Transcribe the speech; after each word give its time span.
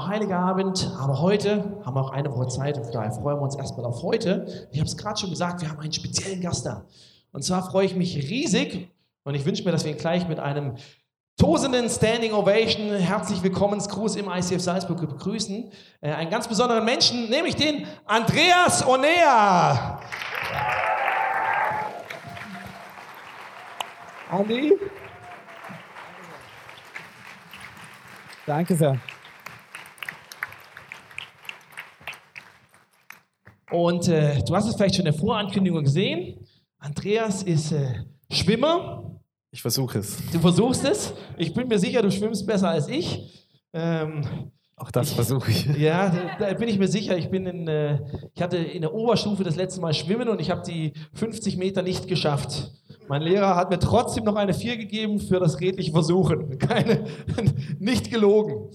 Genau, 0.00 0.08
Heiliger 0.08 0.38
Abend. 0.38 0.90
Aber 0.98 1.20
heute 1.20 1.78
haben 1.84 1.94
wir 1.94 2.00
auch 2.00 2.10
eine 2.10 2.32
Woche 2.32 2.48
Zeit 2.48 2.78
und 2.78 2.94
daher 2.94 3.12
freuen 3.12 3.38
wir 3.38 3.42
uns 3.42 3.54
erstmal 3.56 3.84
auf 3.84 4.02
heute. 4.02 4.68
Ich 4.72 4.78
habe 4.78 4.88
es 4.88 4.96
gerade 4.96 5.20
schon 5.20 5.28
gesagt, 5.28 5.60
wir 5.60 5.68
haben 5.68 5.78
einen 5.78 5.92
speziellen 5.92 6.40
Gast 6.40 6.64
da. 6.64 6.86
Und 7.32 7.44
zwar 7.44 7.68
freue 7.70 7.84
ich 7.84 7.94
mich 7.94 8.16
riesig 8.16 8.88
und 9.24 9.34
ich 9.34 9.44
wünsche 9.44 9.62
mir, 9.62 9.72
dass 9.72 9.84
wir 9.84 9.92
ihn 9.92 9.98
gleich 9.98 10.26
mit 10.26 10.38
einem 10.38 10.76
tosenden 11.36 11.90
Standing 11.90 12.32
Ovation 12.32 12.94
herzlich 12.94 13.42
Willkommensgruß 13.42 14.16
im 14.16 14.30
ICF 14.30 14.60
Salzburg 14.60 15.00
begrüßen. 15.00 15.70
Äh, 16.00 16.12
einen 16.12 16.30
ganz 16.30 16.48
besonderen 16.48 16.84
Menschen, 16.84 17.28
nämlich 17.28 17.56
den 17.56 17.86
Andreas 18.06 18.86
Onea. 18.86 20.00
Andi? 24.30 24.78
Danke 28.46 28.74
sehr. 28.74 28.98
Und 33.70 34.08
äh, 34.08 34.42
du 34.42 34.54
hast 34.54 34.68
es 34.68 34.74
vielleicht 34.74 34.96
schon 34.96 35.06
in 35.06 35.12
der 35.12 35.20
Vorankündigung 35.20 35.84
gesehen. 35.84 36.46
Andreas 36.78 37.42
ist 37.42 37.72
äh, 37.72 38.04
Schwimmer. 38.30 39.20
Ich 39.52 39.62
versuche 39.62 39.98
es. 39.98 40.18
Du 40.32 40.38
versuchst 40.38 40.84
es. 40.84 41.12
Ich 41.36 41.52
bin 41.52 41.68
mir 41.68 41.78
sicher, 41.78 42.02
du 42.02 42.10
schwimmst 42.10 42.46
besser 42.46 42.70
als 42.70 42.88
ich. 42.88 43.46
Ähm, 43.72 44.24
Auch 44.76 44.90
das 44.90 45.12
versuche 45.12 45.50
ich. 45.50 45.66
Ja, 45.76 46.08
da, 46.38 46.46
da, 46.46 46.54
bin 46.54 46.68
ich 46.68 46.78
mir 46.78 46.88
sicher. 46.88 47.16
Ich 47.18 47.30
bin 47.30 47.46
in, 47.46 47.68
äh, 47.68 47.98
ich 48.34 48.42
hatte 48.42 48.56
in 48.56 48.82
der 48.82 48.94
Oberstufe 48.94 49.44
das 49.44 49.56
letzte 49.56 49.80
Mal 49.80 49.92
schwimmen 49.92 50.28
und 50.28 50.40
ich 50.40 50.50
habe 50.50 50.62
die 50.62 50.92
50 51.14 51.56
Meter 51.56 51.82
nicht 51.82 52.08
geschafft. 52.08 52.72
Mein 53.08 53.22
Lehrer 53.22 53.56
hat 53.56 53.70
mir 53.70 53.78
trotzdem 53.78 54.24
noch 54.24 54.36
eine 54.36 54.54
4 54.54 54.76
gegeben 54.76 55.18
für 55.18 55.40
das 55.40 55.60
redliche 55.60 55.90
Versuchen. 55.90 56.58
Keine, 56.58 57.04
nicht 57.78 58.10
gelogen. 58.10 58.70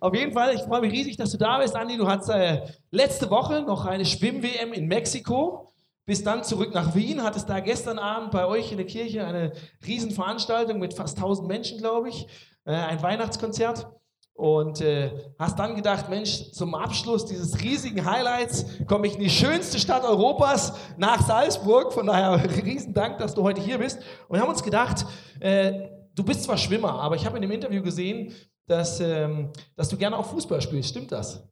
Auf 0.00 0.14
jeden 0.14 0.32
Fall, 0.32 0.54
ich 0.54 0.62
freue 0.62 0.80
mich 0.80 0.92
riesig, 0.92 1.16
dass 1.16 1.32
du 1.32 1.38
da 1.38 1.58
bist, 1.58 1.74
Andi. 1.74 1.96
Du 1.96 2.06
hattest 2.06 2.30
äh, 2.30 2.62
letzte 2.92 3.30
Woche 3.30 3.62
noch 3.62 3.84
eine 3.84 4.04
Schwimm-WM 4.04 4.72
in 4.72 4.86
Mexiko, 4.86 5.72
bist 6.06 6.24
dann 6.24 6.44
zurück 6.44 6.72
nach 6.72 6.94
Wien, 6.94 7.24
hattest 7.24 7.48
da 7.48 7.58
gestern 7.58 7.98
Abend 7.98 8.30
bei 8.30 8.46
euch 8.46 8.70
in 8.70 8.76
der 8.76 8.86
Kirche 8.86 9.26
eine 9.26 9.52
Riesenveranstaltung 9.84 10.78
mit 10.78 10.94
fast 10.94 11.16
1000 11.16 11.48
Menschen, 11.48 11.78
glaube 11.78 12.10
ich, 12.10 12.28
äh, 12.64 12.72
ein 12.72 13.02
Weihnachtskonzert. 13.02 13.88
Und 14.34 14.80
äh, 14.82 15.10
hast 15.36 15.58
dann 15.58 15.74
gedacht, 15.74 16.08
Mensch, 16.08 16.52
zum 16.52 16.76
Abschluss 16.76 17.26
dieses 17.26 17.60
riesigen 17.60 18.04
Highlights 18.04 18.66
komme 18.86 19.08
ich 19.08 19.14
in 19.14 19.20
die 19.20 19.30
schönste 19.30 19.80
Stadt 19.80 20.04
Europas 20.04 20.74
nach 20.96 21.26
Salzburg. 21.26 21.92
Von 21.92 22.06
daher 22.06 22.40
riesen 22.64 22.94
Dank, 22.94 23.18
dass 23.18 23.34
du 23.34 23.42
heute 23.42 23.60
hier 23.60 23.78
bist. 23.78 23.98
Und 24.28 24.36
wir 24.36 24.40
haben 24.40 24.50
uns 24.50 24.62
gedacht, 24.62 25.04
äh, 25.40 25.88
du 26.14 26.22
bist 26.22 26.44
zwar 26.44 26.56
Schwimmer, 26.56 27.00
aber 27.00 27.16
ich 27.16 27.26
habe 27.26 27.36
in 27.36 27.42
dem 27.42 27.50
Interview 27.50 27.82
gesehen, 27.82 28.32
dass, 28.68 29.00
ähm, 29.00 29.50
dass 29.76 29.88
du 29.88 29.96
gerne 29.96 30.16
auch 30.16 30.26
Fußball 30.26 30.60
spielst. 30.60 30.90
Stimmt 30.90 31.12
das? 31.12 31.42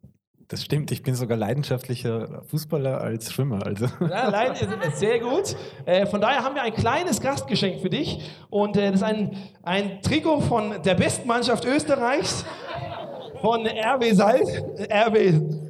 Das 0.49 0.63
stimmt, 0.63 0.93
ich 0.93 1.03
bin 1.03 1.17
sogar 1.17 1.37
leidenschaftlicher 1.37 2.43
Fußballer 2.45 3.01
als 3.01 3.33
Schwimmer. 3.33 3.67
Also. 3.67 3.87
Ja, 4.01 4.29
leid, 4.29 4.57
sehr 4.95 5.19
gut. 5.19 5.57
Äh, 5.85 6.07
von 6.07 6.21
daher 6.21 6.45
haben 6.45 6.55
wir 6.55 6.63
ein 6.63 6.73
kleines 6.73 7.21
Gastgeschenk 7.21 7.81
für 7.81 7.91
dich. 7.91 8.21
Und 8.49 8.77
äh, 8.77 8.93
das 8.93 9.01
ist 9.01 9.03
ein, 9.03 9.37
ein 9.65 10.01
Trikot 10.03 10.43
von 10.43 10.81
der 10.85 10.95
besten 10.95 11.27
Mannschaft 11.27 11.65
Österreichs, 11.65 12.45
von 13.41 13.67
RB 13.67 14.05
Salz, 14.13 14.63
RB 14.89 15.66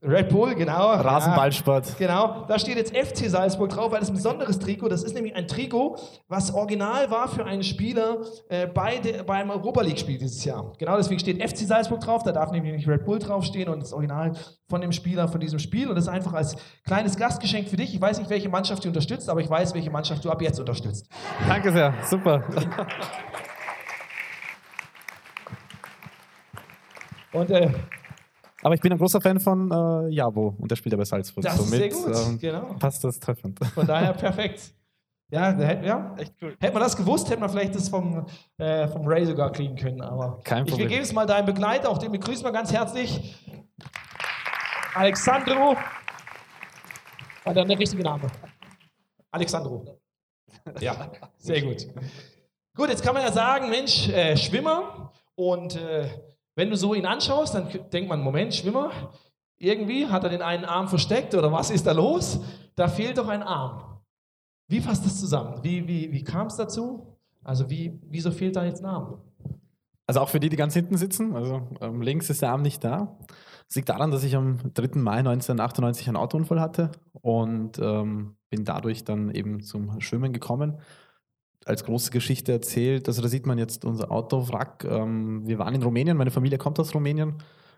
Red 0.00 0.28
Bull, 0.28 0.54
genau. 0.54 0.92
Rasenballsport. 0.92 1.98
Ja, 1.98 2.06
genau. 2.06 2.44
Da 2.46 2.58
steht 2.58 2.76
jetzt 2.76 2.96
FC 2.96 3.28
Salzburg 3.28 3.70
drauf, 3.70 3.90
weil 3.90 4.00
das 4.00 4.10
ein 4.10 4.14
besonderes 4.14 4.58
Trikot. 4.58 4.88
Das 4.88 5.02
ist 5.02 5.14
nämlich 5.14 5.34
ein 5.34 5.48
Trikot, 5.48 5.96
was 6.28 6.54
original 6.54 7.10
war 7.10 7.26
für 7.28 7.44
einen 7.44 7.64
Spieler 7.64 8.18
äh, 8.48 8.68
bei 8.68 8.98
de, 8.98 9.22
beim 9.22 9.50
Europa 9.50 9.80
League-Spiel 9.80 10.18
dieses 10.18 10.44
Jahr. 10.44 10.72
Genau 10.78 10.96
deswegen 10.96 11.18
steht 11.18 11.42
FC 11.42 11.58
Salzburg 11.66 12.00
drauf. 12.00 12.22
Da 12.22 12.30
darf 12.30 12.52
nämlich 12.52 12.72
nicht 12.72 12.86
Red 12.86 13.04
Bull 13.04 13.18
draufstehen 13.18 13.68
und 13.68 13.80
das 13.80 13.92
Original 13.92 14.34
von 14.68 14.80
dem 14.80 14.92
Spieler 14.92 15.26
von 15.26 15.40
diesem 15.40 15.58
Spiel. 15.58 15.88
Und 15.88 15.96
das 15.96 16.04
ist 16.04 16.10
einfach 16.10 16.32
als 16.32 16.56
kleines 16.84 17.16
Gastgeschenk 17.16 17.68
für 17.68 17.76
dich. 17.76 17.92
Ich 17.92 18.00
weiß 18.00 18.18
nicht, 18.18 18.30
welche 18.30 18.48
Mannschaft 18.48 18.84
du 18.84 18.88
unterstützt, 18.88 19.28
aber 19.28 19.40
ich 19.40 19.50
weiß, 19.50 19.74
welche 19.74 19.90
Mannschaft 19.90 20.24
du 20.24 20.30
ab 20.30 20.40
jetzt 20.42 20.60
unterstützt. 20.60 21.08
Danke 21.48 21.72
sehr. 21.72 21.92
Super. 22.04 22.44
Und 27.32 27.50
äh, 27.50 27.70
aber 28.68 28.74
ich 28.74 28.82
bin 28.82 28.92
ein 28.92 28.98
großer 28.98 29.22
Fan 29.22 29.40
von 29.40 29.70
äh, 29.70 30.10
Jabo 30.10 30.54
und 30.58 30.70
der 30.70 30.76
spielt 30.76 30.92
ja 30.92 30.98
bei 30.98 31.06
Salzburg. 31.06 31.42
Das 31.42 31.56
Somit, 31.56 31.90
ist 31.90 32.02
sehr 32.02 32.12
gut, 32.12 32.26
ähm, 32.28 32.38
genau. 32.38 32.74
Passt 32.74 33.02
das 33.02 33.18
treffend. 33.18 33.58
Von 33.74 33.86
daher 33.86 34.12
perfekt. 34.12 34.74
Ja, 35.30 35.58
ja, 35.80 36.14
echt 36.18 36.34
cool. 36.42 36.54
Hätte 36.60 36.74
man 36.74 36.82
das 36.82 36.94
gewusst, 36.94 37.30
hätte 37.30 37.40
man 37.40 37.48
vielleicht 37.48 37.74
das 37.74 37.88
vom, 37.88 38.26
äh, 38.58 38.86
vom 38.88 39.06
Ray 39.06 39.24
sogar 39.24 39.52
kriegen 39.52 39.74
können. 39.74 40.02
Aber 40.02 40.40
Kein 40.44 40.66
Problem. 40.66 40.86
Ich 40.86 40.92
gebe 40.92 41.02
es 41.02 41.14
mal 41.14 41.24
deinem 41.24 41.46
Begleiter, 41.46 41.88
auch 41.88 41.96
den 41.96 42.12
begrüßen 42.12 42.44
wir 42.44 42.52
ganz 42.52 42.70
herzlich. 42.70 43.38
Alexandro. 44.94 45.74
War 47.44 47.54
dann 47.54 47.68
der 47.68 47.78
richtige 47.78 48.02
Name? 48.02 48.26
Alexandro. 49.30 49.98
Ja, 50.80 51.10
sehr 51.38 51.62
gut. 51.62 51.86
Gut, 52.76 52.90
jetzt 52.90 53.02
kann 53.02 53.14
man 53.14 53.22
ja 53.22 53.32
sagen, 53.32 53.70
Mensch, 53.70 54.10
äh, 54.10 54.36
Schwimmer 54.36 55.10
und 55.36 55.74
äh, 55.76 56.10
wenn 56.58 56.70
du 56.70 56.76
so 56.76 56.92
ihn 56.92 57.06
anschaust, 57.06 57.54
dann 57.54 57.68
denkt 57.92 58.08
man, 58.08 58.20
Moment, 58.20 58.52
Schwimmer, 58.52 58.90
irgendwie 59.58 60.08
hat 60.08 60.24
er 60.24 60.30
den 60.30 60.42
einen 60.42 60.64
Arm 60.64 60.88
versteckt 60.88 61.36
oder 61.36 61.52
was 61.52 61.70
ist 61.70 61.86
da 61.86 61.92
los? 61.92 62.40
Da 62.74 62.88
fehlt 62.88 63.16
doch 63.16 63.28
ein 63.28 63.44
Arm. 63.44 64.00
Wie 64.66 64.80
fasst 64.80 65.06
das 65.06 65.20
zusammen? 65.20 65.60
Wie, 65.62 65.86
wie, 65.86 66.12
wie 66.12 66.24
kam 66.24 66.48
es 66.48 66.56
dazu? 66.56 67.16
Also 67.44 67.70
wie, 67.70 68.00
wieso 68.10 68.32
fehlt 68.32 68.56
da 68.56 68.64
jetzt 68.64 68.82
ein 68.82 68.86
Arm? 68.86 69.20
Also 70.08 70.18
auch 70.18 70.28
für 70.28 70.40
die, 70.40 70.48
die 70.48 70.56
ganz 70.56 70.74
hinten 70.74 70.96
sitzen, 70.96 71.36
also 71.36 71.68
ähm, 71.80 72.02
links 72.02 72.28
ist 72.28 72.42
der 72.42 72.50
Arm 72.50 72.62
nicht 72.62 72.82
da. 72.82 73.16
Das 73.68 73.76
liegt 73.76 73.88
daran, 73.88 74.10
dass 74.10 74.24
ich 74.24 74.34
am 74.34 74.58
3. 74.74 74.98
Mai 74.98 75.18
1998 75.18 76.08
einen 76.08 76.16
Autounfall 76.16 76.60
hatte 76.60 76.90
und 77.12 77.78
ähm, 77.78 78.34
bin 78.50 78.64
dadurch 78.64 79.04
dann 79.04 79.30
eben 79.30 79.60
zum 79.60 80.00
Schwimmen 80.00 80.32
gekommen 80.32 80.80
als 81.68 81.84
große 81.84 82.10
Geschichte 82.10 82.52
erzählt. 82.52 83.08
Also 83.08 83.22
da 83.22 83.28
sieht 83.28 83.46
man 83.46 83.58
jetzt 83.58 83.84
unser 83.84 84.10
Autowrack. 84.10 84.84
Ähm, 84.88 85.46
wir 85.46 85.58
waren 85.58 85.74
in 85.74 85.82
Rumänien, 85.82 86.16
meine 86.16 86.30
Familie 86.30 86.58
kommt 86.58 86.80
aus 86.80 86.94
Rumänien, 86.94 87.34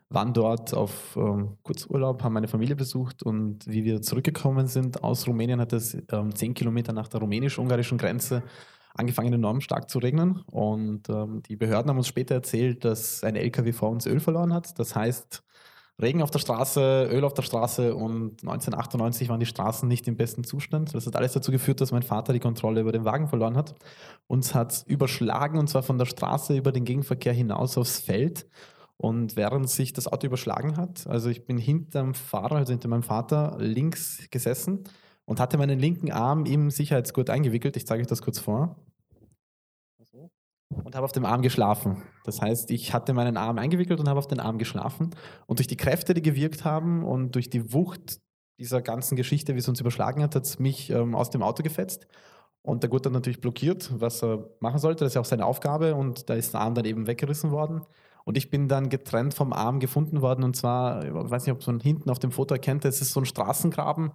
waren 0.09 0.33
dort 0.33 0.73
auf 0.75 1.17
ähm, 1.17 1.57
Kurzurlaub, 1.63 2.23
haben 2.23 2.35
meine 2.35 2.49
Familie 2.49 2.77
besucht 2.77 3.23
und 3.23 3.67
wie 3.67 3.85
wir 3.85 4.01
zurückgekommen 4.01 4.69
sind 4.69 5.03
aus 5.03 5.27
Rumänien, 5.27 5.61
hat 5.61 5.73
es 5.73 5.97
ähm, 6.13 6.35
zehn 6.35 6.55
Kilometer 6.55 6.93
nach 6.93 7.09
der 7.09 7.21
rumänisch-ungarischen 7.21 7.99
Grenze 7.99 8.43
angefangen 8.95 9.33
enorm 9.33 9.61
stark 9.61 9.89
zu 9.89 9.99
regnen 9.99 10.41
und 10.47 11.09
ähm, 11.09 11.43
die 11.49 11.57
Behörden 11.57 11.91
haben 11.91 11.99
uns 11.99 12.09
später 12.09 12.35
erzählt, 12.35 12.85
dass 12.85 13.23
ein 13.23 13.37
LKW 13.37 13.73
vor 13.73 13.91
uns 13.91 14.07
Öl 14.07 14.21
verloren 14.21 14.53
hat. 14.53 14.79
Das 14.79 14.97
heißt, 14.97 15.45
Regen 16.01 16.23
auf 16.23 16.31
der 16.31 16.39
Straße, 16.39 17.09
Öl 17.13 17.25
auf 17.25 17.35
der 17.35 17.43
Straße 17.43 17.95
und 17.95 18.43
1998 18.43 19.29
waren 19.29 19.41
die 19.41 19.47
Straßen 19.47 19.89
nicht 19.89 20.09
im 20.09 20.17
besten 20.17 20.45
Zustand. 20.45 20.95
Das 20.95 21.07
hat 21.07 21.17
alles 21.17 21.33
dazu 21.33 21.51
geführt, 21.51 21.81
dass 21.81 21.93
mein 21.93 22.03
Vater 22.03 22.33
die 22.33 22.41
Kontrolle 22.41 22.81
über 22.81 22.93
den 22.93 23.05
Wagen 23.05 23.29
verloren 23.29 23.57
hat. 23.57 23.75
Uns 24.27 24.55
hat 24.55 24.85
überschlagen 24.87 25.59
und 25.59 25.69
zwar 25.69 25.83
von 25.83 25.99
der 25.99 26.07
Straße 26.07 26.57
über 26.57 26.73
den 26.73 26.85
Gegenverkehr 26.85 27.33
hinaus 27.33 27.77
aufs 27.77 28.01
Feld. 28.01 28.47
Und 28.97 29.37
während 29.37 29.69
sich 29.71 29.93
das 29.95 30.09
Auto 30.09 30.27
überschlagen 30.27 30.77
hat, 30.77 31.07
also 31.07 31.31
ich 31.31 31.47
bin 31.47 31.57
hinterm 31.57 32.13
Fahrer, 32.13 32.57
also 32.57 32.73
hinter 32.73 32.89
meinem 32.89 33.03
Vater, 33.03 33.57
links 33.59 34.29
gesessen 34.31 34.85
und 35.25 35.41
hatte 35.41 35.57
meinen 35.57 35.79
linken 35.79 36.13
Arm 36.13 36.45
im 36.45 36.71
Sicherheitsgurt 36.71 37.31
eingewickelt. 37.31 37.77
Ich 37.77 37.87
zeige 37.87 38.03
euch 38.03 38.09
das 38.09 38.21
kurz 38.21 38.39
vor 38.39 38.77
und 40.71 40.95
habe 40.95 41.05
auf 41.05 41.13
dem 41.13 41.25
Arm 41.25 41.43
geschlafen. 41.43 42.03
Das 42.25 42.41
heißt, 42.41 42.71
ich 42.71 42.95
hatte 42.95 43.13
meinen 43.13 43.37
Arm 43.37 43.59
eingewickelt 43.59 44.01
und 44.01 44.09
habe 44.09 44.19
auf 44.19 44.29
den 44.29 44.41
Arm 44.41 44.59
geschlafen. 44.59 45.11
Und 45.47 45.59
durch 45.59 45.67
die 45.67 45.77
Kräfte, 45.77 46.15
die 46.15 46.23
gewirkt 46.23 46.65
haben 46.65 47.05
und 47.05 47.35
durch 47.35 47.51
die 47.51 47.73
Wucht 47.73 48.21
dieser 48.59 48.83
ganzen 48.83 49.17
Geschichte, 49.17 49.55
wie 49.55 49.59
es 49.59 49.69
uns 49.69 49.81
überschlagen 49.81 50.23
hat, 50.23 50.35
hat 50.35 50.45
es 50.45 50.59
mich 50.59 50.91
ähm, 50.91 51.15
aus 51.15 51.31
dem 51.31 51.43
Auto 51.43 51.63
gefetzt. 51.63 52.07
Und 52.63 52.83
der 52.83 52.91
Gurt 52.91 53.07
hat 53.07 53.13
natürlich 53.13 53.41
blockiert, 53.41 53.91
was 53.99 54.23
er 54.23 54.51
machen 54.61 54.79
sollte. 54.79 55.05
Das 55.05 55.13
ist 55.13 55.15
ja 55.15 55.21
auch 55.23 55.27
seine 55.27 55.47
Aufgabe. 55.47 55.95
Und 55.95 56.29
da 56.29 56.35
ist 56.35 56.53
der 56.53 56.61
Arm 56.61 56.75
dann 56.75 56.85
eben 56.85 57.07
weggerissen 57.07 57.51
worden. 57.51 57.83
Und 58.25 58.37
ich 58.37 58.51
bin 58.51 58.69
dann 58.69 58.91
getrennt 58.91 59.35
vom 59.35 59.53
Arm 59.53 59.81
gefunden 59.81 60.21
worden. 60.21 60.45
Und 60.45 60.57
zwar, 60.57 61.05
ich 61.05 61.13
weiß 61.13 61.47
nicht, 61.47 61.55
ob 61.55 61.67
man 61.67 61.81
hinten 61.81 62.11
auf 62.11 62.19
dem 62.19 62.33
Foto 62.33 62.55
erkennt, 62.55 62.85
es 62.85 63.01
ist 63.01 63.13
so 63.13 63.21
ein 63.21 63.27
Straßengraben. 63.27 64.13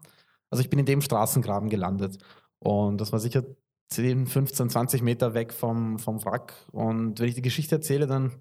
Also 0.51 0.61
ich 0.61 0.69
bin 0.69 0.79
in 0.79 0.85
dem 0.85 1.01
Straßengraben 1.01 1.69
gelandet. 1.69 2.19
Und 2.59 3.01
das 3.01 3.11
war 3.11 3.19
sicher 3.19 3.43
10, 3.89 4.27
15, 4.27 4.69
20 4.69 5.01
Meter 5.01 5.33
weg 5.33 5.53
vom, 5.53 5.99
vom 5.99 6.23
Wrack. 6.25 6.53
Und 6.71 7.19
wenn 7.19 7.27
ich 7.27 7.35
die 7.35 7.41
Geschichte 7.41 7.75
erzähle, 7.75 8.07
dann 8.07 8.31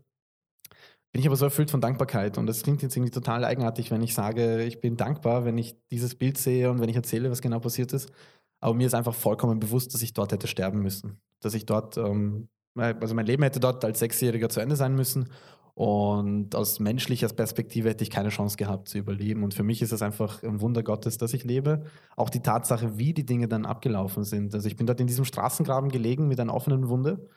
bin 1.12 1.20
ich 1.20 1.26
aber 1.26 1.36
so 1.36 1.44
erfüllt 1.44 1.70
von 1.70 1.80
Dankbarkeit. 1.80 2.38
Und 2.38 2.46
das 2.46 2.62
klingt 2.62 2.82
jetzt 2.82 2.96
irgendwie 2.96 3.12
total 3.12 3.44
eigenartig, 3.44 3.90
wenn 3.90 4.02
ich 4.02 4.14
sage, 4.14 4.64
ich 4.64 4.80
bin 4.80 4.96
dankbar, 4.96 5.44
wenn 5.44 5.56
ich 5.58 5.76
dieses 5.90 6.16
Bild 6.16 6.38
sehe 6.38 6.70
und 6.70 6.80
wenn 6.80 6.88
ich 6.88 6.96
erzähle, 6.96 7.30
was 7.30 7.40
genau 7.40 7.60
passiert 7.60 7.92
ist. 7.92 8.10
Aber 8.60 8.74
mir 8.74 8.86
ist 8.86 8.94
einfach 8.94 9.14
vollkommen 9.14 9.60
bewusst, 9.60 9.94
dass 9.94 10.02
ich 10.02 10.12
dort 10.12 10.32
hätte 10.32 10.48
sterben 10.48 10.80
müssen. 10.80 11.20
Dass 11.40 11.54
ich 11.54 11.66
dort, 11.66 11.98
ähm, 11.98 12.48
also 12.74 13.14
mein 13.14 13.26
Leben 13.26 13.42
hätte 13.42 13.60
dort 13.60 13.84
als 13.84 14.00
Sechsjähriger 14.00 14.48
zu 14.48 14.60
Ende 14.60 14.74
sein 14.74 14.96
müssen. 14.96 15.28
Und 15.74 16.54
aus 16.54 16.78
menschlicher 16.78 17.28
Perspektive 17.28 17.88
hätte 17.88 18.04
ich 18.04 18.10
keine 18.10 18.28
Chance 18.28 18.56
gehabt 18.56 18.88
zu 18.88 18.98
überleben. 18.98 19.42
Und 19.42 19.54
für 19.54 19.64
mich 19.64 19.82
ist 19.82 19.92
es 19.92 20.02
einfach 20.02 20.42
ein 20.44 20.60
Wunder 20.60 20.84
Gottes, 20.84 21.18
dass 21.18 21.34
ich 21.34 21.42
lebe. 21.42 21.84
Auch 22.16 22.30
die 22.30 22.40
Tatsache, 22.42 22.96
wie 22.96 23.12
die 23.12 23.26
Dinge 23.26 23.48
dann 23.48 23.66
abgelaufen 23.66 24.22
sind. 24.22 24.54
Also 24.54 24.68
ich 24.68 24.76
bin 24.76 24.86
dort 24.86 25.00
in 25.00 25.08
diesem 25.08 25.24
Straßengraben 25.24 25.90
gelegen 25.90 26.28
mit 26.28 26.38
einer 26.38 26.54
offenen 26.54 26.88
Wunde. 26.88 27.28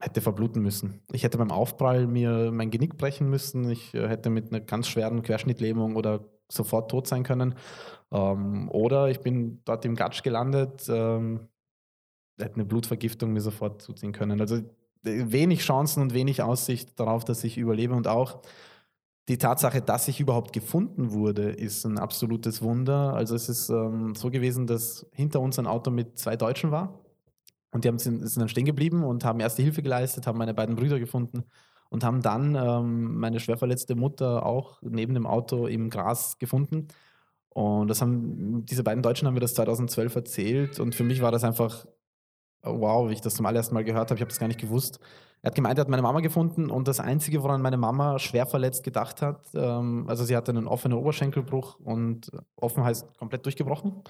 hätte 0.00 0.20
verbluten 0.20 0.62
müssen. 0.62 1.02
Ich 1.12 1.24
hätte 1.24 1.38
beim 1.38 1.50
Aufprall 1.50 2.06
mir 2.06 2.50
mein 2.52 2.70
Genick 2.70 2.98
brechen 2.98 3.30
müssen. 3.30 3.70
Ich 3.70 3.94
äh, 3.94 4.08
hätte 4.08 4.30
mit 4.30 4.52
einer 4.52 4.60
ganz 4.60 4.88
schweren 4.88 5.22
Querschnittlähmung 5.22 5.96
oder 5.96 6.24
sofort 6.48 6.90
tot 6.90 7.06
sein 7.06 7.22
können. 7.22 7.54
Ähm, 8.12 8.68
oder 8.70 9.10
ich 9.10 9.20
bin 9.20 9.62
dort 9.64 9.84
im 9.84 9.96
Gatsch 9.96 10.22
gelandet, 10.22 10.86
ähm, 10.88 11.48
hätte 12.38 12.56
eine 12.56 12.64
Blutvergiftung 12.66 13.32
mir 13.32 13.40
sofort 13.40 13.82
zuziehen 13.82 14.12
können. 14.12 14.40
Also 14.40 14.62
wenig 15.06 15.60
Chancen 15.60 16.02
und 16.02 16.14
wenig 16.14 16.42
Aussicht 16.42 16.98
darauf, 16.98 17.24
dass 17.24 17.44
ich 17.44 17.58
überlebe 17.58 17.94
und 17.94 18.08
auch 18.08 18.42
die 19.28 19.38
Tatsache, 19.38 19.82
dass 19.82 20.08
ich 20.08 20.20
überhaupt 20.20 20.52
gefunden 20.52 21.12
wurde, 21.12 21.50
ist 21.50 21.84
ein 21.84 21.98
absolutes 21.98 22.62
Wunder. 22.62 23.14
Also 23.14 23.34
es 23.34 23.48
ist 23.48 23.70
ähm, 23.70 24.14
so 24.14 24.30
gewesen, 24.30 24.66
dass 24.66 25.06
hinter 25.12 25.40
uns 25.40 25.58
ein 25.58 25.66
Auto 25.66 25.90
mit 25.90 26.18
zwei 26.18 26.36
Deutschen 26.36 26.70
war 26.70 27.00
und 27.72 27.84
die 27.84 27.88
haben, 27.88 27.98
sind, 27.98 28.20
sind 28.20 28.40
dann 28.40 28.48
stehen 28.48 28.64
geblieben 28.64 29.04
und 29.04 29.24
haben 29.24 29.40
erste 29.40 29.62
Hilfe 29.62 29.82
geleistet, 29.82 30.26
haben 30.26 30.38
meine 30.38 30.54
beiden 30.54 30.76
Brüder 30.76 31.00
gefunden 31.00 31.44
und 31.88 32.04
haben 32.04 32.22
dann 32.22 32.54
ähm, 32.54 33.18
meine 33.18 33.40
schwerverletzte 33.40 33.96
Mutter 33.96 34.46
auch 34.46 34.80
neben 34.82 35.14
dem 35.14 35.26
Auto 35.26 35.66
im 35.66 35.90
Gras 35.90 36.38
gefunden. 36.38 36.88
Und 37.50 37.88
das 37.88 38.02
haben 38.02 38.64
diese 38.66 38.84
beiden 38.84 39.02
Deutschen 39.02 39.26
haben 39.26 39.34
mir 39.34 39.40
das 39.40 39.54
2012 39.54 40.14
erzählt 40.14 40.80
und 40.80 40.94
für 40.94 41.04
mich 41.04 41.22
war 41.22 41.32
das 41.32 41.42
einfach 41.42 41.86
wow, 42.66 43.08
wie 43.08 43.14
ich 43.14 43.20
das 43.20 43.34
zum 43.34 43.46
allerersten 43.46 43.74
Mal 43.74 43.84
gehört 43.84 44.10
habe, 44.10 44.16
ich 44.16 44.20
habe 44.20 44.30
das 44.30 44.38
gar 44.38 44.48
nicht 44.48 44.60
gewusst. 44.60 45.00
Er 45.42 45.48
hat 45.48 45.54
gemeint, 45.54 45.78
er 45.78 45.82
hat 45.82 45.88
meine 45.88 46.02
Mama 46.02 46.20
gefunden 46.20 46.70
und 46.70 46.88
das 46.88 46.98
Einzige, 46.98 47.42
woran 47.42 47.62
meine 47.62 47.76
Mama 47.76 48.18
schwer 48.18 48.46
verletzt 48.46 48.82
gedacht 48.82 49.22
hat, 49.22 49.46
ähm, 49.54 50.06
also 50.08 50.24
sie 50.24 50.36
hatte 50.36 50.50
einen 50.50 50.66
offenen 50.66 50.98
Oberschenkelbruch 50.98 51.78
und 51.80 52.30
offen 52.56 52.84
heißt 52.84 53.16
komplett 53.18 53.44
durchgebrochen 53.44 54.02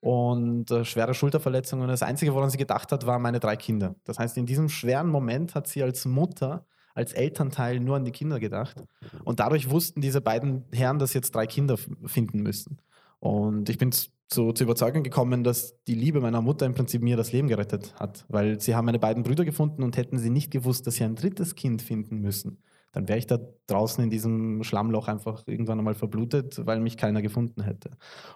und 0.00 0.70
äh, 0.70 0.84
schwere 0.84 1.14
Schulterverletzungen. 1.14 1.88
Das 1.88 2.02
Einzige, 2.02 2.34
woran 2.34 2.50
sie 2.50 2.58
gedacht 2.58 2.92
hat, 2.92 3.06
waren 3.06 3.22
meine 3.22 3.40
drei 3.40 3.56
Kinder. 3.56 3.94
Das 4.04 4.18
heißt, 4.18 4.36
in 4.36 4.46
diesem 4.46 4.68
schweren 4.68 5.08
Moment 5.08 5.54
hat 5.54 5.66
sie 5.66 5.82
als 5.82 6.04
Mutter, 6.06 6.66
als 6.94 7.12
Elternteil 7.12 7.80
nur 7.80 7.96
an 7.96 8.04
die 8.04 8.12
Kinder 8.12 8.40
gedacht 8.40 8.76
und 9.24 9.40
dadurch 9.40 9.70
wussten 9.70 10.00
diese 10.00 10.20
beiden 10.20 10.64
Herren, 10.72 10.98
dass 10.98 11.12
sie 11.12 11.18
jetzt 11.18 11.34
drei 11.34 11.46
Kinder 11.46 11.76
finden 12.06 12.42
müssen. 12.42 12.78
Und 13.24 13.70
ich 13.70 13.78
bin 13.78 13.90
zu, 13.90 14.52
zur 14.52 14.64
Überzeugung 14.64 15.02
gekommen, 15.02 15.44
dass 15.44 15.82
die 15.84 15.94
Liebe 15.94 16.20
meiner 16.20 16.42
Mutter 16.42 16.66
im 16.66 16.74
Prinzip 16.74 17.00
mir 17.00 17.16
das 17.16 17.32
Leben 17.32 17.48
gerettet 17.48 17.94
hat, 17.98 18.26
weil 18.28 18.60
sie 18.60 18.74
haben 18.74 18.84
meine 18.84 18.98
beiden 18.98 19.22
Brüder 19.22 19.46
gefunden 19.46 19.82
und 19.82 19.96
hätten 19.96 20.18
sie 20.18 20.28
nicht 20.28 20.50
gewusst, 20.50 20.86
dass 20.86 20.96
sie 20.96 21.04
ein 21.04 21.16
drittes 21.16 21.54
Kind 21.54 21.80
finden 21.80 22.20
müssen, 22.20 22.58
dann 22.92 23.08
wäre 23.08 23.18
ich 23.18 23.26
da 23.26 23.38
draußen 23.66 24.04
in 24.04 24.10
diesem 24.10 24.62
Schlammloch 24.62 25.08
einfach 25.08 25.42
irgendwann 25.46 25.78
einmal 25.78 25.94
verblutet, 25.94 26.66
weil 26.66 26.80
mich 26.80 26.98
keiner 26.98 27.22
gefunden 27.22 27.62
hätte. 27.62 27.92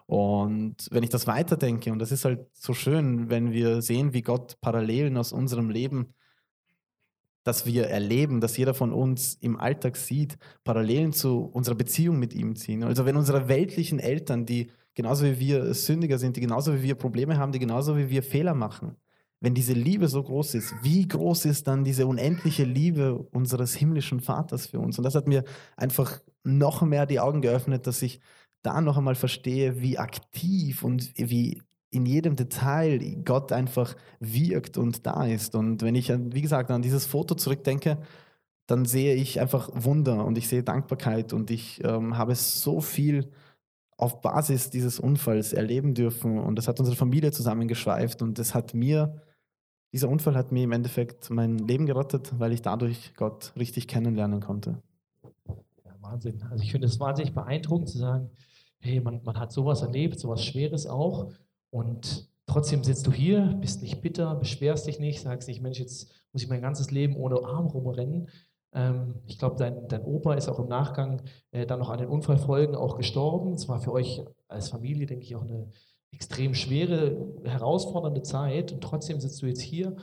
Und 0.06 0.76
wenn 0.90 1.02
ich 1.02 1.10
das 1.10 1.26
weiterdenke, 1.26 1.92
und 1.92 1.98
das 1.98 2.10
ist 2.10 2.24
halt 2.24 2.46
so 2.54 2.72
schön, 2.72 3.28
wenn 3.28 3.52
wir 3.52 3.82
sehen, 3.82 4.14
wie 4.14 4.22
Gott 4.22 4.58
Parallelen 4.62 5.18
aus 5.18 5.32
unserem 5.32 5.68
Leben 5.68 6.14
dass 7.48 7.64
wir 7.64 7.86
erleben, 7.86 8.42
dass 8.42 8.58
jeder 8.58 8.74
von 8.74 8.92
uns 8.92 9.38
im 9.40 9.58
Alltag 9.58 9.96
sieht, 9.96 10.36
Parallelen 10.64 11.14
zu 11.14 11.44
unserer 11.44 11.76
Beziehung 11.76 12.18
mit 12.18 12.34
ihm 12.34 12.56
ziehen. 12.56 12.82
Also 12.82 13.06
wenn 13.06 13.16
unsere 13.16 13.48
weltlichen 13.48 13.98
Eltern, 13.98 14.44
die 14.44 14.70
genauso 14.94 15.24
wie 15.24 15.40
wir 15.40 15.72
Sündiger 15.72 16.18
sind, 16.18 16.36
die 16.36 16.42
genauso 16.42 16.74
wie 16.74 16.82
wir 16.82 16.94
Probleme 16.94 17.38
haben, 17.38 17.52
die 17.52 17.58
genauso 17.58 17.96
wie 17.96 18.10
wir 18.10 18.22
Fehler 18.22 18.52
machen, 18.52 18.96
wenn 19.40 19.54
diese 19.54 19.72
Liebe 19.72 20.08
so 20.08 20.22
groß 20.22 20.56
ist, 20.56 20.74
wie 20.82 21.08
groß 21.08 21.46
ist 21.46 21.66
dann 21.66 21.84
diese 21.84 22.06
unendliche 22.06 22.64
Liebe 22.64 23.16
unseres 23.16 23.74
himmlischen 23.74 24.20
Vaters 24.20 24.66
für 24.66 24.80
uns? 24.80 24.98
Und 24.98 25.04
das 25.04 25.14
hat 25.14 25.26
mir 25.26 25.44
einfach 25.74 26.20
noch 26.44 26.82
mehr 26.82 27.06
die 27.06 27.20
Augen 27.20 27.40
geöffnet, 27.40 27.86
dass 27.86 28.02
ich 28.02 28.20
da 28.60 28.82
noch 28.82 28.98
einmal 28.98 29.14
verstehe, 29.14 29.80
wie 29.80 29.98
aktiv 29.98 30.84
und 30.84 31.12
wie 31.16 31.62
in 31.90 32.06
jedem 32.06 32.36
Detail 32.36 32.98
Gott 33.24 33.52
einfach 33.52 33.96
wirkt 34.20 34.76
und 34.76 35.06
da 35.06 35.26
ist. 35.26 35.54
Und 35.54 35.82
wenn 35.82 35.94
ich, 35.94 36.10
wie 36.10 36.42
gesagt, 36.42 36.70
an 36.70 36.82
dieses 36.82 37.06
Foto 37.06 37.34
zurückdenke, 37.34 37.98
dann 38.66 38.84
sehe 38.84 39.14
ich 39.14 39.40
einfach 39.40 39.70
Wunder 39.72 40.24
und 40.24 40.36
ich 40.36 40.48
sehe 40.48 40.62
Dankbarkeit 40.62 41.32
und 41.32 41.50
ich 41.50 41.82
ähm, 41.84 42.18
habe 42.18 42.34
so 42.34 42.80
viel 42.80 43.30
auf 43.96 44.20
Basis 44.20 44.70
dieses 44.70 45.00
Unfalls 45.00 45.52
erleben 45.54 45.94
dürfen 45.94 46.38
und 46.38 46.56
das 46.56 46.68
hat 46.68 46.78
unsere 46.78 46.96
Familie 46.96 47.32
zusammengeschweift 47.32 48.20
und 48.20 48.38
das 48.38 48.54
hat 48.54 48.74
mir, 48.74 49.22
dieser 49.92 50.10
Unfall 50.10 50.36
hat 50.36 50.52
mir 50.52 50.64
im 50.64 50.72
Endeffekt 50.72 51.30
mein 51.30 51.56
Leben 51.58 51.86
gerettet, 51.86 52.38
weil 52.38 52.52
ich 52.52 52.60
dadurch 52.60 53.14
Gott 53.16 53.54
richtig 53.56 53.88
kennenlernen 53.88 54.40
konnte. 54.40 54.82
Ja, 55.84 55.96
Wahnsinn. 56.00 56.42
Also 56.50 56.62
ich 56.62 56.70
finde 56.70 56.86
es 56.86 57.00
wahnsinnig 57.00 57.34
beeindruckend 57.34 57.88
zu 57.88 57.98
sagen, 57.98 58.30
hey, 58.80 59.00
man, 59.00 59.22
man 59.24 59.38
hat 59.38 59.50
sowas 59.50 59.80
erlebt, 59.80 60.20
sowas 60.20 60.44
Schweres 60.44 60.86
auch 60.86 61.32
und 61.70 62.28
trotzdem 62.46 62.82
sitzt 62.84 63.06
du 63.06 63.12
hier, 63.12 63.56
bist 63.60 63.82
nicht 63.82 64.00
bitter, 64.00 64.34
beschwerst 64.34 64.86
dich 64.86 64.98
nicht, 64.98 65.20
sagst 65.20 65.48
nicht, 65.48 65.62
Mensch, 65.62 65.78
jetzt 65.78 66.10
muss 66.32 66.42
ich 66.42 66.48
mein 66.48 66.62
ganzes 66.62 66.90
Leben 66.90 67.16
ohne 67.16 67.44
Arm 67.44 67.66
rumrennen, 67.66 68.28
ähm, 68.72 69.14
ich 69.26 69.38
glaube, 69.38 69.56
dein, 69.56 69.88
dein 69.88 70.04
Opa 70.04 70.34
ist 70.34 70.48
auch 70.48 70.58
im 70.58 70.68
Nachgang 70.68 71.22
äh, 71.50 71.66
dann 71.66 71.78
noch 71.78 71.90
an 71.90 71.98
den 71.98 72.08
Unfallfolgen 72.08 72.74
auch 72.74 72.96
gestorben. 72.96 73.54
Es 73.54 73.68
war 73.68 73.80
für 73.80 73.92
euch 73.92 74.22
als 74.48 74.68
Familie, 74.68 75.06
denke 75.06 75.24
ich, 75.24 75.36
auch 75.36 75.42
eine 75.42 75.70
extrem 76.12 76.54
schwere, 76.54 77.16
herausfordernde 77.44 78.22
Zeit. 78.22 78.72
Und 78.72 78.82
trotzdem 78.82 79.20
sitzt 79.20 79.40
du 79.42 79.46
jetzt 79.46 79.60
hier 79.60 79.96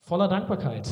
voller 0.00 0.28
Dankbarkeit. 0.28 0.88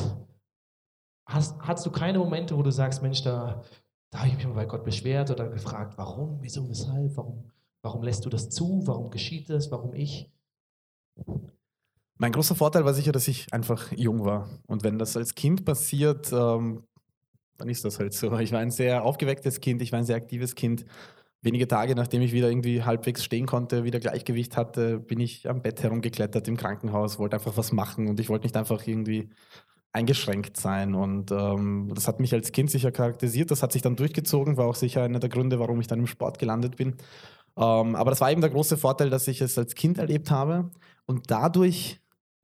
Hast, 1.25 1.57
hast 1.61 1.85
du 1.85 1.91
keine 1.91 2.19
Momente, 2.19 2.57
wo 2.57 2.63
du 2.63 2.71
sagst, 2.71 3.01
Mensch, 3.01 3.23
da, 3.23 3.63
da 4.09 4.19
habe 4.19 4.27
ich 4.27 4.35
mich 4.35 4.45
mal 4.45 4.53
bei 4.53 4.65
Gott 4.65 4.83
beschwert 4.83 5.31
oder 5.31 5.47
gefragt, 5.47 5.97
warum, 5.97 6.37
wieso, 6.41 6.67
weshalb, 6.69 7.15
warum, 7.15 7.49
warum 7.83 8.01
lässt 8.01 8.25
du 8.25 8.29
das 8.29 8.49
zu, 8.49 8.81
warum 8.85 9.11
geschieht 9.11 9.49
das, 9.49 9.69
warum 9.69 9.93
ich? 9.93 10.31
Mein 12.17 12.31
großer 12.31 12.55
Vorteil 12.55 12.85
war 12.85 12.93
sicher, 12.93 13.11
dass 13.11 13.27
ich 13.27 13.53
einfach 13.53 13.91
jung 13.91 14.23
war. 14.25 14.49
Und 14.65 14.83
wenn 14.83 14.97
das 14.97 15.17
als 15.17 15.35
Kind 15.35 15.65
passiert, 15.65 16.31
ähm, 16.31 16.83
dann 17.57 17.69
ist 17.69 17.85
das 17.85 17.99
halt 17.99 18.13
so. 18.13 18.35
Ich 18.39 18.51
war 18.51 18.59
ein 18.59 18.71
sehr 18.71 19.03
aufgewecktes 19.03 19.59
Kind, 19.59 19.81
ich 19.81 19.91
war 19.91 19.99
ein 19.99 20.05
sehr 20.05 20.15
aktives 20.15 20.55
Kind. 20.55 20.85
Wenige 21.41 21.67
Tage 21.67 21.93
nachdem 21.93 22.21
ich 22.21 22.31
wieder 22.31 22.49
irgendwie 22.49 22.83
halbwegs 22.83 23.23
stehen 23.23 23.45
konnte, 23.45 23.83
wieder 23.83 23.99
Gleichgewicht 23.99 24.55
hatte, 24.55 24.99
bin 24.99 25.19
ich 25.19 25.49
am 25.49 25.61
Bett 25.61 25.83
herumgeklettert 25.83 26.47
im 26.47 26.55
Krankenhaus, 26.55 27.19
wollte 27.19 27.35
einfach 27.35 27.57
was 27.57 27.73
machen 27.73 28.07
und 28.07 28.19
ich 28.21 28.29
wollte 28.29 28.45
nicht 28.45 28.55
einfach 28.55 28.87
irgendwie 28.87 29.29
eingeschränkt 29.91 30.55
sein. 30.55 30.95
Und 30.95 31.31
ähm, 31.31 31.91
das 31.93 32.07
hat 32.07 32.21
mich 32.21 32.33
als 32.33 32.53
Kind 32.53 32.71
sicher 32.71 32.91
charakterisiert. 32.91 33.51
Das 33.51 33.61
hat 33.61 33.73
sich 33.73 33.81
dann 33.81 33.97
durchgezogen, 33.97 34.55
war 34.55 34.67
auch 34.67 34.75
sicher 34.75 35.03
einer 35.03 35.19
der 35.19 35.29
Gründe, 35.29 35.59
warum 35.59 35.81
ich 35.81 35.87
dann 35.87 35.99
im 35.99 36.07
Sport 36.07 36.39
gelandet 36.39 36.77
bin. 36.77 36.95
Ähm, 37.57 37.95
aber 37.95 38.09
das 38.09 38.21
war 38.21 38.31
eben 38.31 38.41
der 38.41 38.49
große 38.49 38.77
Vorteil, 38.77 39.09
dass 39.09 39.27
ich 39.27 39.41
es 39.41 39.57
als 39.57 39.75
Kind 39.75 39.97
erlebt 39.97 40.31
habe 40.31 40.71
und 41.05 41.29
dadurch 41.29 41.99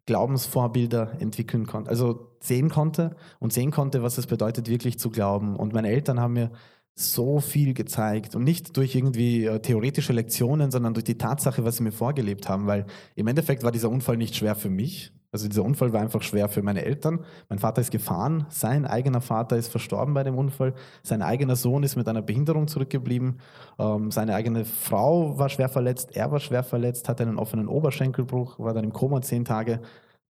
Glaubensvorbilder 0.05 1.21
entwickeln 1.21 1.67
konnte, 1.67 1.89
also 1.89 2.35
sehen 2.39 2.69
konnte 2.69 3.15
und 3.39 3.53
sehen 3.53 3.71
konnte, 3.71 4.01
was 4.01 4.17
es 4.17 4.27
bedeutet, 4.27 4.67
wirklich 4.67 4.97
zu 4.97 5.09
glauben. 5.09 5.55
Und 5.55 5.73
meine 5.73 5.89
Eltern 5.89 6.19
haben 6.19 6.33
mir 6.33 6.51
so 6.95 7.39
viel 7.39 7.73
gezeigt 7.73 8.35
und 8.35 8.43
nicht 8.43 8.75
durch 8.75 8.95
irgendwie 8.95 9.45
äh, 9.45 9.59
theoretische 9.59 10.13
Lektionen, 10.13 10.71
sondern 10.71 10.93
durch 10.93 11.05
die 11.05 11.17
Tatsache, 11.17 11.63
was 11.63 11.77
sie 11.77 11.83
mir 11.83 11.91
vorgelebt 11.91 12.49
haben, 12.49 12.67
weil 12.67 12.85
im 13.15 13.27
Endeffekt 13.27 13.63
war 13.63 13.71
dieser 13.71 13.89
Unfall 13.89 14.17
nicht 14.17 14.35
schwer 14.35 14.55
für 14.55 14.69
mich, 14.69 15.13
also 15.31 15.47
dieser 15.47 15.63
Unfall 15.63 15.93
war 15.93 16.01
einfach 16.01 16.23
schwer 16.23 16.49
für 16.49 16.63
meine 16.63 16.83
Eltern. 16.83 17.23
Mein 17.49 17.59
Vater 17.59 17.81
ist 17.81 17.91
gefahren, 17.91 18.47
sein 18.49 18.85
eigener 18.85 19.21
Vater 19.21 19.57
ist 19.57 19.67
verstorben 19.67 20.13
bei 20.13 20.23
dem 20.23 20.35
Unfall, 20.35 20.73
sein 21.03 21.21
eigener 21.21 21.55
Sohn 21.55 21.83
ist 21.83 21.95
mit 21.95 22.07
einer 22.07 22.23
Behinderung 22.23 22.67
zurückgeblieben, 22.67 23.39
ähm, 23.77 24.09
seine 24.09 24.33
eigene 24.33 24.65
Frau 24.65 25.37
war 25.37 25.49
schwer 25.49 25.69
verletzt, 25.69 26.15
er 26.15 26.31
war 26.31 26.39
schwer 26.39 26.63
verletzt, 26.63 27.09
hatte 27.09 27.23
einen 27.23 27.37
offenen 27.37 27.67
Oberschenkelbruch, 27.67 28.57
war 28.57 28.73
dann 28.73 28.85
im 28.85 28.93
Koma 28.93 29.21
zehn 29.21 29.45
Tage. 29.45 29.81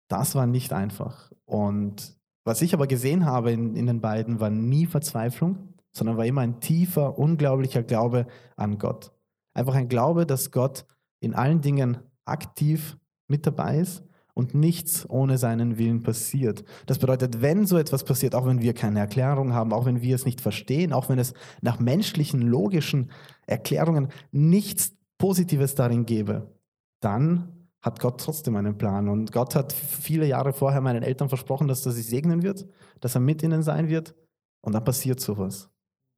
Das 0.08 0.34
war 0.34 0.46
nicht 0.46 0.72
einfach. 0.72 1.30
Und 1.44 2.16
was 2.44 2.62
ich 2.62 2.74
aber 2.74 2.86
gesehen 2.86 3.24
habe 3.24 3.52
in, 3.52 3.76
in 3.76 3.86
den 3.86 4.00
beiden, 4.00 4.40
war 4.40 4.50
nie 4.50 4.86
Verzweiflung, 4.86 5.74
sondern 5.92 6.16
war 6.16 6.26
immer 6.26 6.40
ein 6.40 6.60
tiefer, 6.60 7.18
unglaublicher 7.18 7.82
Glaube 7.82 8.26
an 8.56 8.78
Gott. 8.78 9.12
Einfach 9.54 9.74
ein 9.74 9.88
Glaube, 9.88 10.26
dass 10.26 10.50
Gott 10.50 10.86
in 11.20 11.34
allen 11.34 11.60
Dingen 11.60 11.98
aktiv 12.24 12.96
mit 13.28 13.46
dabei 13.46 13.78
ist 13.78 14.02
und 14.38 14.54
nichts 14.54 15.04
ohne 15.10 15.36
seinen 15.36 15.78
Willen 15.78 16.04
passiert. 16.04 16.62
Das 16.86 17.00
bedeutet, 17.00 17.42
wenn 17.42 17.66
so 17.66 17.76
etwas 17.76 18.04
passiert, 18.04 18.36
auch 18.36 18.46
wenn 18.46 18.62
wir 18.62 18.72
keine 18.72 19.00
Erklärung 19.00 19.52
haben, 19.52 19.72
auch 19.72 19.84
wenn 19.84 20.00
wir 20.00 20.14
es 20.14 20.24
nicht 20.24 20.40
verstehen, 20.40 20.92
auch 20.92 21.08
wenn 21.08 21.18
es 21.18 21.34
nach 21.60 21.80
menschlichen, 21.80 22.42
logischen 22.42 23.10
Erklärungen 23.48 24.12
nichts 24.30 24.96
Positives 25.18 25.74
darin 25.74 26.06
gäbe, 26.06 26.54
dann 27.00 27.68
hat 27.82 27.98
Gott 27.98 28.20
trotzdem 28.20 28.54
einen 28.54 28.78
Plan. 28.78 29.08
Und 29.08 29.32
Gott 29.32 29.56
hat 29.56 29.72
viele 29.72 30.26
Jahre 30.26 30.52
vorher 30.52 30.82
meinen 30.82 31.02
Eltern 31.02 31.28
versprochen, 31.28 31.66
dass 31.66 31.84
er 31.84 31.90
sie 31.90 32.02
segnen 32.02 32.44
wird, 32.44 32.64
dass 33.00 33.16
er 33.16 33.20
mit 33.20 33.42
ihnen 33.42 33.64
sein 33.64 33.88
wird. 33.88 34.14
Und 34.60 34.72
dann 34.72 34.84
passiert 34.84 35.18
sowas. 35.18 35.68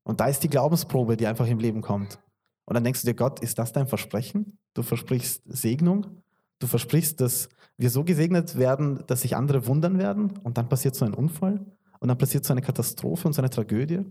Und 0.05 0.21
da 0.21 0.27
ist 0.27 0.43
die 0.43 0.51
Glaubensprobe, 0.51 1.17
die 1.17 1.27
einfach 1.27 1.47
im 1.47 1.59
Leben 1.59 1.81
kommt. 1.81 2.19
Und 2.67 2.75
dann 2.75 2.85
denkst 2.85 3.01
du 3.01 3.07
dir, 3.07 3.15
Gott, 3.15 3.41
ist 3.41 3.59
das 3.59 3.73
dein 3.73 3.87
Versprechen? 3.87 4.59
Du 4.75 4.83
versprichst 4.83 5.43
Segnung 5.47 6.21
Du 6.61 6.67
versprichst, 6.67 7.21
dass 7.21 7.49
wir 7.81 7.89
so 7.89 8.05
gesegnet 8.05 8.59
werden, 8.59 9.03
dass 9.07 9.23
sich 9.23 9.37
andere 9.37 9.67
wundern 9.67 9.99
werden 9.99 10.35
und 10.45 10.59
dann 10.59 10.69
passiert 10.69 10.95
so 10.95 11.07
ein 11.07 11.15
Unfall 11.15 11.65
und 11.99 12.09
dann 12.09 12.19
passiert 12.19 12.45
so 12.45 12.53
eine 12.53 12.61
Katastrophe 12.61 13.27
und 13.27 13.33
so 13.33 13.41
eine 13.41 13.49
Tragödie. 13.49 14.05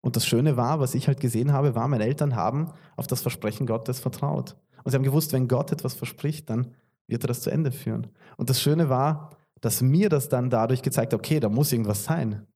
Und 0.00 0.16
das 0.16 0.26
Schöne 0.26 0.56
war, 0.56 0.80
was 0.80 0.96
ich 0.96 1.06
halt 1.06 1.20
gesehen 1.20 1.52
habe, 1.52 1.76
war, 1.76 1.86
meine 1.86 2.04
Eltern 2.04 2.34
haben 2.34 2.72
auf 2.96 3.06
das 3.06 3.22
Versprechen 3.22 3.66
Gottes 3.66 4.00
vertraut. 4.00 4.56
Und 4.82 4.90
sie 4.90 4.96
haben 4.96 5.04
gewusst, 5.04 5.32
wenn 5.32 5.46
Gott 5.46 5.70
etwas 5.70 5.94
verspricht, 5.94 6.50
dann 6.50 6.74
wird 7.06 7.22
er 7.22 7.28
das 7.28 7.40
zu 7.40 7.50
Ende 7.50 7.70
führen. 7.70 8.08
Und 8.36 8.50
das 8.50 8.60
Schöne 8.60 8.88
war, 8.88 9.30
dass 9.60 9.80
mir 9.80 10.08
das 10.08 10.28
dann 10.28 10.50
dadurch 10.50 10.82
gezeigt 10.82 11.12
hat, 11.12 11.20
okay, 11.20 11.38
da 11.38 11.48
muss 11.48 11.70
irgendwas 11.70 12.02
sein. 12.02 12.48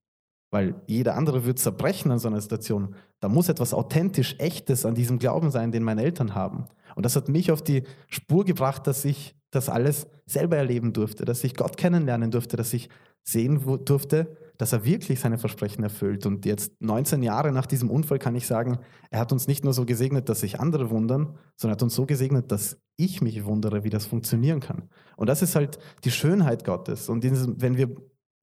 Weil 0.50 0.74
jeder 0.88 1.14
andere 1.14 1.44
wird 1.44 1.60
zerbrechen 1.60 2.10
an 2.10 2.18
so 2.18 2.26
einer 2.26 2.40
Situation. 2.40 2.96
Da 3.20 3.28
muss 3.28 3.48
etwas 3.48 3.72
authentisch, 3.72 4.34
echtes 4.38 4.84
an 4.84 4.96
diesem 4.96 5.20
Glauben 5.20 5.52
sein, 5.52 5.70
den 5.70 5.84
meine 5.84 6.02
Eltern 6.02 6.34
haben. 6.34 6.64
Und 6.96 7.06
das 7.06 7.14
hat 7.14 7.28
mich 7.28 7.52
auf 7.52 7.62
die 7.62 7.84
Spur 8.08 8.44
gebracht, 8.44 8.88
dass 8.88 9.04
ich 9.04 9.35
das 9.50 9.68
alles 9.68 10.06
selber 10.26 10.56
erleben 10.56 10.92
durfte, 10.92 11.24
dass 11.24 11.44
ich 11.44 11.54
Gott 11.54 11.76
kennenlernen 11.76 12.30
durfte, 12.30 12.56
dass 12.56 12.72
ich 12.72 12.88
sehen 13.22 13.60
durfte, 13.84 14.36
dass 14.56 14.72
er 14.72 14.84
wirklich 14.84 15.20
seine 15.20 15.36
Versprechen 15.36 15.82
erfüllt. 15.82 16.26
Und 16.26 16.46
jetzt 16.46 16.72
19 16.80 17.22
Jahre 17.22 17.52
nach 17.52 17.66
diesem 17.66 17.90
Unfall 17.90 18.18
kann 18.18 18.36
ich 18.36 18.46
sagen, 18.46 18.78
er 19.10 19.18
hat 19.18 19.32
uns 19.32 19.48
nicht 19.48 19.64
nur 19.64 19.72
so 19.72 19.84
gesegnet, 19.84 20.28
dass 20.28 20.40
sich 20.40 20.60
andere 20.60 20.90
wundern, 20.90 21.36
sondern 21.56 21.72
er 21.72 21.78
hat 21.78 21.82
uns 21.82 21.94
so 21.94 22.06
gesegnet, 22.06 22.52
dass 22.52 22.78
ich 22.96 23.20
mich 23.20 23.44
wundere, 23.44 23.84
wie 23.84 23.90
das 23.90 24.06
funktionieren 24.06 24.60
kann. 24.60 24.88
Und 25.16 25.28
das 25.28 25.42
ist 25.42 25.56
halt 25.56 25.78
die 26.04 26.10
Schönheit 26.10 26.64
Gottes. 26.64 27.08
Und 27.08 27.24
wenn 27.60 27.76
wir 27.76 27.96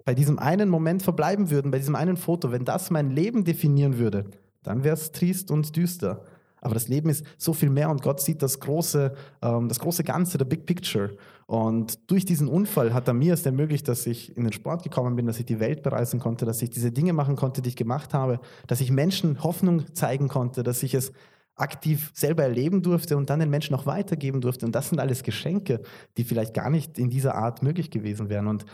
bei 0.06 0.14
diesem 0.14 0.38
einen 0.38 0.70
Moment 0.70 1.02
verbleiben 1.02 1.50
würden, 1.50 1.72
bei 1.72 1.80
diesem 1.80 1.96
einen 1.96 2.18
Foto, 2.18 2.52
wenn 2.52 2.66
das 2.66 2.92
mein 2.92 3.10
Leben 3.10 3.46
definieren 3.46 3.98
würde, 3.98 4.26
dann 4.62 4.84
wäre 4.84 4.96
es 4.96 5.12
trist 5.12 5.50
und 5.50 5.76
düster. 5.76 6.26
Aber 6.64 6.74
das 6.74 6.88
Leben 6.88 7.10
ist 7.10 7.26
so 7.38 7.52
viel 7.52 7.70
mehr 7.70 7.90
und 7.90 8.02
Gott 8.02 8.22
sieht 8.22 8.42
das 8.42 8.62
große, 8.62 9.14
ähm, 9.42 9.68
das 9.68 9.80
große 9.80 10.06
Ganze, 10.06 10.38
der 10.38 10.46
Big 10.46 10.66
Picture. 10.66 11.18
Und 11.46 12.10
durch 12.10 12.24
diesen 12.24 12.48
Unfall 12.48 12.94
hat 12.94 13.08
er 13.10 13.14
mir 13.14 13.34
es 13.34 13.46
ermöglicht, 13.46 13.90
dass 13.90 14.08
ich 14.08 14.38
in 14.38 14.46
den 14.46 14.54
Sport 14.54 14.82
gekommen 14.82 15.18
bin, 15.18 15.26
dass 15.26 15.40
ich 15.40 15.46
die 15.46 15.60
Welt 15.60 15.84
bereisen 15.84 16.22
konnte, 16.22 16.46
dass 16.46 16.62
ich 16.62 16.70
diese 16.70 16.94
Dinge 16.94 17.12
machen 17.12 17.36
konnte, 17.36 17.62
die 17.62 17.68
ich 17.70 17.76
gemacht 17.76 18.14
habe, 18.14 18.40
dass 18.66 18.80
ich 18.80 18.92
Menschen 18.92 19.44
Hoffnung 19.44 19.94
zeigen 19.94 20.30
konnte, 20.30 20.64
dass 20.64 20.84
ich 20.84 20.94
es 20.94 21.12
aktiv 21.56 22.12
selber 22.14 22.44
erleben 22.44 22.82
durfte 22.82 23.18
und 23.18 23.30
dann 23.30 23.42
den 23.42 23.50
Menschen 23.50 23.76
auch 23.76 23.86
weitergeben 23.86 24.40
durfte. 24.40 24.66
Und 24.66 24.74
das 24.74 24.88
sind 24.88 25.00
alles 25.00 25.22
Geschenke, 25.22 25.82
die 26.16 26.24
vielleicht 26.24 26.54
gar 26.54 26.70
nicht 26.70 26.98
in 26.98 27.10
dieser 27.10 27.36
Art 27.36 27.62
möglich 27.62 27.92
gewesen 27.92 28.30
wären. 28.30 28.48
Und 28.48 28.66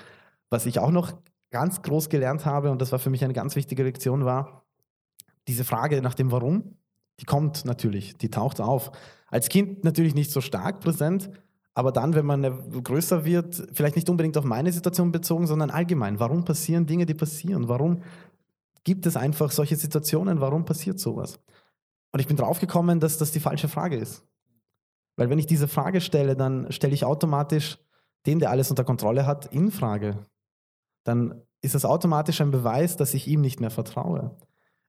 was 0.52 0.68
ich 0.68 0.78
auch 0.78 0.92
noch 0.92 1.12
ganz 1.50 1.82
groß 1.82 2.10
gelernt 2.10 2.46
habe, 2.46 2.70
und 2.70 2.82
das 2.84 2.92
war 2.92 3.00
für 3.00 3.10
mich 3.10 3.24
eine 3.24 3.34
ganz 3.34 3.56
wichtige 3.56 3.82
Lektion, 3.82 4.26
war 4.26 4.64
diese 5.48 5.64
Frage 5.64 6.04
nach 6.04 6.14
dem 6.14 6.32
Warum. 6.32 6.76
Die 7.20 7.26
kommt 7.26 7.66
natürlich, 7.66 8.18
die 8.18 8.30
taucht 8.30 8.62
auf. 8.62 8.92
Als 9.28 9.50
Kind 9.50 9.84
natürlich 9.84 10.16
nicht 10.16 10.32
so 10.32 10.42
stark 10.42 10.80
präsent, 10.80 11.30
aber 11.74 11.92
dann, 11.92 12.16
wenn 12.16 12.26
man 12.26 12.84
größer 12.84 13.26
wird, 13.26 13.68
vielleicht 13.74 13.96
nicht 13.96 14.10
unbedingt 14.10 14.38
auf 14.38 14.44
meine 14.44 14.72
Situation 14.72 15.12
bezogen, 15.12 15.48
sondern 15.48 15.70
allgemein. 15.70 16.20
Warum 16.20 16.44
passieren 16.44 16.86
Dinge, 16.86 17.06
die 17.06 17.14
passieren? 17.14 17.70
Warum 17.70 18.02
gibt 18.84 19.06
es 19.06 19.16
einfach 19.16 19.52
solche 19.52 19.76
Situationen? 19.76 20.42
Warum 20.42 20.66
passiert 20.66 21.00
sowas? 21.00 21.40
Und 22.12 22.20
ich 22.20 22.28
bin 22.28 22.38
draufgekommen, 22.38 23.00
dass 23.00 23.18
das 23.18 23.32
die 23.32 23.40
falsche 23.40 23.68
Frage 23.68 23.98
ist. 23.98 24.26
Weil 25.16 25.30
wenn 25.30 25.40
ich 25.40 25.46
diese 25.46 25.68
Frage 25.68 26.02
stelle, 26.02 26.36
dann 26.36 26.72
stelle 26.72 26.94
ich 26.94 27.06
automatisch 27.06 27.78
den, 28.26 28.40
der 28.40 28.50
alles 28.50 28.70
unter 28.70 28.84
Kontrolle 28.84 29.26
hat, 29.26 29.46
in 29.54 29.72
Frage. 29.72 30.26
Dann 31.04 31.42
ist 31.62 31.76
das 31.76 31.86
automatisch 31.86 32.42
ein 32.42 32.52
Beweis, 32.52 32.98
dass 32.98 33.14
ich 33.14 33.28
ihm 33.28 33.42
nicht 33.42 33.60
mehr 33.60 33.70
vertraue. 33.70 34.36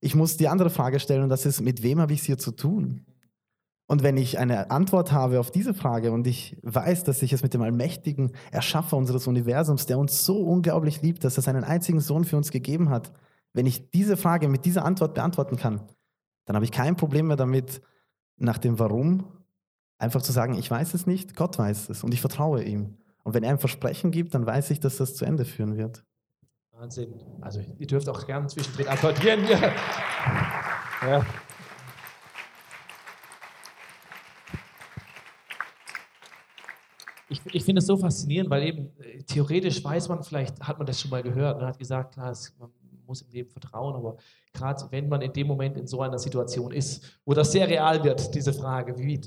Ich 0.00 0.14
muss 0.14 0.36
die 0.36 0.48
andere 0.48 0.70
Frage 0.70 0.98
stellen 0.98 1.22
und 1.22 1.28
das 1.28 1.46
ist, 1.46 1.60
mit 1.60 1.82
wem 1.82 2.00
habe 2.00 2.12
ich 2.12 2.20
es 2.20 2.26
hier 2.26 2.38
zu 2.38 2.52
tun? 2.52 3.04
Und 3.86 4.02
wenn 4.02 4.16
ich 4.16 4.38
eine 4.38 4.70
Antwort 4.70 5.10
habe 5.10 5.40
auf 5.40 5.50
diese 5.50 5.74
Frage 5.74 6.12
und 6.12 6.26
ich 6.26 6.56
weiß, 6.62 7.02
dass 7.04 7.22
ich 7.22 7.32
es 7.32 7.42
mit 7.42 7.54
dem 7.54 7.62
allmächtigen 7.62 8.32
Erschaffer 8.52 8.96
unseres 8.96 9.26
Universums, 9.26 9.86
der 9.86 9.98
uns 9.98 10.24
so 10.24 10.38
unglaublich 10.40 11.02
liebt, 11.02 11.24
dass 11.24 11.36
er 11.36 11.42
seinen 11.42 11.64
einzigen 11.64 12.00
Sohn 12.00 12.24
für 12.24 12.36
uns 12.36 12.52
gegeben 12.52 12.88
hat, 12.88 13.12
wenn 13.52 13.66
ich 13.66 13.90
diese 13.90 14.16
Frage 14.16 14.48
mit 14.48 14.64
dieser 14.64 14.84
Antwort 14.84 15.14
beantworten 15.14 15.56
kann, 15.56 15.82
dann 16.44 16.54
habe 16.54 16.64
ich 16.64 16.70
kein 16.70 16.96
Problem 16.96 17.26
mehr 17.26 17.36
damit, 17.36 17.82
nach 18.36 18.58
dem 18.58 18.78
Warum 18.78 19.24
einfach 19.98 20.22
zu 20.22 20.32
sagen, 20.32 20.54
ich 20.54 20.70
weiß 20.70 20.94
es 20.94 21.06
nicht, 21.06 21.36
Gott 21.36 21.58
weiß 21.58 21.90
es 21.90 22.02
und 22.04 22.14
ich 22.14 22.20
vertraue 22.20 22.62
ihm. 22.62 22.96
Und 23.22 23.34
wenn 23.34 23.42
er 23.42 23.50
ein 23.50 23.58
Versprechen 23.58 24.12
gibt, 24.12 24.34
dann 24.34 24.46
weiß 24.46 24.70
ich, 24.70 24.80
dass 24.80 24.96
das 24.96 25.14
zu 25.14 25.24
Ende 25.24 25.44
führen 25.44 25.76
wird. 25.76 26.04
Wahnsinn. 26.80 27.12
Also 27.42 27.60
ihr 27.78 27.86
dürft 27.86 28.08
auch 28.08 28.24
gerne 28.24 28.46
zwischendrin 28.46 28.88
applaudieren 28.88 29.44
hier. 29.44 29.58
Ja. 31.02 31.26
Ich, 37.28 37.42
ich 37.52 37.64
finde 37.64 37.80
es 37.80 37.86
so 37.86 37.98
faszinierend, 37.98 38.48
weil 38.48 38.62
eben 38.62 38.98
äh, 38.98 39.22
theoretisch 39.24 39.84
weiß 39.84 40.08
man, 40.08 40.22
vielleicht 40.22 40.58
hat 40.60 40.78
man 40.78 40.86
das 40.86 40.98
schon 40.98 41.10
mal 41.10 41.22
gehört, 41.22 41.58
man 41.58 41.66
hat 41.66 41.78
gesagt, 41.78 42.14
klar, 42.14 42.30
es, 42.30 42.56
man 42.58 42.70
muss 43.06 43.20
im 43.20 43.30
Leben 43.30 43.50
vertrauen, 43.50 43.94
aber 43.94 44.16
gerade 44.54 44.82
wenn 44.90 45.06
man 45.06 45.20
in 45.20 45.34
dem 45.34 45.48
Moment 45.48 45.76
in 45.76 45.86
so 45.86 46.00
einer 46.00 46.18
Situation 46.18 46.72
ist, 46.72 47.20
wo 47.26 47.34
das 47.34 47.52
sehr 47.52 47.68
real 47.68 48.02
wird, 48.02 48.34
diese 48.34 48.54
Frage, 48.54 48.96
wie, 48.98 49.20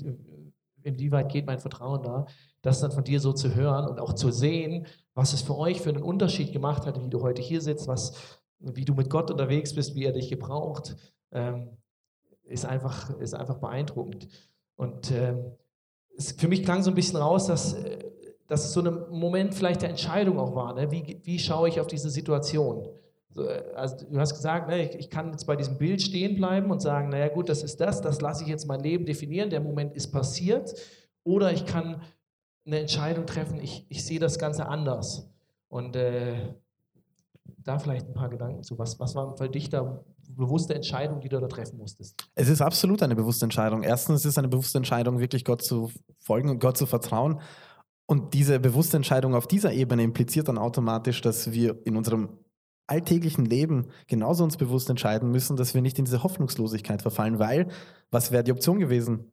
inwieweit 0.82 1.30
geht 1.30 1.46
mein 1.46 1.60
Vertrauen 1.60 2.02
da, 2.02 2.26
das 2.62 2.80
dann 2.80 2.90
von 2.90 3.04
dir 3.04 3.20
so 3.20 3.32
zu 3.32 3.54
hören 3.54 3.88
und 3.88 4.00
auch 4.00 4.14
zu 4.14 4.32
sehen, 4.32 4.86
was 5.14 5.32
es 5.32 5.42
für 5.42 5.56
euch 5.56 5.80
für 5.80 5.90
einen 5.90 6.02
Unterschied 6.02 6.52
gemacht 6.52 6.86
hat, 6.86 7.02
wie 7.02 7.08
du 7.08 7.22
heute 7.22 7.40
hier 7.40 7.60
sitzt, 7.60 7.86
was, 7.88 8.14
wie 8.58 8.84
du 8.84 8.94
mit 8.94 9.10
Gott 9.10 9.30
unterwegs 9.30 9.74
bist, 9.74 9.94
wie 9.94 10.04
er 10.04 10.12
dich 10.12 10.28
gebraucht, 10.28 10.96
ähm, 11.32 11.68
ist, 12.44 12.66
einfach, 12.66 13.16
ist 13.18 13.34
einfach 13.34 13.58
beeindruckend. 13.58 14.28
Und 14.76 15.10
ähm, 15.12 15.52
es, 16.16 16.32
für 16.32 16.48
mich 16.48 16.64
klang 16.64 16.82
so 16.82 16.90
ein 16.90 16.94
bisschen 16.94 17.16
raus, 17.16 17.46
dass, 17.46 17.76
dass 18.48 18.64
es 18.64 18.72
so 18.72 18.80
ein 18.80 19.10
Moment 19.10 19.54
vielleicht 19.54 19.82
der 19.82 19.90
Entscheidung 19.90 20.38
auch 20.38 20.54
war. 20.54 20.74
Ne? 20.74 20.90
Wie, 20.90 21.20
wie 21.22 21.38
schaue 21.38 21.68
ich 21.68 21.80
auf 21.80 21.86
diese 21.86 22.10
Situation? 22.10 22.88
Also, 23.74 24.06
du 24.08 24.20
hast 24.20 24.34
gesagt, 24.34 24.68
ne, 24.68 24.88
ich, 24.88 24.94
ich 24.96 25.10
kann 25.10 25.32
jetzt 25.32 25.46
bei 25.46 25.56
diesem 25.56 25.76
Bild 25.76 26.00
stehen 26.00 26.36
bleiben 26.36 26.70
und 26.70 26.80
sagen, 26.80 27.08
naja 27.08 27.28
gut, 27.28 27.48
das 27.48 27.64
ist 27.64 27.80
das, 27.80 28.00
das 28.00 28.20
lasse 28.20 28.44
ich 28.44 28.48
jetzt 28.48 28.66
mein 28.66 28.80
Leben 28.80 29.04
definieren, 29.06 29.50
der 29.50 29.60
Moment 29.60 29.96
ist 29.96 30.12
passiert. 30.12 30.74
Oder 31.24 31.52
ich 31.52 31.66
kann 31.66 32.00
eine 32.66 32.80
Entscheidung 32.80 33.26
treffen, 33.26 33.60
ich, 33.60 33.86
ich 33.88 34.04
sehe 34.04 34.18
das 34.18 34.38
Ganze 34.38 34.66
anders. 34.66 35.28
Und 35.68 35.96
äh, 35.96 36.54
da 37.58 37.78
vielleicht 37.78 38.06
ein 38.08 38.14
paar 38.14 38.28
Gedanken 38.28 38.62
zu. 38.62 38.78
Was, 38.78 38.98
was 39.00 39.14
waren 39.14 39.36
für 39.36 39.48
dich 39.48 39.68
da 39.68 40.04
bewusste 40.28 40.74
Entscheidungen, 40.74 41.20
die 41.20 41.28
du 41.28 41.40
da 41.40 41.48
treffen 41.48 41.78
musstest? 41.78 42.16
Es 42.34 42.48
ist 42.48 42.60
absolut 42.60 43.02
eine 43.02 43.16
bewusste 43.16 43.44
Entscheidung. 43.44 43.82
Erstens 43.82 44.20
ist 44.20 44.32
es 44.32 44.38
eine 44.38 44.48
bewusste 44.48 44.78
Entscheidung, 44.78 45.18
wirklich 45.18 45.44
Gott 45.44 45.62
zu 45.62 45.90
folgen 46.20 46.50
und 46.50 46.60
Gott 46.60 46.76
zu 46.76 46.86
vertrauen. 46.86 47.40
Und 48.06 48.34
diese 48.34 48.60
bewusste 48.60 48.96
Entscheidung 48.96 49.34
auf 49.34 49.46
dieser 49.46 49.72
Ebene 49.72 50.02
impliziert 50.02 50.48
dann 50.48 50.58
automatisch, 50.58 51.20
dass 51.22 51.52
wir 51.52 51.78
in 51.86 51.96
unserem 51.96 52.38
alltäglichen 52.86 53.46
Leben 53.46 53.86
genauso 54.06 54.44
uns 54.44 54.58
bewusst 54.58 54.90
entscheiden 54.90 55.30
müssen, 55.30 55.56
dass 55.56 55.72
wir 55.72 55.80
nicht 55.80 55.98
in 55.98 56.04
diese 56.04 56.22
Hoffnungslosigkeit 56.22 57.00
verfallen, 57.00 57.38
weil 57.38 57.68
was 58.10 58.30
wäre 58.30 58.44
die 58.44 58.52
Option 58.52 58.78
gewesen? 58.78 59.32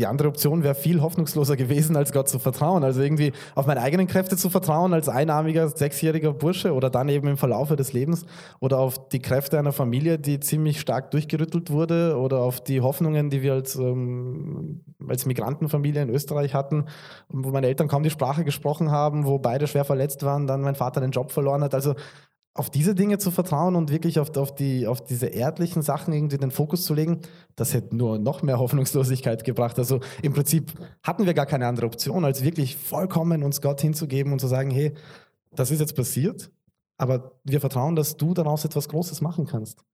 Die 0.00 0.06
andere 0.06 0.28
Option 0.28 0.62
wäre 0.62 0.74
viel 0.74 1.02
hoffnungsloser 1.02 1.56
gewesen, 1.56 1.94
als 1.94 2.10
Gott 2.10 2.26
zu 2.26 2.38
vertrauen. 2.38 2.84
Also 2.84 3.02
irgendwie 3.02 3.32
auf 3.54 3.66
meine 3.66 3.82
eigenen 3.82 4.06
Kräfte 4.06 4.34
zu 4.38 4.48
vertrauen 4.48 4.94
als 4.94 5.10
einarmiger 5.10 5.68
sechsjähriger 5.68 6.32
Bursche 6.32 6.72
oder 6.72 6.88
dann 6.88 7.10
eben 7.10 7.28
im 7.28 7.36
Verlaufe 7.36 7.76
des 7.76 7.92
Lebens 7.92 8.24
oder 8.60 8.78
auf 8.78 9.10
die 9.10 9.18
Kräfte 9.18 9.58
einer 9.58 9.72
Familie, 9.72 10.18
die 10.18 10.40
ziemlich 10.40 10.80
stark 10.80 11.10
durchgerüttelt 11.10 11.70
wurde 11.70 12.16
oder 12.16 12.38
auf 12.38 12.64
die 12.64 12.80
Hoffnungen, 12.80 13.28
die 13.28 13.42
wir 13.42 13.52
als, 13.52 13.76
ähm, 13.76 14.80
als 15.06 15.26
Migrantenfamilie 15.26 16.00
in 16.00 16.08
Österreich 16.08 16.54
hatten, 16.54 16.86
wo 17.28 17.50
meine 17.50 17.66
Eltern 17.66 17.86
kaum 17.88 18.02
die 18.02 18.08
Sprache 18.08 18.42
gesprochen 18.42 18.90
haben, 18.90 19.26
wo 19.26 19.38
beide 19.38 19.66
schwer 19.66 19.84
verletzt 19.84 20.22
waren, 20.24 20.46
dann 20.46 20.62
mein 20.62 20.76
Vater 20.76 21.02
den 21.02 21.10
Job 21.10 21.30
verloren 21.30 21.62
hat. 21.62 21.74
Also 21.74 21.94
auf 22.52 22.68
diese 22.68 22.94
Dinge 22.94 23.18
zu 23.18 23.30
vertrauen 23.30 23.76
und 23.76 23.90
wirklich 23.90 24.18
auf, 24.18 24.36
auf, 24.36 24.54
die, 24.54 24.86
auf 24.86 25.02
diese 25.04 25.26
erdlichen 25.26 25.82
Sachen 25.82 26.12
irgendwie 26.12 26.36
den 26.36 26.50
Fokus 26.50 26.84
zu 26.84 26.94
legen, 26.94 27.20
das 27.54 27.74
hätte 27.74 27.96
nur 27.96 28.18
noch 28.18 28.42
mehr 28.42 28.58
Hoffnungslosigkeit 28.58 29.44
gebracht. 29.44 29.78
Also 29.78 30.00
im 30.22 30.32
Prinzip 30.32 30.72
hatten 31.02 31.26
wir 31.26 31.34
gar 31.34 31.46
keine 31.46 31.68
andere 31.68 31.86
Option, 31.86 32.24
als 32.24 32.42
wirklich 32.42 32.76
vollkommen 32.76 33.44
uns 33.44 33.60
Gott 33.60 33.80
hinzugeben 33.80 34.32
und 34.32 34.40
zu 34.40 34.48
sagen, 34.48 34.70
hey, 34.70 34.94
das 35.52 35.70
ist 35.70 35.80
jetzt 35.80 35.94
passiert, 35.94 36.50
aber 36.96 37.40
wir 37.44 37.60
vertrauen, 37.60 37.94
dass 37.94 38.16
du 38.16 38.34
daraus 38.34 38.64
etwas 38.64 38.88
Großes 38.88 39.20
machen 39.20 39.46
kannst. 39.46 39.84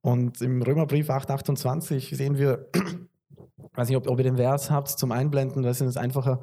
Und 0.00 0.40
im 0.40 0.62
Römerbrief 0.62 1.10
8,28 1.10 2.14
sehen 2.14 2.38
wir, 2.38 2.68
ich 2.74 2.82
weiß 3.74 3.88
nicht, 3.88 3.96
ob, 3.96 4.08
ob 4.08 4.18
ihr 4.18 4.24
den 4.24 4.36
Vers 4.36 4.70
habt 4.70 4.88
zum 4.88 5.12
Einblenden, 5.12 5.62
das 5.62 5.80
ist 5.80 5.96
einfacher, 5.96 6.40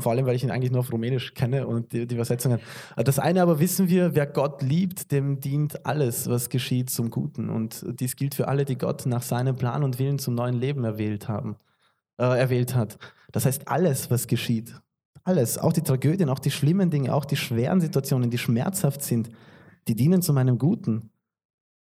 vor 0.00 0.12
allem, 0.12 0.26
weil 0.26 0.36
ich 0.36 0.44
ihn 0.44 0.50
eigentlich 0.50 0.70
nur 0.70 0.80
auf 0.80 0.92
Rumänisch 0.92 1.34
kenne 1.34 1.66
und 1.66 1.92
die, 1.92 2.06
die 2.06 2.14
Übersetzungen. 2.14 2.60
Äh, 2.96 3.04
das 3.04 3.18
eine 3.18 3.42
aber 3.42 3.60
wissen 3.60 3.88
wir, 3.88 4.14
wer 4.14 4.26
Gott 4.26 4.62
liebt, 4.62 5.12
dem 5.12 5.40
dient 5.40 5.84
alles, 5.84 6.28
was 6.28 6.48
geschieht, 6.48 6.90
zum 6.90 7.10
Guten. 7.10 7.50
Und 7.50 7.84
dies 8.00 8.16
gilt 8.16 8.34
für 8.34 8.48
alle, 8.48 8.64
die 8.64 8.78
Gott 8.78 9.06
nach 9.06 9.22
seinem 9.22 9.56
Plan 9.56 9.82
und 9.82 9.98
Willen 9.98 10.18
zum 10.18 10.34
neuen 10.34 10.54
Leben 10.54 10.84
erwählt 10.84 11.28
haben, 11.28 11.56
äh, 12.18 12.24
erwählt 12.24 12.74
hat. 12.74 12.98
Das 13.32 13.46
heißt, 13.46 13.68
alles, 13.68 14.10
was 14.10 14.26
geschieht, 14.26 14.74
alles, 15.24 15.58
auch 15.58 15.72
die 15.72 15.82
Tragödien, 15.82 16.28
auch 16.28 16.38
die 16.38 16.50
schlimmen 16.50 16.90
Dinge, 16.90 17.14
auch 17.14 17.24
die 17.24 17.36
schweren 17.36 17.80
Situationen, 17.80 18.30
die 18.30 18.38
schmerzhaft 18.38 19.02
sind, 19.02 19.30
die 19.88 19.94
dienen 19.94 20.22
zu 20.22 20.32
meinem 20.32 20.58
Guten. 20.58 21.10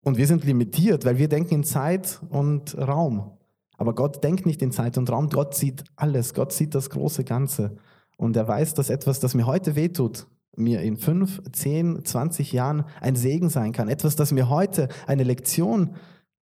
Und 0.03 0.17
wir 0.17 0.27
sind 0.27 0.45
limitiert, 0.45 1.05
weil 1.05 1.19
wir 1.19 1.29
denken 1.29 1.55
in 1.55 1.65
Zeit 1.65 2.21
und 2.31 2.77
Raum. 2.77 3.39
Aber 3.77 3.95
Gott 3.95 4.23
denkt 4.23 4.45
nicht 4.45 4.61
in 4.63 4.73
Zeit 4.73 4.99
und 4.99 5.11
Raum, 5.11 5.31
Gott 5.31 5.55
sieht 5.55 5.85
alles, 5.97 6.35
Gott 6.35 6.53
sieht 6.53 6.75
das 6.75 6.91
große 6.91 7.25
Ganze. 7.25 7.77
Und 8.21 8.37
er 8.37 8.47
weiß, 8.47 8.75
dass 8.75 8.91
etwas, 8.91 9.19
das 9.19 9.33
mir 9.33 9.47
heute 9.47 9.77
wehtut, 9.77 10.27
mir 10.55 10.83
in 10.83 10.99
fünf, 10.99 11.41
zehn, 11.53 12.05
zwanzig 12.05 12.53
Jahren 12.53 12.85
ein 13.01 13.17
Segen 13.17 13.49
sein 13.49 13.73
kann. 13.73 13.89
Etwas, 13.89 14.15
das 14.15 14.31
mir 14.31 14.51
heute 14.51 14.89
eine 15.07 15.23
Lektion 15.23 15.95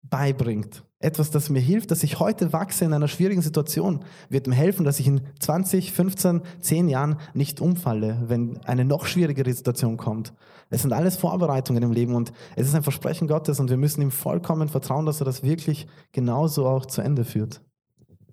beibringt, 0.02 0.84
etwas, 0.98 1.30
das 1.30 1.52
mir 1.52 1.60
hilft, 1.60 1.92
dass 1.92 2.02
ich 2.02 2.20
heute 2.20 2.52
wachse 2.52 2.84
in 2.84 2.94
einer 2.94 3.08
schwierigen 3.08 3.44
Situation, 3.44 4.04
wird 4.28 4.48
mir 4.48 4.56
helfen, 4.56 4.86
dass 4.86 5.00
ich 5.00 5.06
in 5.06 5.22
20, 5.40 5.92
15, 5.92 6.42
10 6.62 6.90
Jahren 6.90 7.18
nicht 7.36 7.62
umfalle, 7.62 8.24
wenn 8.26 8.58
eine 8.66 8.84
noch 8.84 9.06
schwierigere 9.06 9.54
Situation 9.54 9.98
kommt. 9.98 10.34
Es 10.72 10.82
sind 10.82 10.94
alles 10.94 11.16
Vorbereitungen 11.16 11.84
im 11.84 11.92
Leben 11.92 12.16
und 12.16 12.32
es 12.56 12.68
ist 12.68 12.74
ein 12.74 12.82
Versprechen 12.82 13.28
Gottes 13.28 13.60
und 13.60 13.70
wir 13.70 13.78
müssen 13.78 14.02
ihm 14.02 14.10
vollkommen 14.10 14.68
vertrauen, 14.68 15.06
dass 15.06 15.22
er 15.22 15.26
das 15.26 15.44
wirklich 15.44 15.86
genauso 16.12 16.66
auch 16.66 16.88
zu 16.88 17.02
Ende 17.02 17.24
führt. 17.24 17.62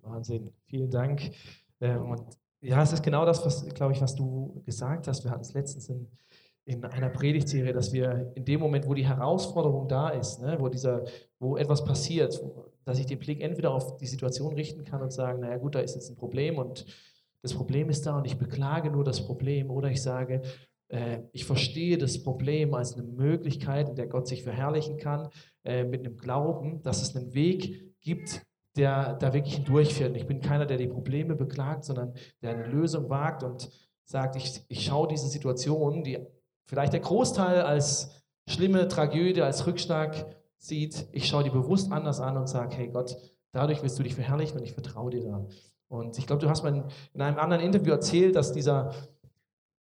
Wahnsinn, 0.01 0.51
vielen 0.65 0.91
Dank. 0.91 1.31
Ähm, 1.83 2.11
und 2.11 2.23
ja, 2.65 2.83
es 2.83 2.93
ist 2.93 3.03
genau 3.03 3.27
das, 3.27 3.45
was, 3.45 3.67
glaube 3.75 3.93
ich, 3.93 4.01
was 4.01 4.15
du 4.15 4.63
gesagt 4.65 5.07
hast. 5.07 5.23
Wir 5.23 5.31
hatten 5.31 5.43
es 5.43 5.53
letztens 5.53 5.89
in, 5.89 6.09
in 6.65 6.85
einer 6.85 7.11
Predigtserie, 7.11 7.73
dass 7.73 7.93
wir 7.93 8.33
in 8.35 8.45
dem 8.45 8.61
Moment, 8.61 8.87
wo 8.87 8.95
die 8.95 9.07
Herausforderung 9.07 9.87
da 9.87 10.09
ist, 10.09 10.41
ne, 10.41 10.57
wo, 10.59 10.69
dieser, 10.69 11.05
wo 11.39 11.57
etwas 11.57 11.85
passiert, 11.85 12.43
dass 12.85 12.99
ich 12.99 13.07
den 13.07 13.19
Blick 13.19 13.43
entweder 13.43 13.73
auf 13.73 13.99
die 13.99 14.07
Situation 14.07 14.55
richten 14.55 14.85
kann 14.85 15.03
und 15.03 15.13
sagen, 15.13 15.41
naja 15.41 15.59
gut, 15.59 15.75
da 15.75 15.81
ist 15.81 15.95
jetzt 15.95 16.11
ein 16.11 16.17
Problem 16.17 16.59
und 16.59 16.87
das 17.43 17.53
Problem 17.53 17.91
ist 17.91 18.07
da 18.07 18.17
und 18.17 18.25
ich 18.25 18.39
beklage 18.39 18.91
nur 18.91 19.05
das 19.05 19.27
Problem 19.27 19.71
oder 19.71 19.91
ich 19.91 20.01
sage, 20.01 20.41
äh, 20.89 21.19
ich 21.33 21.45
verstehe 21.45 21.99
das 21.99 22.23
Problem 22.23 22.73
als 22.73 22.95
eine 22.95 23.03
Möglichkeit, 23.03 23.91
in 23.91 23.97
der 23.97 24.07
Gott 24.07 24.27
sich 24.27 24.43
verherrlichen 24.43 24.97
kann, 24.97 25.29
äh, 25.65 25.85
mit 25.85 26.01
einem 26.01 26.17
Glauben, 26.17 26.83
dass 26.83 27.03
es 27.03 27.15
einen 27.15 27.35
Weg 27.35 28.01
gibt, 28.01 28.43
der 28.77 29.15
da 29.15 29.33
wirklich 29.33 29.57
hindurchführt. 29.57 30.11
Und 30.11 30.17
ich 30.17 30.27
bin 30.27 30.41
keiner, 30.41 30.67
der 30.67 30.79
die 30.79 30.89
Probleme 30.89 31.35
beklagt, 31.35 31.85
sondern 31.85 32.15
der 32.43 32.51
eine 32.51 32.67
Lösung 32.67 33.09
wagt 33.09 33.43
und 33.43 33.71
sagt, 34.05 34.37
ich, 34.37 34.63
ich 34.69 34.85
schaue 34.85 35.09
diese 35.09 35.29
Situation, 35.29 36.03
die 36.03 36.19
vielleicht 36.67 36.93
der 36.93 37.01
Großteil 37.01 37.63
als 37.63 38.23
schlimme 38.49 38.89
Tragödie, 38.89 39.43
als 39.43 39.67
Rückschlag 39.67 40.27
sieht, 40.59 41.07
ich 41.13 41.27
schaue 41.27 41.45
die 41.45 41.51
bewusst 41.51 41.93
anders 41.93 42.21
an 42.21 42.37
und 42.37 42.49
sage, 42.49 42.77
hey 42.77 42.89
Gott, 42.89 43.17
dadurch 43.53 43.83
wirst 43.83 43.99
du 43.99 44.03
dich 44.03 44.15
verherrlichen 44.15 44.59
und 44.59 44.65
ich 44.65 44.73
vertraue 44.73 45.11
dir 45.11 45.25
da. 45.25 45.47
Und 45.89 46.19
ich 46.19 46.27
glaube, 46.27 46.43
du 46.43 46.49
hast 46.49 46.63
mal 46.63 46.85
in 47.13 47.21
einem 47.21 47.39
anderen 47.39 47.63
Interview 47.63 47.93
erzählt, 47.93 48.35
dass 48.35 48.53
dieser, 48.53 48.93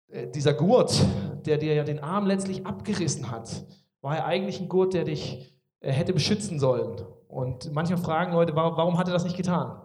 äh, 0.09 0.29
dieser 0.29 0.55
Gurt, 0.55 1.01
der 1.47 1.59
dir 1.59 1.75
ja 1.75 1.85
den 1.85 2.01
Arm 2.01 2.27
letztlich 2.27 2.67
abgerissen 2.67 3.31
hat, 3.31 3.65
war 4.01 4.17
ja 4.17 4.25
eigentlich 4.25 4.61
ein 4.61 4.69
Gurt, 4.69 4.95
der 4.95 5.05
dich 5.05 5.57
äh, 5.81 5.93
hätte 5.93 6.13
beschützen 6.13 6.59
sollen. 6.59 7.01
Und 7.33 7.73
manchmal 7.73 7.99
fragen 7.99 8.35
Leute, 8.35 8.55
warum, 8.55 8.99
hat 8.99 9.09
er 9.09 9.15
das 9.15 9.25
nicht 9.25 9.39
getan? 9.39 9.81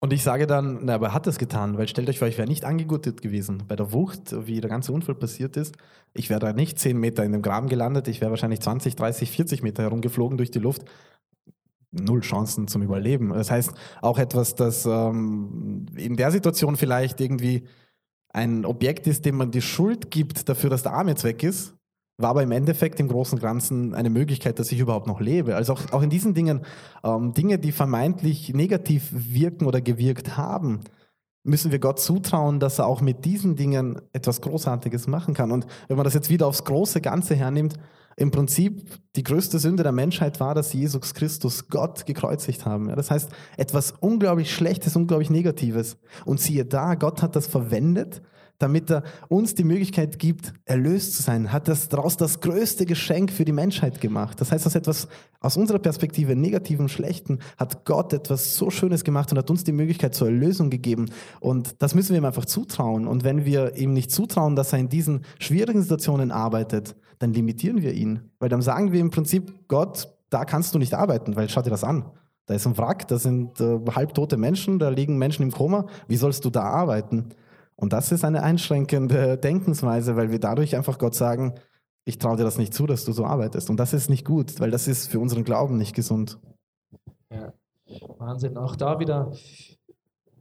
Und 0.00 0.12
ich 0.12 0.22
sage 0.22 0.46
dann, 0.46 0.80
na, 0.82 0.96
aber 0.96 1.06
er 1.06 1.14
hat 1.14 1.26
es 1.26 1.38
getan, 1.38 1.78
weil 1.78 1.88
stellt 1.88 2.10
euch 2.10 2.18
vor, 2.18 2.28
ich 2.28 2.36
wäre 2.36 2.46
nicht 2.46 2.66
angegurtet 2.66 3.22
gewesen. 3.22 3.62
Bei 3.68 3.74
der 3.74 3.90
Wucht, 3.92 4.34
wie 4.46 4.60
der 4.60 4.68
ganze 4.68 4.92
Unfall 4.92 5.14
passiert 5.14 5.56
ist, 5.56 5.76
ich 6.12 6.28
wäre 6.28 6.40
da 6.40 6.52
nicht 6.52 6.78
10 6.78 6.98
Meter 6.98 7.24
in 7.24 7.32
dem 7.32 7.40
Graben 7.40 7.68
gelandet, 7.68 8.06
ich 8.06 8.20
wäre 8.20 8.30
wahrscheinlich 8.30 8.60
20, 8.60 8.96
30, 8.96 9.30
40 9.30 9.62
Meter 9.62 9.82
herumgeflogen 9.82 10.36
durch 10.36 10.50
die 10.50 10.58
Luft. 10.58 10.82
Null 11.90 12.20
Chancen 12.20 12.68
zum 12.68 12.82
Überleben. 12.82 13.30
Das 13.30 13.50
heißt, 13.50 13.72
auch 14.02 14.18
etwas, 14.18 14.54
das 14.54 14.84
ähm, 14.84 15.86
in 15.96 16.16
der 16.16 16.32
Situation 16.32 16.76
vielleicht 16.76 17.18
irgendwie 17.22 17.66
ein 18.28 18.66
Objekt 18.66 19.06
ist, 19.06 19.24
dem 19.24 19.36
man 19.36 19.50
die 19.50 19.62
Schuld 19.62 20.10
gibt 20.10 20.50
dafür, 20.50 20.68
dass 20.68 20.82
der 20.82 20.92
Arm 20.92 21.08
jetzt 21.08 21.24
weg 21.24 21.42
ist, 21.42 21.74
war 22.18 22.30
aber 22.30 22.42
im 22.42 22.52
Endeffekt 22.52 23.00
im 23.00 23.08
Großen 23.08 23.38
und 23.38 23.42
Ganzen 23.42 23.94
eine 23.94 24.10
Möglichkeit, 24.10 24.58
dass 24.58 24.72
ich 24.72 24.80
überhaupt 24.80 25.06
noch 25.06 25.20
lebe. 25.20 25.56
Also 25.56 25.72
auch, 25.72 25.92
auch 25.92 26.02
in 26.02 26.10
diesen 26.10 26.34
Dingen, 26.34 26.60
ähm, 27.02 27.34
Dinge, 27.34 27.58
die 27.58 27.72
vermeintlich 27.72 28.52
negativ 28.54 29.08
wirken 29.12 29.66
oder 29.66 29.80
gewirkt 29.80 30.36
haben, 30.36 30.80
müssen 31.44 31.72
wir 31.72 31.80
Gott 31.80 31.98
zutrauen, 31.98 32.60
dass 32.60 32.78
er 32.78 32.86
auch 32.86 33.00
mit 33.00 33.24
diesen 33.24 33.56
Dingen 33.56 34.00
etwas 34.12 34.40
Großartiges 34.40 35.08
machen 35.08 35.34
kann. 35.34 35.50
Und 35.50 35.66
wenn 35.88 35.96
man 35.96 36.04
das 36.04 36.14
jetzt 36.14 36.30
wieder 36.30 36.46
aufs 36.46 36.64
große 36.64 37.00
Ganze 37.00 37.34
hernimmt, 37.34 37.74
im 38.16 38.30
Prinzip 38.30 38.88
die 39.16 39.22
größte 39.22 39.58
Sünde 39.58 39.82
der 39.82 39.92
Menschheit 39.92 40.38
war, 40.38 40.54
dass 40.54 40.72
Jesus 40.72 41.14
Christus 41.14 41.68
Gott 41.68 42.04
gekreuzigt 42.06 42.66
haben. 42.66 42.88
Das 42.88 43.10
heißt, 43.10 43.30
etwas 43.56 43.92
unglaublich 44.00 44.54
Schlechtes, 44.54 44.96
unglaublich 44.96 45.30
Negatives. 45.30 45.96
Und 46.24 46.38
siehe 46.38 46.64
da, 46.64 46.94
Gott 46.94 47.22
hat 47.22 47.36
das 47.36 47.46
verwendet, 47.46 48.22
damit 48.62 48.90
er 48.90 49.02
uns 49.28 49.54
die 49.54 49.64
Möglichkeit 49.64 50.18
gibt, 50.18 50.52
erlöst 50.64 51.14
zu 51.14 51.22
sein, 51.22 51.52
hat 51.52 51.68
das 51.68 51.88
daraus 51.88 52.16
das 52.16 52.40
größte 52.40 52.86
Geschenk 52.86 53.32
für 53.32 53.44
die 53.44 53.52
Menschheit 53.52 54.00
gemacht. 54.00 54.40
Das 54.40 54.52
heißt, 54.52 54.66
aus 54.66 54.74
etwas 54.74 55.08
aus 55.40 55.56
unserer 55.56 55.80
Perspektive 55.80 56.36
negativen, 56.36 56.88
schlechten, 56.88 57.40
hat 57.58 57.84
Gott 57.84 58.12
etwas 58.12 58.56
so 58.56 58.70
Schönes 58.70 59.02
gemacht 59.02 59.32
und 59.32 59.38
hat 59.38 59.50
uns 59.50 59.64
die 59.64 59.72
Möglichkeit 59.72 60.14
zur 60.14 60.28
Erlösung 60.28 60.70
gegeben. 60.70 61.10
Und 61.40 61.82
das 61.82 61.94
müssen 61.94 62.10
wir 62.10 62.18
ihm 62.18 62.24
einfach 62.24 62.44
zutrauen. 62.44 63.08
Und 63.08 63.24
wenn 63.24 63.44
wir 63.44 63.76
ihm 63.76 63.92
nicht 63.92 64.12
zutrauen, 64.12 64.54
dass 64.54 64.72
er 64.72 64.78
in 64.78 64.88
diesen 64.88 65.22
schwierigen 65.40 65.82
Situationen 65.82 66.30
arbeitet, 66.30 66.94
dann 67.18 67.32
limitieren 67.32 67.82
wir 67.82 67.92
ihn. 67.92 68.30
Weil 68.38 68.48
dann 68.48 68.62
sagen 68.62 68.92
wir 68.92 69.00
im 69.00 69.10
Prinzip, 69.10 69.68
Gott, 69.68 70.08
da 70.30 70.44
kannst 70.44 70.74
du 70.74 70.78
nicht 70.78 70.94
arbeiten, 70.94 71.34
weil 71.36 71.48
schau 71.48 71.62
dir 71.62 71.70
das 71.70 71.84
an. 71.84 72.04
Da 72.46 72.54
ist 72.54 72.66
ein 72.66 72.76
Wrack, 72.76 73.06
da 73.08 73.18
sind 73.18 73.60
äh, 73.60 73.78
halbtote 73.94 74.36
Menschen, 74.36 74.78
da 74.78 74.88
liegen 74.88 75.18
Menschen 75.18 75.42
im 75.42 75.52
Koma. 75.52 75.86
Wie 76.08 76.16
sollst 76.16 76.44
du 76.44 76.50
da 76.50 76.62
arbeiten? 76.62 77.30
Und 77.82 77.92
das 77.92 78.12
ist 78.12 78.24
eine 78.24 78.44
einschränkende 78.44 79.36
Denkensweise, 79.36 80.14
weil 80.14 80.30
wir 80.30 80.38
dadurch 80.38 80.76
einfach 80.76 80.98
Gott 80.98 81.16
sagen, 81.16 81.54
ich 82.04 82.16
traue 82.16 82.36
dir 82.36 82.44
das 82.44 82.56
nicht 82.56 82.72
zu, 82.72 82.86
dass 82.86 83.04
du 83.04 83.10
so 83.10 83.24
arbeitest. 83.24 83.70
Und 83.70 83.76
das 83.76 83.92
ist 83.92 84.08
nicht 84.08 84.24
gut, 84.24 84.60
weil 84.60 84.70
das 84.70 84.86
ist 84.86 85.08
für 85.08 85.18
unseren 85.18 85.42
Glauben 85.42 85.78
nicht 85.78 85.92
gesund. 85.92 86.38
Ja, 87.28 87.52
Wahnsinn. 88.18 88.56
Auch 88.56 88.76
da 88.76 89.00
wieder 89.00 89.32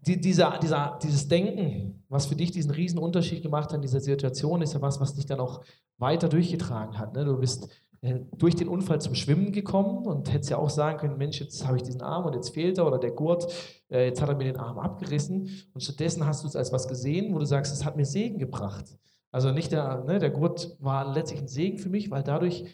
die, 0.06 0.21
dieser, 0.21 0.60
dieser, 0.60 0.99
dieses 1.01 1.27
Denken, 1.30 2.04
was 2.10 2.27
für 2.27 2.36
dich 2.36 2.51
diesen 2.51 2.69
riesen 2.69 2.99
Unterschied 2.99 3.41
gemacht 3.41 3.69
hat 3.69 3.77
in 3.77 3.82
dieser 3.82 4.01
Situation, 4.01 4.62
ist 4.62 4.75
ja 4.75 4.82
was, 4.84 5.01
was 5.01 5.15
dich 5.15 5.25
dann 5.25 5.39
auch 5.39 5.63
weiter 5.97 6.30
durchgetragen 6.30 6.99
hat. 6.99 7.15
Ne? 7.15 7.25
Du 7.25 7.39
bist 7.39 7.69
durch 8.02 8.56
den 8.56 8.68
Unfall 8.68 9.00
zum 9.00 9.14
Schwimmen 9.14 9.52
gekommen 9.52 10.08
und 10.08 10.34
hättest 10.34 10.50
ja 10.50 10.58
auch 10.58 10.72
sagen 10.72 10.98
können, 10.98 11.18
Mensch, 11.18 11.40
jetzt 11.40 11.68
habe 11.68 11.78
ich 11.78 11.84
diesen 11.84 12.02
Arm 12.02 12.26
und 12.26 12.34
jetzt 12.34 12.50
fehlt 12.50 12.80
er 12.80 12.88
oder 12.88 12.98
der 12.98 13.12
Gurt, 13.12 13.48
äh, 13.92 14.06
jetzt 14.06 14.22
hat 14.22 14.30
er 14.30 14.36
mir 14.36 14.46
den 14.46 14.58
Arm 14.58 14.80
abgerissen 14.80 15.50
und 15.74 15.82
stattdessen 15.82 16.26
hast 16.26 16.44
du 16.44 16.48
es 16.48 16.56
als 16.56 16.72
was 16.72 16.88
gesehen, 16.88 17.34
wo 17.34 17.38
du 17.38 17.46
sagst, 17.46 17.72
es 17.72 17.86
hat 17.86 17.98
mir 17.98 18.06
Segen 18.06 18.40
gebracht. 18.40 18.98
Also 19.32 19.52
nicht 19.52 19.72
der, 19.72 20.04
ne, 20.04 20.18
der 20.18 20.32
Gurt 20.32 20.76
war 20.80 21.14
letztlich 21.14 21.42
ein 21.42 21.48
Segen 21.48 21.78
für 21.78 21.90
mich, 21.90 22.10
weil 22.10 22.24
dadurch 22.24 22.66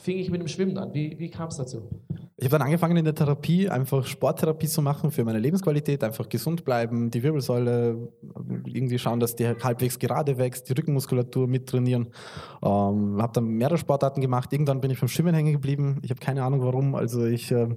fing 0.00 0.18
ich 0.18 0.30
mit 0.30 0.40
dem 0.40 0.48
Schwimmen 0.48 0.78
an. 0.78 0.92
Wie, 0.94 1.18
wie 1.18 1.30
kam 1.30 1.48
es 1.48 1.56
dazu? 1.56 1.88
Ich 2.36 2.46
habe 2.46 2.58
dann 2.58 2.62
angefangen 2.62 2.96
in 2.96 3.04
der 3.04 3.14
Therapie 3.14 3.68
einfach 3.68 4.06
Sporttherapie 4.06 4.66
zu 4.66 4.80
machen 4.80 5.10
für 5.10 5.24
meine 5.24 5.38
Lebensqualität, 5.38 6.02
einfach 6.02 6.26
gesund 6.26 6.64
bleiben, 6.64 7.10
die 7.10 7.22
Wirbelsäule 7.22 8.08
irgendwie 8.64 8.98
schauen, 8.98 9.20
dass 9.20 9.36
die 9.36 9.46
halbwegs 9.46 9.98
gerade 9.98 10.38
wächst, 10.38 10.66
die 10.70 10.72
Rückenmuskulatur 10.72 11.46
mittrainieren. 11.46 12.08
Ähm, 12.62 13.20
habe 13.20 13.32
dann 13.34 13.44
mehrere 13.44 13.76
Sportarten 13.76 14.22
gemacht. 14.22 14.50
Irgendwann 14.54 14.80
bin 14.80 14.90
ich 14.90 14.98
beim 14.98 15.08
Schwimmen 15.08 15.34
hängen 15.34 15.52
geblieben. 15.52 16.00
Ich 16.02 16.10
habe 16.10 16.20
keine 16.20 16.42
Ahnung 16.42 16.62
warum. 16.62 16.94
Also 16.94 17.26
ich 17.26 17.52
äh, 17.52 17.68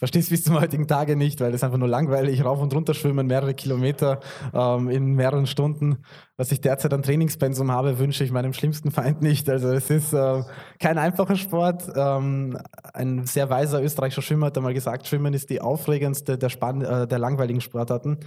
verstehe 0.00 0.22
es 0.22 0.30
bis 0.30 0.42
zum 0.42 0.58
heutigen 0.58 0.88
Tage 0.88 1.14
nicht, 1.14 1.40
weil 1.40 1.54
es 1.54 1.62
einfach 1.62 1.78
nur 1.78 1.86
langweilig, 1.86 2.42
rauf 2.42 2.60
und 2.60 2.74
runter 2.74 2.94
schwimmen, 2.94 3.26
mehrere 3.26 3.54
Kilometer 3.54 4.18
ähm, 4.52 4.88
in 4.88 5.14
mehreren 5.14 5.46
Stunden. 5.46 5.98
Was 6.38 6.50
ich 6.52 6.62
derzeit 6.62 6.94
an 6.94 7.02
Trainingspensum 7.02 7.70
habe, 7.70 7.98
wünsche 7.98 8.24
ich 8.24 8.32
meinem 8.32 8.54
schlimmsten 8.54 8.90
Feind 8.90 9.20
nicht. 9.20 9.50
Also 9.50 9.68
es 9.68 9.90
ist 9.90 10.14
äh, 10.14 10.42
kein 10.78 10.96
einfacher 10.96 11.36
Sport. 11.36 11.84
Ähm, 11.94 12.56
ein 12.94 13.26
sehr 13.26 13.50
weiser 13.50 13.82
österreichischer 13.82 14.22
Schwimmer 14.22 14.46
hat 14.46 14.56
einmal 14.56 14.72
gesagt, 14.72 15.06
Schwimmen 15.06 15.34
ist 15.34 15.50
die 15.50 15.60
aufregendste 15.60 16.38
der, 16.38 16.48
Span 16.48 16.80
äh, 16.80 17.06
der 17.06 17.18
langweiligen 17.18 17.60
Sportarten. 17.60 18.20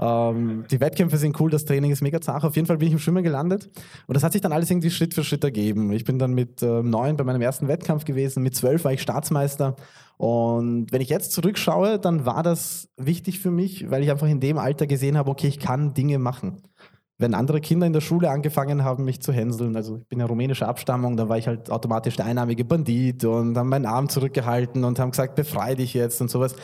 Ähm, 0.00 0.64
die 0.70 0.80
Wettkämpfe 0.80 1.18
sind 1.18 1.38
cool, 1.40 1.50
das 1.50 1.66
Training 1.66 1.90
ist 1.90 2.00
mega 2.00 2.22
zart. 2.22 2.42
Auf 2.42 2.56
jeden 2.56 2.66
Fall 2.66 2.78
bin 2.78 2.88
ich 2.88 2.94
im 2.94 3.00
Schwimmen 3.00 3.22
gelandet 3.22 3.68
und 4.06 4.14
das 4.14 4.24
hat 4.24 4.32
sich 4.32 4.40
dann 4.40 4.52
alles 4.52 4.70
irgendwie 4.70 4.90
Schritt 4.90 5.12
für 5.12 5.22
Schritt 5.22 5.44
ergeben. 5.44 5.92
Ich 5.92 6.04
bin 6.04 6.18
dann 6.18 6.32
mit 6.32 6.62
äh, 6.62 6.82
neun 6.82 7.18
bei 7.18 7.24
meinem 7.24 7.42
ersten 7.42 7.68
Wettkampf 7.68 8.06
gewesen, 8.06 8.42
mit 8.42 8.54
zwölf 8.54 8.84
war 8.84 8.94
ich 8.94 9.02
Staatsmeister 9.02 9.76
und 10.18 10.90
wenn 10.90 11.00
ich 11.00 11.08
jetzt 11.08 11.30
zurückschaue, 11.30 12.00
dann 12.00 12.26
war 12.26 12.42
das 12.42 12.88
wichtig 12.96 13.38
für 13.38 13.52
mich, 13.52 13.88
weil 13.88 14.02
ich 14.02 14.10
einfach 14.10 14.26
in 14.26 14.40
dem 14.40 14.58
Alter 14.58 14.88
gesehen 14.88 15.16
habe, 15.16 15.30
okay, 15.30 15.46
ich 15.46 15.60
kann 15.60 15.94
Dinge 15.94 16.18
machen. 16.18 16.60
Wenn 17.18 17.34
andere 17.34 17.60
Kinder 17.60 17.86
in 17.86 17.92
der 17.92 18.00
Schule 18.00 18.28
angefangen 18.28 18.82
haben, 18.82 19.04
mich 19.04 19.22
zu 19.22 19.32
hänseln, 19.32 19.76
also 19.76 19.96
ich 19.96 20.08
bin 20.08 20.18
ja 20.18 20.26
rumänischer 20.26 20.68
Abstammung, 20.68 21.16
dann 21.16 21.28
war 21.28 21.38
ich 21.38 21.46
halt 21.46 21.70
automatisch 21.70 22.16
der 22.16 22.26
einnahmige 22.26 22.64
Bandit 22.64 23.24
und 23.24 23.56
haben 23.56 23.68
meinen 23.68 23.86
Arm 23.86 24.08
zurückgehalten 24.08 24.82
und 24.84 24.98
haben 24.98 25.12
gesagt, 25.12 25.36
befrei 25.36 25.76
dich 25.76 25.94
jetzt 25.94 26.20
und 26.20 26.30
sowas. 26.30 26.56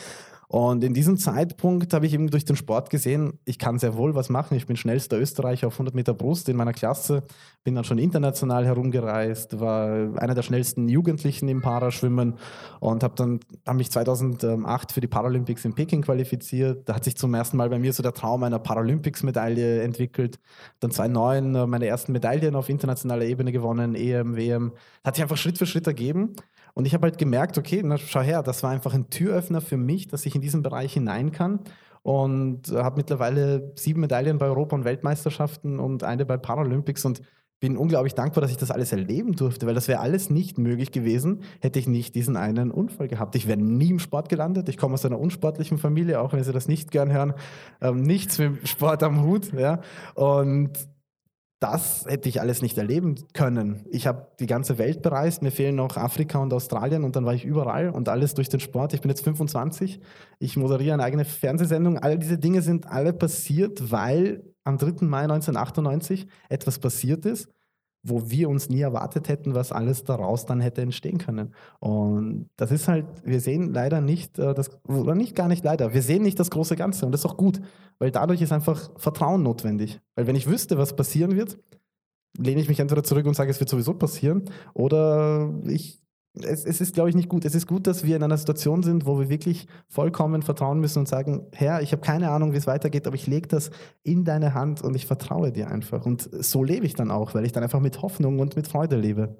Und 0.55 0.85
in 0.85 0.95
diesem 0.95 1.17
Zeitpunkt 1.17 1.93
habe 1.95 2.07
ich 2.07 2.14
eben 2.14 2.31
durch 2.31 2.45
den 2.45 2.55
Sport 2.55 2.88
gesehen, 2.88 3.40
ich 3.45 3.59
kann 3.59 3.81
sehr 3.81 3.97
wohl 3.97 4.14
was 4.14 4.29
machen. 4.29 4.57
Ich 4.57 4.67
bin 4.67 4.77
schnellster 4.77 5.19
Österreicher 5.19 5.67
auf 5.67 5.73
100 5.73 5.97
Meter 5.97 6.14
Brust 6.14 6.49
in 6.49 6.57
meiner 6.57 6.73
Klasse, 6.73 7.25
bin 7.64 7.75
dann 7.75 7.83
schon 7.83 7.99
international 7.99 8.64
herumgereist, 8.64 9.59
war 9.59 10.17
einer 10.17 10.37
der 10.37 10.43
schnellsten 10.43 10.88
Jugendlichen 10.88 11.49
im 11.49 11.61
Paraschwimmen 11.61 12.35
und 12.79 13.03
habe 13.03 13.17
dann 13.17 13.40
hab 13.67 13.75
mich 13.75 13.90
2008 13.90 14.93
für 14.93 15.01
die 15.01 15.09
Paralympics 15.09 15.64
in 15.64 15.75
Peking 15.75 16.03
qualifiziert. 16.03 16.88
Da 16.88 16.95
hat 16.95 17.03
sich 17.03 17.17
zum 17.17 17.35
ersten 17.35 17.57
Mal 17.57 17.69
bei 17.69 17.81
mir 17.81 17.93
so 17.93 18.05
der 18.05 18.12
Traum 18.12 18.45
einer 18.45 18.61
Paralympics-Medaille 18.61 19.83
entwickelt. 19.83 20.38
Dann 20.79 20.93
2009 20.93 21.55
äh, 21.57 21.67
meine 21.67 21.87
ersten 21.88 22.12
Medaillen 22.12 22.55
auf 22.55 22.69
internationaler 22.69 23.25
Ebene 23.25 23.51
gewonnen, 23.51 23.97
EM, 23.97 24.37
WM. 24.37 24.71
Hat 25.03 25.17
sich 25.17 25.25
einfach 25.25 25.37
Schritt 25.37 25.59
für 25.59 25.67
Schritt 25.67 25.88
ergeben. 25.88 26.37
Und 26.75 26.87
ich 26.87 26.95
habe 26.95 27.05
halt 27.05 27.19
gemerkt, 27.19 27.57
okay, 27.57 27.81
na, 27.85 27.97
schau 27.97 28.21
her, 28.21 28.43
das 28.43 28.63
war 28.63 28.71
einfach 28.71 28.95
ein 28.95 29.09
Türöffner 29.09 29.61
für 29.61 29.77
mich, 29.77 30.09
dass 30.09 30.27
ich 30.27 30.35
in 30.35 30.41
diesen 30.41 30.63
Bereich 30.63 30.93
hinein 30.93 31.33
kann. 31.33 31.61
Und 32.03 32.71
habe 32.71 32.97
mittlerweile 32.99 33.73
sieben 33.77 34.01
Medaillen 34.01 34.39
bei 34.39 34.47
Europa- 34.47 34.77
und 34.77 34.85
Weltmeisterschaften 34.85 35.79
und 35.79 36.05
eine 36.05 36.27
bei 36.27 36.37
Paralympics 36.37 37.05
und 37.07 37.23
bin 37.61 37.79
unglaublich 37.79 38.15
dankbar, 38.15 38.43
dass 38.43 38.51
ich 38.51 38.59
das 38.59 38.71
alles 38.71 38.93
erleben 38.93 39.37
durfte, 39.37 39.67
weil 39.67 39.73
das 39.73 39.89
wäre 39.89 40.01
alles 40.01 40.29
nicht 40.29 40.59
möglich 40.59 40.93
gewesen, 40.93 41.45
hätte 41.61 41.79
ich 41.79 41.87
nicht 41.89 42.15
diesen 42.15 42.37
einen 42.37 42.71
Unfall 42.71 43.09
gehabt. 43.09 43.37
Ich 43.37 43.49
wäre 43.49 43.59
nie 43.59 43.89
im 43.89 44.01
Sport 44.01 44.29
gelandet. 44.29 44.69
Ich 44.69 44.77
komme 44.77 44.93
aus 44.93 45.07
einer 45.07 45.19
unsportlichen 45.19 45.79
Familie, 45.79 46.21
auch 46.21 46.35
wenn 46.35 46.45
Sie 46.45 46.53
das 46.53 46.69
nicht 46.69 46.91
gern 46.91 47.11
hören. 47.11 47.33
Ähm, 47.81 48.03
nichts 48.03 48.39
mit 48.39 48.69
Sport 48.69 49.03
am 49.03 49.23
Hut. 49.23 49.51
Ja. 49.55 49.81
Und 50.15 50.73
das 51.64 52.05
hätte 52.07 52.29
ich 52.29 52.42
alles 52.42 52.61
nicht 52.61 52.77
erleben 52.77 53.14
können. 53.33 53.87
Ich 53.90 54.07
habe 54.07 54.27
die 54.38 54.46
ganze 54.46 54.77
Welt 54.77 55.00
bereist, 55.00 55.40
mir 55.40 55.50
fehlen 55.50 55.77
noch 55.77 55.96
Afrika 55.96 56.38
und 56.38 56.53
Australien 56.53 57.05
und 57.05 57.16
dann 57.16 57.24
war 57.24 57.33
ich 57.33 57.46
überall 57.46 57.88
und 57.88 58.11
alles 58.11 58.35
durch 58.35 58.50
den 58.50 58.61
Sport. 58.61 58.92
Ich 58.92 59.00
bin 59.00 59.09
jetzt 59.09 59.24
25, 59.24 59.98
ich 60.40 60.59
moderiere 60.59 60.92
eine 60.92 61.05
eigene 61.05 61.24
Fernsehsendung. 61.24 61.98
All 61.98 62.18
diese 62.18 62.37
Dinge 62.37 62.61
sind 62.61 62.87
alle 62.87 63.14
passiert, 63.14 63.90
weil 63.90 64.44
am 64.62 64.77
3. 64.77 65.07
Mai 65.07 65.22
1998 65.22 66.27
etwas 66.50 66.79
passiert 66.79 67.24
ist, 67.24 67.48
wo 68.05 68.31
wir 68.31 68.51
uns 68.51 68.69
nie 68.69 68.83
erwartet 68.83 69.29
hätten, 69.29 69.55
was 69.55 69.73
alles 69.73 70.05
daraus 70.05 70.45
dann 70.45 70.61
hätte 70.61 70.83
entstehen 70.83 71.19
können. 71.19 71.55
Und 71.81 72.51
das 72.57 72.71
ist 72.71 72.87
halt, 72.87 73.07
wir 73.25 73.40
sehen 73.40 73.73
leider 73.73 74.01
nicht, 74.01 74.38
äh, 74.38 74.55
das, 74.55 74.71
oder 74.87 75.14
nicht 75.14 75.35
gar 75.35 75.49
nicht 75.49 75.64
leider, 75.64 75.95
wir 75.95 76.03
sehen 76.03 76.23
nicht 76.23 76.38
das 76.38 76.51
große 76.51 76.77
Ganze 76.77 77.07
und 77.07 77.12
das 77.12 77.23
ist 77.23 77.27
auch 77.27 77.38
gut, 77.38 77.61
weil 77.99 78.11
dadurch 78.11 78.43
ist 78.43 78.53
einfach 78.53 78.90
Vertrauen 78.99 79.43
notwendig. 79.43 80.01
Weil 80.14 80.27
wenn 80.27 80.37
ich 80.37 80.47
wüsste, 80.47 80.77
was 80.77 80.95
passieren 80.95 81.35
wird, 81.35 81.59
lehne 82.37 82.61
ich 82.61 82.69
mich 82.69 82.81
entweder 82.81 83.03
zurück 83.03 83.27
und 83.27 83.35
sage, 83.35 83.51
es 83.51 83.61
wird 83.61 83.71
sowieso 83.71 83.95
passieren, 83.95 84.45
oder 84.75 85.53
ich 85.67 86.04
es, 86.42 86.64
es, 86.64 86.81
ist, 86.81 86.94
glaube 86.94 87.09
ich, 87.09 87.14
nicht 87.14 87.29
gut. 87.29 87.44
Es 87.44 87.55
ist 87.55 87.66
gut, 87.66 87.87
dass 87.87 88.05
wir 88.05 88.16
in 88.16 88.23
einer 88.23 88.37
Situation 88.37 88.83
sind, 88.83 89.07
wo 89.07 89.20
wir 89.20 89.29
wirklich 89.29 89.68
vollkommen 89.88 90.42
vertrauen 90.42 90.81
müssen 90.81 91.01
und 91.01 91.09
sagen, 91.09 91.47
Herr, 91.53 91.81
ich 91.81 91.92
habe 91.92 92.03
keine 92.03 92.31
Ahnung, 92.31 92.53
wie 92.53 92.57
es 92.57 92.66
weitergeht, 92.66 93.07
aber 93.07 93.14
ich 93.14 93.27
lege 93.27 93.47
das 93.47 93.70
in 94.03 94.25
deine 94.25 94.55
Hand 94.55 94.83
und 94.83 94.97
ich 94.97 95.07
vertraue 95.07 95.53
dir 95.53 95.68
einfach. 95.68 96.05
Und 96.05 96.29
so 96.44 96.64
lebe 96.64 96.87
ich 96.87 96.94
dann 96.94 97.11
auch, 97.11 97.35
weil 97.35 97.44
ich 97.44 97.53
dann 97.53 97.62
einfach 97.62 97.81
mit 97.81 98.03
Hoffnung 98.03 98.40
und 98.40 98.57
mit 98.57 98.66
Freude 98.66 98.97
lebe. 98.97 99.37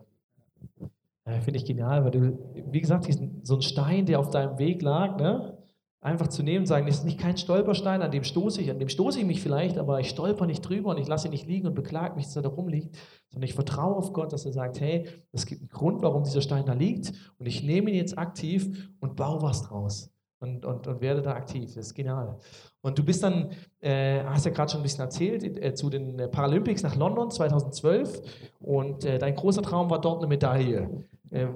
Ja, 1.27 1.41
Finde 1.41 1.59
ich 1.59 1.65
genial, 1.65 2.05
weil 2.05 2.11
du, 2.13 2.39
wie 2.71 2.81
gesagt, 2.81 3.09
so 3.43 3.55
ein 3.57 3.63
Stein, 3.63 4.07
der 4.07 4.21
auf 4.21 4.31
deinem 4.31 4.59
Weg 4.59 4.83
lag, 4.83 5.17
ne? 5.17 5.59
Einfach 6.05 6.29
zu 6.29 6.43
nehmen 6.43 6.61
und 6.61 6.67
sagen, 6.67 6.87
das 6.87 6.99
ist 6.99 7.05
nicht 7.05 7.19
kein 7.19 7.39
Stolperstein, 7.39 8.03
an 8.03 8.11
dem 8.11 8.25
stoße 8.25 8.61
ich, 8.61 8.71
an 8.71 8.79
dem 8.79 8.91
stoße 8.91 9.21
ich 9.21 9.25
mich 9.25 9.41
vielleicht, 9.41 9.79
aber 9.79 10.01
ich 10.01 10.11
stolper 10.11 10.45
nicht 10.45 10.61
drüber 10.61 10.91
und 10.91 10.99
ich 10.99 11.09
lasse 11.09 11.29
ihn 11.29 11.31
nicht 11.31 11.47
liegen 11.47 11.67
und 11.67 11.75
beklage 11.75 12.15
mich, 12.15 12.27
dass 12.27 12.37
er 12.37 12.43
da 12.43 12.51
rumliegt, 12.51 12.95
sondern 13.31 13.49
ich 13.49 13.55
vertraue 13.55 13.97
auf 13.97 14.13
Gott, 14.13 14.31
dass 14.33 14.45
er 14.45 14.53
sagt, 14.53 14.81
hey, 14.81 15.07
es 15.33 15.47
gibt 15.47 15.63
einen 15.63 15.71
Grund, 15.71 16.03
warum 16.03 16.23
dieser 16.23 16.43
Stein 16.43 16.67
da 16.67 16.75
liegt 16.75 17.13
und 17.39 17.47
ich 17.47 17.63
nehme 17.63 17.91
ihn 17.91 17.97
jetzt 17.97 18.19
aktiv 18.19 18.91
und 19.01 19.17
baue 19.17 19.41
was 19.41 19.63
draus 19.63 20.13
und, 20.41 20.67
und, 20.67 20.87
und 20.87 21.01
werde 21.01 21.23
da 21.23 21.33
aktiv. 21.33 21.73
Das 21.75 21.87
ist 21.87 21.95
genial. 21.95 22.39
Und 22.83 22.99
du 22.99 23.03
bist 23.03 23.23
dann, 23.23 23.53
äh, 23.81 24.23
hast 24.25 24.45
ja 24.45 24.53
gerade 24.53 24.71
schon 24.71 24.81
ein 24.81 24.83
bisschen 24.83 25.05
erzählt, 25.05 25.43
äh, 25.43 25.73
zu 25.73 25.89
den 25.89 26.19
Paralympics 26.31 26.83
nach 26.83 26.97
London 26.97 27.31
2012 27.31 28.21
und 28.61 29.07
äh, 29.07 29.19
dein 29.19 29.35
großer 29.35 29.63
Traum 29.63 29.89
war 29.89 30.03
dort 30.03 30.19
eine 30.19 30.27
Medaille. 30.27 31.03
Äh, 31.31 31.47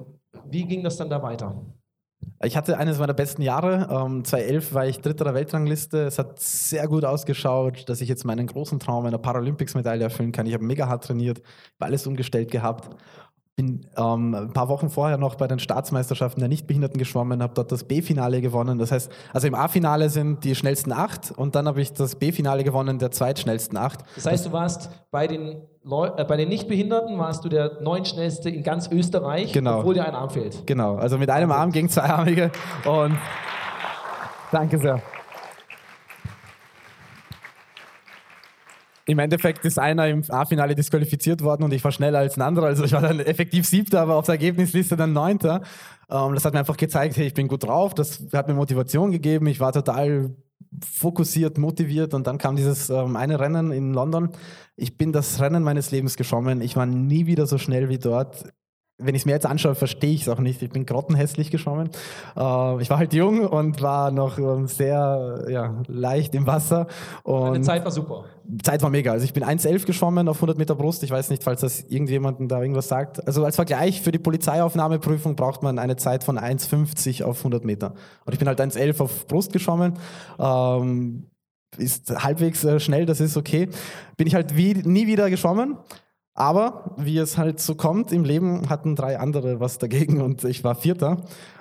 wie 0.49 0.65
ging 0.65 0.83
das 0.83 0.97
dann 0.97 1.11
da 1.11 1.21
weiter? 1.21 1.63
Ich 2.41 2.55
hatte 2.55 2.77
eines 2.77 2.99
meiner 2.99 3.13
besten 3.13 3.41
Jahre. 3.41 3.89
Ähm, 3.91 4.23
2011 4.23 4.73
war 4.73 4.87
ich 4.87 5.01
Dritter 5.01 5.25
der 5.25 5.33
Weltrangliste. 5.33 6.05
Es 6.05 6.17
hat 6.17 6.39
sehr 6.39 6.87
gut 6.87 7.03
ausgeschaut, 7.03 7.89
dass 7.89 7.99
ich 7.99 8.07
jetzt 8.07 8.23
meinen 8.23 8.47
großen 8.47 8.79
Traum 8.79 9.05
einer 9.05 9.17
Paralympics-Medaille 9.17 10.03
erfüllen 10.03 10.31
kann. 10.31 10.45
Ich 10.45 10.53
habe 10.53 10.63
mega 10.63 10.87
hart 10.87 11.03
trainiert, 11.03 11.41
war 11.79 11.87
alles 11.89 12.07
umgestellt 12.07 12.49
gehabt 12.49 12.89
bin 13.59 13.85
ähm, 13.97 14.33
ein 14.33 14.53
paar 14.53 14.69
Wochen 14.69 14.89
vorher 14.89 15.17
noch 15.17 15.35
bei 15.35 15.45
den 15.45 15.59
Staatsmeisterschaften 15.59 16.39
der 16.39 16.47
Nichtbehinderten 16.47 16.97
geschwommen, 16.97 17.43
habe 17.43 17.53
dort 17.53 17.73
das 17.73 17.83
B-Finale 17.83 18.39
gewonnen. 18.39 18.79
Das 18.79 18.93
heißt, 18.93 19.11
also 19.33 19.47
im 19.47 19.53
A-Finale 19.53 20.09
sind 20.09 20.45
die 20.45 20.55
schnellsten 20.55 20.93
acht 20.93 21.33
und 21.35 21.55
dann 21.55 21.67
habe 21.67 21.81
ich 21.81 21.91
das 21.91 22.15
B-Finale 22.15 22.63
gewonnen 22.63 22.99
der 22.99 23.11
zweitschnellsten 23.11 23.77
acht. 23.77 23.99
Das 24.15 24.27
heißt, 24.27 24.45
du 24.45 24.53
warst 24.53 24.91
bei 25.11 25.27
den, 25.27 25.61
Leu 25.83 26.07
äh, 26.15 26.23
bei 26.23 26.37
den 26.37 26.47
Nichtbehinderten 26.47 27.17
warst 27.17 27.43
du 27.43 27.49
der 27.49 27.81
neuntschnellste 27.81 28.49
in 28.49 28.63
ganz 28.63 28.89
Österreich, 28.89 29.51
genau. 29.51 29.79
obwohl 29.79 29.95
dir 29.95 30.05
ein 30.05 30.15
Arm 30.15 30.29
fehlt. 30.29 30.65
Genau, 30.65 30.95
also 30.95 31.17
mit 31.17 31.29
einem 31.29 31.51
Arm 31.51 31.73
gegen 31.73 31.89
Zweiarmige 31.89 32.51
und 32.85 33.17
danke 34.53 34.77
sehr. 34.77 35.01
Im 39.09 39.17
Endeffekt 39.17 39.65
ist 39.65 39.79
einer 39.79 40.07
im 40.07 40.23
A-Finale 40.29 40.75
disqualifiziert 40.75 41.41
worden 41.41 41.63
und 41.63 41.73
ich 41.73 41.83
war 41.83 41.91
schneller 41.91 42.19
als 42.19 42.37
ein 42.37 42.43
anderer. 42.43 42.67
Also 42.67 42.83
ich 42.83 42.91
war 42.91 43.01
dann 43.01 43.19
effektiv 43.19 43.65
Siebter, 43.65 44.01
aber 44.01 44.15
auf 44.15 44.25
der 44.25 44.35
Ergebnisliste 44.35 44.95
dann 44.95 45.13
Neunter. 45.13 45.61
Ähm, 46.11 46.35
das 46.35 46.45
hat 46.45 46.53
mir 46.53 46.59
einfach 46.59 46.77
gezeigt, 46.77 47.17
hey, 47.17 47.25
ich 47.25 47.33
bin 47.33 47.47
gut 47.47 47.63
drauf. 47.63 47.95
Das 47.95 48.23
hat 48.33 48.47
mir 48.47 48.53
Motivation 48.53 49.09
gegeben. 49.09 49.47
Ich 49.47 49.59
war 49.59 49.73
total 49.73 50.35
fokussiert, 50.85 51.57
motiviert 51.57 52.13
und 52.13 52.27
dann 52.27 52.37
kam 52.37 52.55
dieses 52.55 52.91
ähm, 52.91 53.15
eine 53.15 53.39
Rennen 53.39 53.71
in 53.71 53.93
London. 53.93 54.29
Ich 54.75 54.95
bin 54.95 55.11
das 55.11 55.41
Rennen 55.41 55.63
meines 55.63 55.89
Lebens 55.89 56.15
geschwommen. 56.15 56.61
Ich 56.61 56.75
war 56.75 56.85
nie 56.85 57.25
wieder 57.25 57.47
so 57.47 57.57
schnell 57.57 57.89
wie 57.89 57.97
dort 57.97 58.45
wenn 58.99 59.15
ich 59.15 59.21
es 59.21 59.25
mir 59.25 59.31
jetzt 59.31 59.45
anschaue, 59.45 59.75
verstehe 59.75 60.13
ich 60.13 60.23
es 60.23 60.29
auch 60.29 60.39
nicht. 60.39 60.61
Ich 60.61 60.69
bin 60.69 60.85
grottenhässlich 60.85 61.51
geschwommen. 61.51 61.89
Äh, 62.35 62.81
ich 62.81 62.89
war 62.89 62.97
halt 62.97 63.13
jung 63.13 63.47
und 63.47 63.81
war 63.81 64.11
noch 64.11 64.37
ähm, 64.37 64.67
sehr 64.67 65.45
ja, 65.49 65.81
leicht 65.87 66.35
im 66.35 66.45
Wasser. 66.45 66.87
Und 67.23 67.51
Meine 67.51 67.63
Zeit 67.63 67.83
war 67.85 67.91
super. 67.91 68.25
Zeit 68.61 68.81
war 68.81 68.89
mega. 68.89 69.11
Also 69.11 69.25
ich 69.25 69.33
bin 69.33 69.43
1,11 69.43 69.85
geschwommen 69.85 70.27
auf 70.27 70.37
100 70.37 70.57
Meter 70.57 70.75
Brust. 70.75 71.03
Ich 71.03 71.11
weiß 71.11 71.29
nicht, 71.29 71.43
falls 71.43 71.61
das 71.61 71.81
irgendjemandem 71.81 72.47
da 72.47 72.61
irgendwas 72.61 72.87
sagt. 72.87 73.25
Also 73.25 73.45
als 73.45 73.55
Vergleich 73.55 74.01
für 74.01 74.11
die 74.11 74.19
Polizeiaufnahmeprüfung 74.19 75.35
braucht 75.35 75.63
man 75.63 75.79
eine 75.79 75.95
Zeit 75.95 76.23
von 76.23 76.37
1,50 76.37 77.23
auf 77.23 77.39
100 77.39 77.63
Meter. 77.63 77.93
Und 78.25 78.33
ich 78.33 78.39
bin 78.39 78.47
halt 78.47 78.59
1,11 78.59 79.01
auf 79.01 79.27
Brust 79.27 79.53
geschwommen. 79.53 79.93
Ähm, 80.39 81.29
ist 81.77 82.11
halbwegs 82.11 82.63
äh, 82.63 82.79
schnell, 82.79 83.05
das 83.05 83.21
ist 83.21 83.37
okay. 83.37 83.69
Bin 84.17 84.27
ich 84.27 84.35
halt 84.35 84.57
wie, 84.57 84.73
nie 84.73 85.07
wieder 85.07 85.29
geschwommen. 85.29 85.77
Aber 86.39 86.95
wie 86.95 87.17
es 87.17 87.37
halt 87.37 87.59
so 87.59 87.75
kommt, 87.75 88.13
im 88.13 88.23
Leben 88.23 88.69
hatten 88.69 88.95
drei 88.95 89.19
andere 89.19 89.59
was 89.59 89.77
dagegen 89.77 90.21
und 90.23 90.45
ich 90.45 90.63
war 90.63 90.73
Vierter 90.73 91.17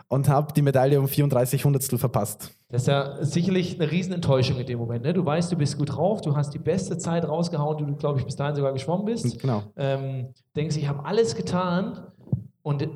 und 0.06 0.28
habe 0.28 0.52
die 0.52 0.62
Medaille 0.62 1.00
um 1.00 1.08
34 1.08 1.64
Hundertstel 1.64 1.98
verpasst. 1.98 2.56
Das 2.68 2.82
ist 2.82 2.86
ja 2.86 3.24
sicherlich 3.24 3.74
eine 3.74 3.90
Riesenenttäuschung 3.90 4.56
in 4.56 4.66
dem 4.66 4.78
Moment. 4.78 5.04
Ne? 5.04 5.12
Du 5.12 5.24
weißt, 5.26 5.50
du 5.50 5.56
bist 5.56 5.76
gut 5.78 5.96
drauf, 5.96 6.20
du 6.20 6.36
hast 6.36 6.54
die 6.54 6.60
beste 6.60 6.96
Zeit 6.96 7.26
rausgehauen, 7.26 7.76
die 7.78 7.86
du, 7.86 7.96
glaube 7.96 8.20
ich, 8.20 8.24
bis 8.24 8.36
dahin 8.36 8.54
sogar 8.54 8.72
geschwommen 8.72 9.04
bist. 9.04 9.40
Genau. 9.40 9.64
Ähm, 9.76 10.32
denkst, 10.54 10.76
ich 10.76 10.86
habe 10.86 11.04
alles 11.04 11.34
getan 11.34 12.12
und 12.62 12.88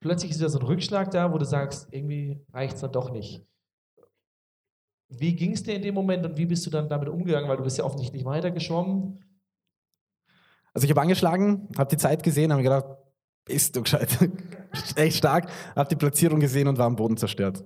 plötzlich 0.00 0.32
ist 0.32 0.42
da 0.42 0.48
so 0.48 0.58
ein 0.58 0.66
Rückschlag 0.66 1.12
da, 1.12 1.32
wo 1.32 1.38
du 1.38 1.44
sagst, 1.44 1.86
irgendwie 1.92 2.40
reicht 2.52 2.74
es 2.74 2.80
dann 2.80 2.90
doch 2.90 3.12
nicht. 3.12 3.46
Wie 5.08 5.36
ging 5.36 5.52
es 5.52 5.62
dir 5.62 5.76
in 5.76 5.82
dem 5.82 5.94
Moment 5.94 6.26
und 6.26 6.36
wie 6.36 6.46
bist 6.46 6.66
du 6.66 6.70
dann 6.70 6.88
damit 6.88 7.08
umgegangen? 7.08 7.48
Weil 7.48 7.58
du 7.58 7.62
bist 7.62 7.78
ja 7.78 7.84
offensichtlich 7.84 8.24
weiter 8.24 8.50
geschwommen. 8.50 9.20
Also 10.74 10.84
ich 10.84 10.90
habe 10.90 11.00
angeschlagen, 11.00 11.68
habe 11.76 11.90
die 11.90 11.98
Zeit 11.98 12.22
gesehen, 12.22 12.52
habe 12.52 12.62
mir 12.62 12.68
gedacht, 12.68 12.86
bist 13.44 13.76
du 13.76 13.82
gescheit. 13.82 14.08
echt 14.96 15.18
stark. 15.18 15.48
Habe 15.76 15.88
die 15.88 15.96
Platzierung 15.96 16.40
gesehen 16.40 16.68
und 16.68 16.78
war 16.78 16.86
am 16.86 16.96
Boden 16.96 17.16
zerstört. 17.16 17.64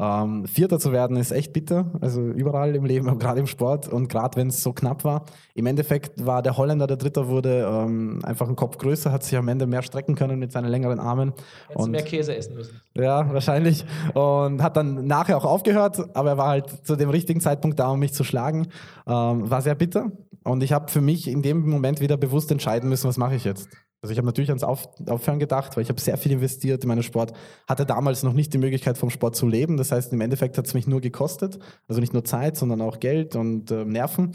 Ähm, 0.00 0.46
Vierter 0.46 0.78
zu 0.78 0.92
werden 0.92 1.18
ist 1.18 1.30
echt 1.30 1.52
bitter, 1.52 1.92
also 2.00 2.22
überall 2.22 2.74
im 2.74 2.86
Leben, 2.86 3.18
gerade 3.18 3.38
im 3.38 3.46
Sport 3.46 3.86
und 3.86 4.08
gerade 4.08 4.34
wenn 4.38 4.48
es 4.48 4.62
so 4.62 4.72
knapp 4.72 5.04
war. 5.04 5.26
Im 5.54 5.66
Endeffekt 5.66 6.24
war 6.24 6.40
der 6.40 6.56
Holländer, 6.56 6.86
der 6.86 6.96
Dritter 6.96 7.28
wurde, 7.28 7.68
ähm, 7.70 8.20
einfach 8.22 8.48
ein 8.48 8.56
Kopf 8.56 8.78
größer, 8.78 9.12
hat 9.12 9.24
sich 9.24 9.36
am 9.36 9.48
Ende 9.48 9.66
mehr 9.66 9.82
strecken 9.82 10.14
können 10.14 10.38
mit 10.38 10.52
seinen 10.52 10.68
längeren 10.68 11.00
Armen. 11.00 11.34
Hättest 11.68 11.84
und 11.84 11.90
mehr 11.90 12.02
Käse 12.02 12.34
essen 12.34 12.54
müssen. 12.54 12.80
Ja, 12.94 13.30
wahrscheinlich. 13.30 13.84
Und 14.14 14.62
hat 14.62 14.78
dann 14.78 15.06
nachher 15.06 15.36
auch 15.36 15.44
aufgehört, 15.44 16.16
aber 16.16 16.30
er 16.30 16.38
war 16.38 16.48
halt 16.48 16.86
zu 16.86 16.96
dem 16.96 17.10
richtigen 17.10 17.42
Zeitpunkt 17.42 17.78
da, 17.78 17.88
um 17.90 17.98
mich 17.98 18.14
zu 18.14 18.24
schlagen. 18.24 18.68
Ähm, 19.06 19.50
war 19.50 19.60
sehr 19.60 19.74
bitter. 19.74 20.12
Und 20.44 20.62
ich 20.62 20.72
habe 20.72 20.90
für 20.90 21.00
mich 21.00 21.28
in 21.28 21.42
dem 21.42 21.68
Moment 21.68 22.00
wieder 22.00 22.16
bewusst 22.16 22.50
entscheiden 22.50 22.88
müssen, 22.88 23.08
was 23.08 23.18
mache 23.18 23.34
ich 23.34 23.44
jetzt. 23.44 23.68
Also 24.02 24.12
ich 24.12 24.18
habe 24.18 24.26
natürlich 24.26 24.48
ans 24.48 24.62
Auf 24.62 24.88
Aufhören 25.06 25.38
gedacht, 25.38 25.76
weil 25.76 25.82
ich 25.82 25.90
habe 25.90 26.00
sehr 26.00 26.16
viel 26.16 26.32
investiert 26.32 26.82
in 26.82 26.88
meinen 26.88 27.02
Sport. 27.02 27.32
Hatte 27.68 27.84
damals 27.84 28.22
noch 28.22 28.32
nicht 28.32 28.52
die 28.54 28.58
Möglichkeit 28.58 28.96
vom 28.96 29.10
Sport 29.10 29.36
zu 29.36 29.46
leben. 29.46 29.76
Das 29.76 29.92
heißt, 29.92 30.12
im 30.12 30.20
Endeffekt 30.22 30.56
hat 30.56 30.66
es 30.66 30.72
mich 30.72 30.86
nur 30.86 31.02
gekostet. 31.02 31.58
Also 31.86 32.00
nicht 32.00 32.14
nur 32.14 32.24
Zeit, 32.24 32.56
sondern 32.56 32.80
auch 32.80 32.98
Geld 32.98 33.36
und 33.36 33.70
äh, 33.70 33.84
Nerven. 33.84 34.32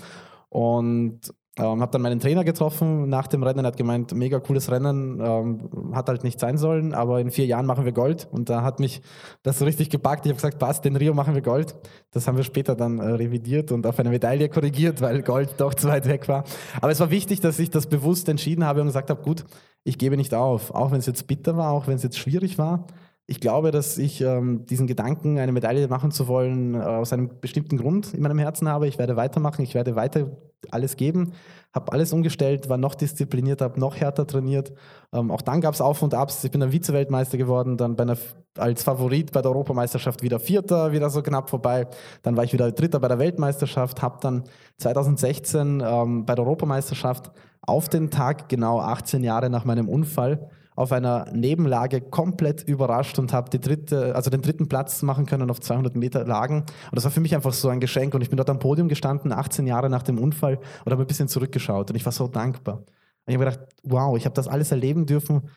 Und 0.49 1.33
ähm, 1.57 1.81
habe 1.81 1.91
dann 1.91 2.01
meinen 2.01 2.19
Trainer 2.19 2.43
getroffen 2.43 3.07
nach 3.07 3.27
dem 3.27 3.41
Rennen, 3.41 3.59
er 3.59 3.67
hat 3.67 3.77
gemeint, 3.77 4.13
mega 4.13 4.39
cooles 4.39 4.69
Rennen, 4.69 5.21
ähm, 5.21 5.93
hat 5.93 6.09
halt 6.09 6.23
nicht 6.25 6.39
sein 6.39 6.57
sollen, 6.57 6.93
aber 6.93 7.21
in 7.21 7.31
vier 7.31 7.45
Jahren 7.45 7.65
machen 7.65 7.85
wir 7.85 7.93
Gold. 7.93 8.27
Und 8.31 8.49
da 8.49 8.61
hat 8.61 8.81
mich 8.81 9.01
das 9.41 9.59
so 9.59 9.65
richtig 9.65 9.89
gepackt. 9.89 10.25
Ich 10.25 10.31
habe 10.31 10.35
gesagt, 10.35 10.59
passt, 10.59 10.85
in 10.85 10.97
Rio 10.97 11.13
machen 11.13 11.33
wir 11.33 11.41
Gold. 11.41 11.75
Das 12.11 12.27
haben 12.27 12.35
wir 12.35 12.43
später 12.43 12.75
dann 12.75 12.99
äh, 12.99 13.05
revidiert 13.05 13.71
und 13.71 13.87
auf 13.87 13.97
eine 13.99 14.09
Medaille 14.09 14.49
korrigiert, 14.49 15.01
weil 15.01 15.21
Gold 15.21 15.55
doch 15.57 15.73
zu 15.73 15.87
weit 15.87 16.07
weg 16.07 16.27
war. 16.27 16.43
Aber 16.81 16.91
es 16.91 16.99
war 16.99 17.09
wichtig, 17.09 17.39
dass 17.39 17.57
ich 17.57 17.69
das 17.69 17.87
bewusst 17.87 18.27
entschieden 18.27 18.65
habe 18.65 18.81
und 18.81 18.87
gesagt 18.87 19.09
habe, 19.09 19.21
gut, 19.21 19.45
ich 19.85 19.97
gebe 19.97 20.17
nicht 20.17 20.33
auf, 20.33 20.71
auch 20.71 20.91
wenn 20.91 20.99
es 20.99 21.05
jetzt 21.05 21.25
bitter 21.27 21.55
war, 21.55 21.71
auch 21.71 21.87
wenn 21.87 21.95
es 21.95 22.03
jetzt 22.03 22.17
schwierig 22.17 22.57
war 22.57 22.85
ich 23.27 23.39
glaube, 23.39 23.71
dass 23.71 23.97
ich 23.97 24.21
ähm, 24.21 24.65
diesen 24.67 24.85
Gedanken, 24.85 25.39
eine 25.39 25.51
Medaille 25.51 25.87
machen 25.87 26.11
zu 26.11 26.27
wollen, 26.27 26.75
äh, 26.75 26.79
aus 26.79 27.11
einem 27.11 27.39
bestimmten 27.41 27.77
Grund 27.77 28.13
in 28.13 28.21
meinem 28.21 28.37
Herzen 28.37 28.69
habe. 28.69 28.87
Ich 28.87 28.99
werde 28.99 29.15
weitermachen, 29.15 29.63
ich 29.63 29.73
werde 29.73 29.95
weiter 29.95 30.29
alles 30.71 30.95
geben, 30.95 31.33
habe 31.73 31.91
alles 31.91 32.13
umgestellt, 32.13 32.69
war 32.69 32.77
noch 32.77 32.93
diszipliniert, 32.93 33.61
habe 33.61 33.79
noch 33.79 33.95
härter 33.95 34.27
trainiert. 34.27 34.73
Ähm, 35.11 35.31
auch 35.31 35.41
dann 35.41 35.59
gab 35.61 35.73
es 35.73 35.81
Auf 35.81 36.03
und 36.03 36.13
Abs. 36.13 36.43
Ich 36.43 36.51
bin 36.51 36.61
dann 36.61 36.71
Vize-Weltmeister 36.71 37.37
geworden, 37.37 37.77
dann 37.77 37.97
einer, 37.97 38.17
als 38.57 38.83
Favorit 38.83 39.31
bei 39.31 39.41
der 39.41 39.51
Europameisterschaft 39.51 40.21
wieder 40.21 40.39
Vierter, 40.39 40.91
wieder 40.91 41.09
so 41.09 41.23
knapp 41.23 41.49
vorbei. 41.49 41.87
Dann 42.21 42.37
war 42.37 42.43
ich 42.43 42.53
wieder 42.53 42.71
Dritter 42.71 42.99
bei 42.99 43.07
der 43.07 43.19
Weltmeisterschaft, 43.19 44.03
habe 44.03 44.19
dann 44.21 44.43
2016 44.77 45.83
ähm, 45.83 46.25
bei 46.25 46.35
der 46.35 46.45
Europameisterschaft 46.45 47.31
auf 47.61 47.89
den 47.89 48.11
Tag 48.11 48.49
genau 48.49 48.79
18 48.79 49.23
Jahre 49.23 49.49
nach 49.49 49.65
meinem 49.65 49.89
Unfall 49.89 50.49
auf 50.75 50.91
einer 50.91 51.31
Nebenlage 51.31 52.01
komplett 52.01 52.63
überrascht 52.63 53.17
und 53.17 53.31
habe 53.31 53.57
dritte, 53.57 54.15
also 54.15 54.29
den 54.29 54.41
dritten 54.41 54.67
Platz 54.67 55.01
machen 55.01 55.25
können 55.25 55.49
auf 55.49 55.61
200 55.61 55.95
Meter 55.95 56.25
Lagen. 56.25 56.59
Und 56.59 56.67
das 56.91 57.05
war 57.05 57.11
für 57.11 57.21
mich 57.21 57.33
einfach 57.33 57.53
so 57.53 57.69
ein 57.69 57.79
Geschenk. 57.79 58.13
Und 58.13 58.21
ich 58.21 58.29
bin 58.29 58.37
dort 58.37 58.49
am 58.49 58.59
Podium 58.59 58.89
gestanden, 58.89 59.31
18 59.31 59.67
Jahre 59.67 59.89
nach 59.89 60.03
dem 60.03 60.19
Unfall 60.19 60.59
und 60.83 60.91
habe 60.91 61.03
ein 61.03 61.07
bisschen 61.07 61.29
zurückgeschaut. 61.29 61.89
Und 61.89 61.95
ich 61.95 62.05
war 62.05 62.11
so 62.11 62.27
dankbar. 62.27 62.77
Und 62.77 62.85
ich 63.27 63.35
habe 63.35 63.45
gedacht, 63.45 63.59
wow, 63.83 64.17
ich 64.17 64.25
habe 64.25 64.35
das 64.35 64.47
alles 64.47 64.71
erleben 64.71 65.05
dürfen. 65.05 65.49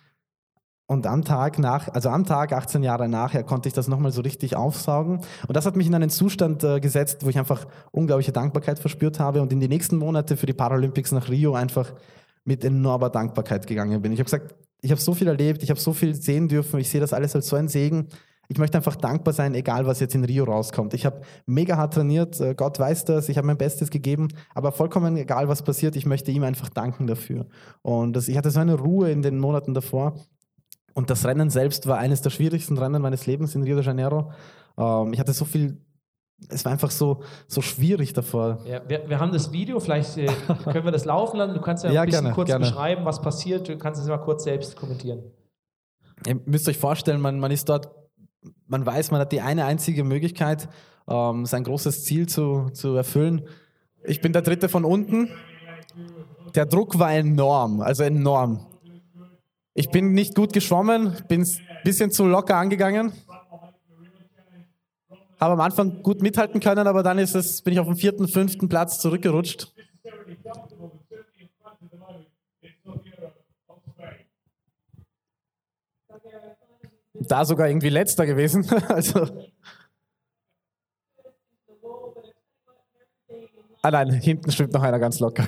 Und 0.87 1.07
am 1.07 1.23
Tag 1.23 1.59
nach, 1.59 1.89
also 1.89 2.09
am 2.09 2.25
Tag 2.25 2.53
18 2.55 2.83
Jahre 2.83 3.11
nachher, 3.11 3.43
konnte 3.43 3.69
ich 3.69 3.75
das 3.75 3.89
nochmal 3.89 4.11
so 4.11 4.23
richtig 4.23 4.57
aufsaugen. 4.57 5.19
Und 5.47 5.57
das 5.57 5.67
hat 5.67 5.77
mich 5.77 5.87
in 5.87 5.95
einen 5.95 6.09
Zustand 6.09 6.65
äh, 6.65 6.81
gesetzt, 6.81 7.27
wo 7.27 7.29
ich 7.29 7.39
einfach 7.39 7.67
unglaubliche 7.91 8.33
Dankbarkeit 8.33 8.79
verspürt 8.79 9.21
habe 9.21 9.43
und 9.43 9.53
in 9.53 9.61
die 9.61 9.69
nächsten 9.69 9.97
Monate 9.99 10.39
für 10.39 10.47
die 10.47 10.55
Paralympics 10.55 11.13
nach 11.13 11.29
Rio 11.29 11.55
einfach 11.55 11.93
mit 12.45 12.65
enormer 12.65 13.11
Dankbarkeit 13.11 13.67
gegangen 13.67 14.01
bin. 14.01 14.13
Ich 14.13 14.19
habe 14.19 14.25
gesagt, 14.25 14.55
ich 14.81 14.91
habe 14.91 15.01
so 15.01 15.15
viel 15.15 15.27
erlebt, 15.27 15.63
ich 15.63 15.71
habe 15.71 15.81
so 15.81 15.93
viel 15.93 16.15
sehen 16.15 16.49
dürfen, 16.49 16.79
ich 16.81 16.89
sehe 16.89 17.01
das 17.01 17.13
alles 17.13 17.35
als 17.35 17.49
so 17.49 17.57
ein 17.57 17.69
Segen. 17.69 18.09
Ich 18.51 18.59
möchte 18.59 18.79
einfach 18.79 18.97
dankbar 18.97 19.35
sein, 19.35 19.55
egal 19.55 19.85
was 19.85 20.01
jetzt 20.01 20.15
in 20.15 20.25
Rio 20.25 20.45
rauskommt. 20.45 20.95
Ich 20.95 21.05
habe 21.05 21.21
mega 21.45 21.77
hart 21.77 21.93
trainiert, 21.95 22.41
äh, 22.41 22.55
Gott 22.55 22.79
weiß 22.79 23.05
das, 23.05 23.29
ich 23.29 23.37
habe 23.37 23.47
mein 23.47 23.59
Bestes 23.59 23.91
gegeben, 23.91 24.29
aber 24.55 24.73
vollkommen 24.73 25.19
egal, 25.19 25.49
was 25.49 25.63
passiert, 25.63 25.97
ich 25.97 26.07
möchte 26.07 26.31
ihm 26.31 26.45
einfach 26.45 26.71
danken 26.71 27.07
dafür. 27.07 27.47
Und 27.83 28.15
das, 28.15 28.29
ich 28.29 28.39
hatte 28.39 28.51
so 28.51 28.61
eine 28.61 28.75
Ruhe 28.75 29.11
in 29.11 29.21
den 29.21 29.39
Monaten 29.39 29.75
davor. 29.75 30.15
Und 30.95 31.11
das 31.11 31.27
Rennen 31.27 31.51
selbst 31.51 31.87
war 31.87 31.99
eines 31.99 32.23
der 32.23 32.31
schwierigsten 32.31 32.79
Rennen 32.79 33.03
meines 33.03 33.27
Lebens 33.27 33.55
in 33.55 33.63
Rio 33.63 33.77
de 33.77 33.85
Janeiro. 33.85 34.33
Ähm, 34.79 35.13
ich 35.13 35.21
hatte 35.21 35.35
so 35.35 35.45
viel 35.45 35.79
es 36.49 36.65
war 36.65 36.73
einfach 36.73 36.91
so, 36.91 37.23
so 37.47 37.61
schwierig 37.61 38.13
davor. 38.13 38.61
Ja, 38.65 38.81
wir, 38.89 39.09
wir 39.09 39.19
haben 39.19 39.33
das 39.33 39.53
Video, 39.53 39.81
vielleicht 39.81 40.17
äh, 40.17 40.27
können 40.65 40.85
wir 40.85 40.93
das 40.93 41.05
laufen 41.05 41.39
lassen. 41.39 41.55
Du 41.55 41.61
kannst 41.61 41.85
ja, 41.85 41.91
ja 41.91 42.03
ein 42.03 42.07
bisschen 42.07 42.23
gerne, 42.23 42.35
kurz 42.35 42.47
gerne. 42.47 42.65
beschreiben, 42.65 43.05
was 43.05 43.21
passiert. 43.21 43.69
Du 43.69 43.77
kannst 43.77 44.01
es 44.01 44.09
mal 44.09 44.19
kurz 44.19 44.45
selbst 44.45 44.77
kommentieren. 44.77 45.23
Ihr 46.27 46.41
müsst 46.47 46.69
euch 46.69 46.79
vorstellen, 46.79 47.21
man, 47.21 47.39
man 47.41 47.51
ist 47.51 47.69
dort, 47.69 47.91
man 48.67 48.85
weiß, 48.85 49.11
man 49.11 49.21
hat 49.21 49.33
die 49.33 49.41
eine 49.41 49.65
einzige 49.65 50.05
Möglichkeit, 50.05 50.69
ähm, 51.09 51.45
sein 51.45 51.65
großes 51.65 52.05
Ziel 52.05 52.29
zu, 52.29 52.71
zu 52.73 52.95
erfüllen. 52.95 53.47
Ich 54.05 54.21
bin 54.21 54.33
der 54.33 54.43
Dritte 54.43 54.69
von 54.69 54.85
unten. 54.85 55.31
Der 56.55 56.67
Druck 56.67 56.99
war 56.99 57.13
enorm, 57.13 57.81
also 57.81 58.05
enorm. 58.05 58.67
Ich 59.75 59.91
bin 59.91 60.13
nicht 60.13 60.35
gut 60.35 60.53
geschwommen, 60.53 61.15
bin 61.29 61.43
ein 61.43 61.49
bisschen 61.85 62.11
zu 62.11 62.27
locker 62.27 62.57
angegangen 62.57 63.13
habe 65.41 65.53
am 65.55 65.61
Anfang 65.61 66.03
gut 66.03 66.21
mithalten 66.23 66.61
können, 66.61 66.87
aber 66.87 67.03
dann 67.03 67.19
ist 67.19 67.35
es, 67.35 67.63
bin 67.63 67.73
ich 67.73 67.81
auf 67.81 67.87
den 67.87 67.97
vierten, 67.97 68.29
fünften 68.29 68.69
Platz 68.69 68.99
zurückgerutscht. 68.99 69.73
Da 77.15 77.45
sogar 77.45 77.69
irgendwie 77.69 77.89
letzter 77.89 78.27
gewesen. 78.27 78.69
also. 78.89 79.27
Ah 83.83 83.91
nein, 83.91 84.11
hinten 84.13 84.51
stimmt 84.51 84.73
noch 84.73 84.83
einer 84.83 84.99
ganz 84.99 85.21
locker. 85.21 85.47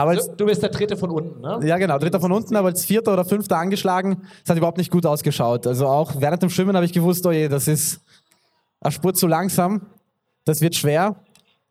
Aber 0.00 0.12
als, 0.12 0.34
du 0.34 0.46
bist 0.46 0.62
der 0.62 0.70
Dritte 0.70 0.96
von 0.96 1.10
unten, 1.10 1.42
ne? 1.42 1.60
Ja, 1.62 1.76
genau, 1.76 1.98
Dritter 1.98 2.20
von 2.20 2.32
unten, 2.32 2.56
aber 2.56 2.68
als 2.68 2.86
Vierter 2.86 3.12
oder 3.12 3.26
Fünfter 3.26 3.58
angeschlagen. 3.58 4.22
Das 4.40 4.50
hat 4.50 4.56
überhaupt 4.56 4.78
nicht 4.78 4.90
gut 4.90 5.04
ausgeschaut. 5.04 5.66
Also 5.66 5.86
auch 5.86 6.14
während 6.20 6.42
dem 6.42 6.48
Schwimmen 6.48 6.74
habe 6.74 6.86
ich 6.86 6.94
gewusst, 6.94 7.26
oh 7.26 7.30
je, 7.30 7.48
das 7.48 7.68
ist 7.68 8.00
eine 8.80 8.92
Spur 8.92 9.12
zu 9.12 9.26
langsam. 9.26 9.82
Das 10.46 10.62
wird 10.62 10.74
schwer. 10.74 11.16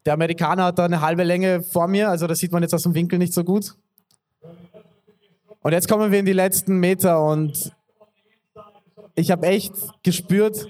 Der 0.05 0.13
Amerikaner 0.13 0.65
hat 0.65 0.77
da 0.77 0.85
eine 0.85 1.01
halbe 1.01 1.23
Länge 1.23 1.63
vor 1.63 1.87
mir, 1.87 2.09
also 2.09 2.27
das 2.27 2.37
sieht 2.37 2.51
man 2.51 2.61
jetzt 2.61 2.75
aus 2.75 2.83
dem 2.83 2.93
Winkel 2.93 3.17
nicht 3.17 3.33
so 3.33 3.43
gut. 3.43 3.73
Und 5.61 5.71
jetzt 5.71 5.89
kommen 5.89 6.11
wir 6.11 6.19
in 6.19 6.25
die 6.25 6.33
letzten 6.33 6.77
Meter 6.77 7.25
und 7.25 7.73
ich 9.15 9.31
habe 9.31 9.47
echt 9.47 9.73
gespürt, 10.03 10.67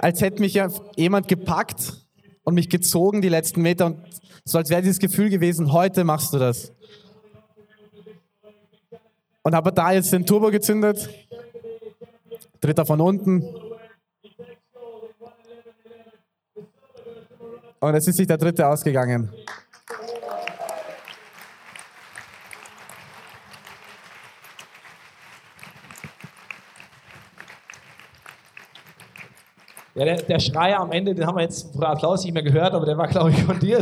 als 0.00 0.20
hätte 0.22 0.40
mich 0.40 0.60
jemand 0.96 1.28
gepackt 1.28 2.04
und 2.42 2.54
mich 2.54 2.68
gezogen 2.68 3.22
die 3.22 3.28
letzten 3.28 3.62
Meter 3.62 3.86
und 3.86 3.98
so 4.48 4.56
als 4.56 4.70
wäre 4.70 4.80
dieses 4.80 4.98
Gefühl 4.98 5.28
gewesen, 5.28 5.72
heute 5.72 6.04
machst 6.04 6.32
du 6.32 6.38
das. 6.38 6.72
Und 9.42 9.54
habe 9.54 9.72
da 9.72 9.92
jetzt 9.92 10.10
den 10.12 10.24
Turbo 10.24 10.50
gezündet. 10.50 11.08
Dritter 12.60 12.86
von 12.86 13.00
unten. 13.00 13.42
Und 17.80 17.94
es 17.94 18.08
ist 18.08 18.16
sich 18.16 18.26
der 18.26 18.38
dritte 18.38 18.66
ausgegangen. 18.66 19.32
Ja, 29.98 30.04
der, 30.04 30.22
der 30.22 30.38
Schrei 30.38 30.76
am 30.76 30.92
Ende, 30.92 31.12
den 31.12 31.26
haben 31.26 31.36
wir 31.36 31.42
jetzt 31.42 31.74
vor 31.74 31.88
Applaus 31.88 32.24
nicht 32.24 32.32
mehr 32.32 32.44
gehört, 32.44 32.72
aber 32.72 32.86
der 32.86 32.96
war, 32.96 33.08
glaube 33.08 33.30
ich, 33.30 33.42
von 33.42 33.58
dir. 33.58 33.78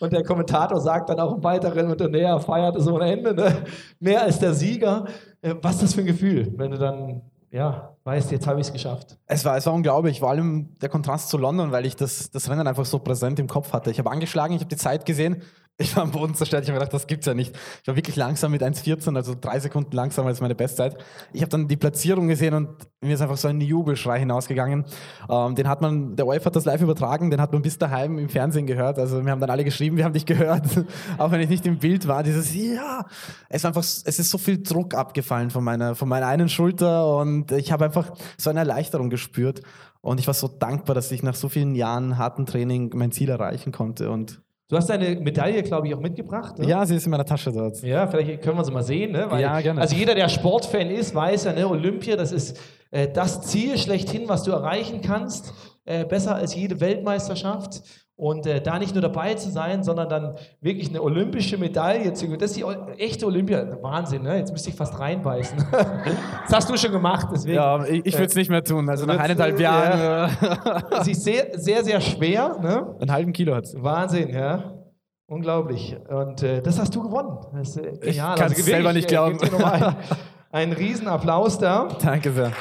Und 0.00 0.12
der 0.12 0.24
Kommentator 0.24 0.80
sagt 0.80 1.10
dann 1.10 1.20
auch 1.20 1.36
im 1.36 1.44
weiteren 1.44 1.90
und 1.90 2.00
der 2.00 2.10
er 2.10 2.40
feiert 2.40 2.74
es 2.76 2.88
ohne 2.88 3.12
Ende. 3.12 3.34
Ne? 3.34 3.58
Mehr 4.00 4.22
als 4.22 4.38
der 4.38 4.54
Sieger. 4.54 5.04
Äh, 5.42 5.54
was 5.60 5.74
ist 5.74 5.82
das 5.82 5.94
für 5.94 6.00
ein 6.00 6.06
Gefühl, 6.06 6.52
wenn 6.56 6.70
du 6.70 6.78
dann 6.78 7.20
ja, 7.50 7.94
weißt, 8.04 8.32
jetzt 8.32 8.46
habe 8.46 8.60
ich 8.60 8.68
es 8.68 8.72
geschafft. 8.72 9.18
Es 9.26 9.44
war, 9.44 9.58
es 9.58 9.66
war 9.66 9.74
unglaublich, 9.74 10.20
vor 10.20 10.30
allem 10.30 10.70
der 10.80 10.88
Kontrast 10.88 11.28
zu 11.28 11.36
London, 11.36 11.70
weil 11.70 11.84
ich 11.84 11.94
das, 11.94 12.30
das 12.30 12.48
Rennen 12.48 12.66
einfach 12.66 12.86
so 12.86 12.98
präsent 12.98 13.38
im 13.38 13.46
Kopf 13.46 13.74
hatte. 13.74 13.90
Ich 13.90 13.98
habe 13.98 14.10
angeschlagen, 14.10 14.54
ich 14.54 14.60
habe 14.60 14.70
die 14.70 14.78
Zeit 14.78 15.04
gesehen 15.04 15.42
ich 15.78 15.96
war 15.96 16.02
am 16.02 16.10
Boden 16.10 16.34
zerstört. 16.34 16.62
Ich 16.62 16.68
habe 16.68 16.78
gedacht, 16.78 16.92
das 16.92 17.06
gibt's 17.06 17.26
ja 17.26 17.34
nicht. 17.34 17.56
Ich 17.80 17.88
war 17.88 17.96
wirklich 17.96 18.16
langsam 18.16 18.52
mit 18.52 18.62
1,14, 18.62 19.16
also 19.16 19.34
drei 19.38 19.58
Sekunden 19.58 19.94
langsamer 19.96 20.28
als 20.28 20.40
meine 20.40 20.54
Bestzeit. 20.54 20.96
Ich 21.32 21.40
habe 21.40 21.50
dann 21.50 21.66
die 21.66 21.76
Platzierung 21.76 22.28
gesehen 22.28 22.54
und 22.54 22.68
mir 23.00 23.14
ist 23.14 23.20
einfach 23.20 23.36
so 23.36 23.48
ein 23.48 23.60
Jubelschrei 23.60 24.18
hinausgegangen. 24.18 24.84
Ähm, 25.28 25.54
den 25.54 25.68
hat 25.68 25.80
man, 25.80 26.14
der 26.14 26.26
OF 26.26 26.44
hat 26.44 26.56
das 26.56 26.64
live 26.64 26.82
übertragen, 26.82 27.30
den 27.30 27.40
hat 27.40 27.52
man 27.52 27.62
bis 27.62 27.78
daheim 27.78 28.18
im 28.18 28.28
Fernsehen 28.28 28.66
gehört. 28.66 28.98
Also 28.98 29.24
wir 29.24 29.32
haben 29.32 29.40
dann 29.40 29.50
alle 29.50 29.64
geschrieben, 29.64 29.96
wir 29.96 30.04
haben 30.04 30.12
dich 30.12 30.26
gehört, 30.26 30.66
auch 31.18 31.30
wenn 31.30 31.40
ich 31.40 31.48
nicht 31.48 31.66
im 31.66 31.78
Bild 31.78 32.06
war. 32.06 32.22
Dieses 32.22 32.54
Ja, 32.54 33.06
es 33.48 33.62
ist 33.62 33.66
einfach, 33.66 33.82
es 33.82 34.18
ist 34.18 34.30
so 34.30 34.38
viel 34.38 34.62
Druck 34.62 34.94
abgefallen 34.94 35.50
von 35.50 35.64
meiner, 35.64 35.94
von 35.94 36.08
meiner 36.08 36.26
einen 36.26 36.48
Schulter 36.48 37.16
und 37.16 37.50
ich 37.52 37.72
habe 37.72 37.86
einfach 37.86 38.12
so 38.36 38.50
eine 38.50 38.60
Erleichterung 38.60 39.10
gespürt. 39.10 39.62
Und 40.02 40.18
ich 40.18 40.26
war 40.26 40.34
so 40.34 40.48
dankbar, 40.48 40.94
dass 40.94 41.12
ich 41.12 41.22
nach 41.22 41.36
so 41.36 41.48
vielen 41.48 41.76
Jahren 41.76 42.18
harten 42.18 42.44
Training 42.44 42.90
mein 42.94 43.12
Ziel 43.12 43.28
erreichen 43.28 43.70
konnte. 43.70 44.10
Und 44.10 44.41
Du 44.72 44.78
hast 44.78 44.88
deine 44.88 45.16
Medaille, 45.16 45.62
glaube 45.62 45.86
ich, 45.86 45.94
auch 45.94 46.00
mitgebracht. 46.00 46.58
Ne? 46.58 46.66
Ja, 46.66 46.86
sie 46.86 46.96
ist 46.96 47.04
in 47.04 47.10
meiner 47.10 47.26
Tasche 47.26 47.52
dort. 47.52 47.82
Ja, 47.82 48.06
vielleicht 48.06 48.40
können 48.40 48.56
wir 48.56 48.64
sie 48.64 48.72
mal 48.72 48.82
sehen. 48.82 49.12
Ne? 49.12 49.26
Weil, 49.28 49.42
ja, 49.42 49.60
gerne. 49.60 49.78
Also 49.82 49.94
jeder, 49.94 50.14
der 50.14 50.30
Sportfan 50.30 50.88
ist, 50.88 51.14
weiß 51.14 51.44
ja, 51.44 51.52
ne, 51.52 51.68
Olympia, 51.68 52.16
das 52.16 52.32
ist 52.32 52.58
äh, 52.90 53.06
das 53.06 53.42
Ziel 53.42 53.76
schlechthin, 53.76 54.30
was 54.30 54.44
du 54.44 54.50
erreichen 54.50 55.02
kannst. 55.02 55.52
Äh, 55.84 56.06
besser 56.06 56.36
als 56.36 56.54
jede 56.54 56.80
Weltmeisterschaft. 56.80 57.82
Und 58.14 58.46
äh, 58.46 58.60
da 58.60 58.78
nicht 58.78 58.94
nur 58.94 59.02
dabei 59.02 59.34
zu 59.34 59.50
sein, 59.50 59.82
sondern 59.82 60.08
dann 60.08 60.36
wirklich 60.60 60.90
eine 60.90 61.02
olympische 61.02 61.56
Medaille 61.56 62.12
zu 62.12 62.28
Das 62.36 62.50
ist 62.50 62.56
die 62.56 62.64
echte 62.98 63.26
Olympia. 63.26 63.78
Wahnsinn, 63.82 64.22
ne? 64.22 64.36
Jetzt 64.36 64.52
müsste 64.52 64.70
ich 64.70 64.76
fast 64.76 64.98
reinbeißen. 64.98 65.58
das 65.72 66.52
hast 66.52 66.70
du 66.70 66.76
schon 66.76 66.92
gemacht, 66.92 67.28
deswegen. 67.32 67.56
Ja, 67.56 67.84
ich, 67.84 68.04
ich 68.04 68.14
würde 68.14 68.26
es 68.26 68.34
nicht 68.34 68.50
mehr 68.50 68.62
tun. 68.62 68.88
Also 68.88 69.06
nach 69.06 69.18
eineinhalb 69.18 69.58
Jahren. 69.58 69.98
Ja. 69.98 71.02
Sie 71.02 71.12
ist 71.12 71.24
sehr, 71.24 71.58
sehr, 71.58 71.82
sehr 71.82 72.00
schwer. 72.00 72.58
Ne? 72.60 72.96
Einen 73.00 73.12
halben 73.12 73.32
Kilo 73.32 73.54
hat 73.54 73.64
es. 73.64 73.74
Wahnsinn, 73.82 74.28
ja. 74.28 74.82
Unglaublich. 75.26 75.96
Und 76.08 76.42
äh, 76.42 76.60
das 76.60 76.78
hast 76.78 76.94
du 76.94 77.02
gewonnen. 77.02 77.38
Das 77.54 77.70
ist 77.70 77.78
äh, 77.78 78.10
Ich 78.10 78.18
kann 78.18 78.34
es 78.34 78.40
also, 78.42 78.62
selber 78.62 78.92
nicht 78.92 79.08
glauben. 79.08 79.38
Äh, 79.40 79.64
einen, 79.64 79.96
einen 80.52 80.72
Riesenapplaus 80.74 81.58
da. 81.58 81.88
Danke 82.02 82.30
sehr. 82.30 82.52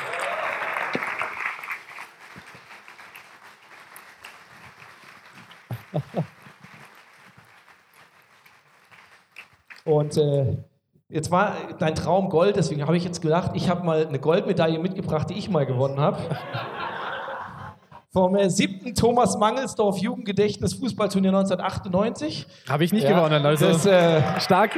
Und 9.86 10.16
äh, 10.18 10.58
jetzt 11.10 11.32
war 11.32 11.56
dein 11.80 11.96
Traum 11.96 12.30
Gold, 12.30 12.56
deswegen 12.56 12.84
habe 12.84 12.96
ich 12.98 13.04
jetzt 13.04 13.22
gedacht, 13.22 13.52
ich 13.56 13.70
habe 13.70 13.84
mal 13.84 14.06
eine 14.08 14.20
Goldmedaille 14.20 14.80
mitgebracht, 14.80 15.30
die 15.30 15.36
ich 15.36 15.50
mal 15.50 15.66
gewonnen 15.66 16.00
habe. 16.00 16.18
Vom 18.14 18.36
äh, 18.36 18.50
siebten 18.50 18.94
Thomas 18.94 19.38
Mangelsdorf 19.38 19.98
Jugendgedächtnis 19.98 20.74
Fußballturnier 20.74 21.30
1998. 21.30 22.46
Habe 22.68 22.84
ich 22.84 22.92
nicht 22.92 23.06
ja, 23.06 23.16
gewonnen, 23.16 23.46
also 23.46 23.68
das, 23.70 23.86
äh, 23.86 24.22
stark. 24.40 24.72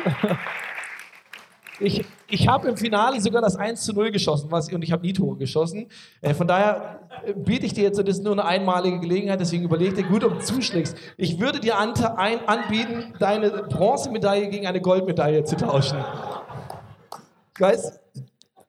Ich, 1.80 2.06
ich 2.34 2.48
habe 2.48 2.68
im 2.68 2.76
Finale 2.78 3.22
sogar 3.22 3.44
das 3.44 3.56
1 3.56 3.84
zu 3.84 3.94
0 3.94 4.12
geschossen 4.12 4.50
was, 4.50 4.72
und 4.74 4.82
ich 4.84 4.92
habe 4.92 5.06
nie 5.06 5.14
Tore 5.14 5.38
geschossen. 5.38 5.86
Äh, 6.22 6.34
von 6.34 6.48
daher 6.48 7.02
äh, 7.26 7.34
biete 7.34 7.68
ich 7.68 7.74
dir 7.74 7.84
jetzt, 7.84 8.00
das 8.00 8.08
ist 8.18 8.24
nur 8.24 8.34
eine 8.34 8.44
einmalige 8.46 9.00
Gelegenheit, 9.00 9.40
deswegen 9.40 9.64
überleg 9.64 9.94
dir 9.94 10.04
gut, 10.04 10.24
ob 10.24 10.40
du 10.40 10.44
zuschlägst. 10.44 10.98
Ich 11.18 11.40
würde 11.40 11.60
dir 11.60 11.78
an, 11.78 11.94
ein, 12.18 12.48
anbieten, 12.48 13.14
deine 13.20 13.52
Bronzemedaille 13.52 14.50
gegen 14.50 14.66
eine 14.66 14.82
Goldmedaille 14.82 15.44
zu 15.44 15.56
tauschen. 15.56 16.04
Weißt 17.60 18.00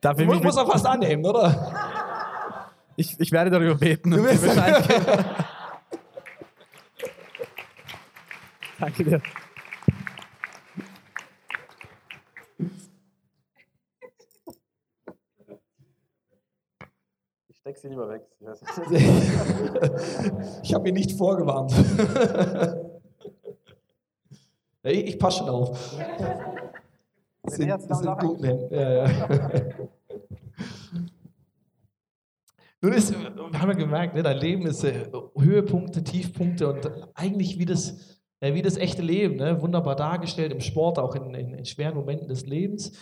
Darf 0.03 0.18
ich 0.18 0.29
du? 0.29 0.35
Muss 0.35 0.57
er 0.59 0.66
fast 0.66 0.87
annehmen, 0.87 1.24
oder? 1.24 1.72
Ich, 2.96 3.18
ich 3.18 3.33
werde 3.33 3.50
darüber 3.50 3.77
beten. 3.77 4.11
Du 4.11 4.22
wirst 4.22 4.44
Danke 8.79 9.05
dir. 9.05 9.22
Steck 17.64 17.79
sie 17.79 17.88
lieber 17.88 18.07
weg. 18.11 18.20
ich 20.62 20.74
habe 20.74 20.87
ihn 20.87 20.94
nicht 20.96 21.12
vorgewarnt. 21.12 21.72
ich, 24.83 25.07
ich 25.07 25.18
passe 25.18 25.38
schon 25.38 25.48
auf. 25.48 25.96
Sind, 27.46 27.81
sind 27.81 28.18
gut, 28.18 28.40
ne? 28.42 28.68
ja, 28.70 29.07
ja. 29.07 29.29
Nun 32.83 32.92
ist, 32.92 33.14
wir 33.14 33.35
haben 33.35 33.70
ja 33.70 33.77
gemerkt, 33.77 34.14
ne, 34.14 34.22
dein 34.22 34.37
Leben 34.37 34.66
ist 34.66 34.85
äh, 34.85 35.11
Höhepunkte, 35.35 36.05
Tiefpunkte 36.05 36.70
und 36.70 36.90
eigentlich 37.14 37.59
wie 37.59 37.64
das, 37.64 38.20
äh, 38.40 38.53
wie 38.53 38.61
das 38.61 38.77
echte 38.77 39.00
Leben, 39.00 39.37
ne, 39.37 39.62
wunderbar 39.62 39.96
dargestellt 39.96 40.53
im 40.53 40.61
Sport, 40.61 40.98
auch 40.98 41.14
in, 41.14 41.35
in, 41.35 41.55
in, 41.55 41.64
schweren 41.64 41.94
Momenten 41.94 42.29
des 42.29 42.44
Lebens. 42.44 42.92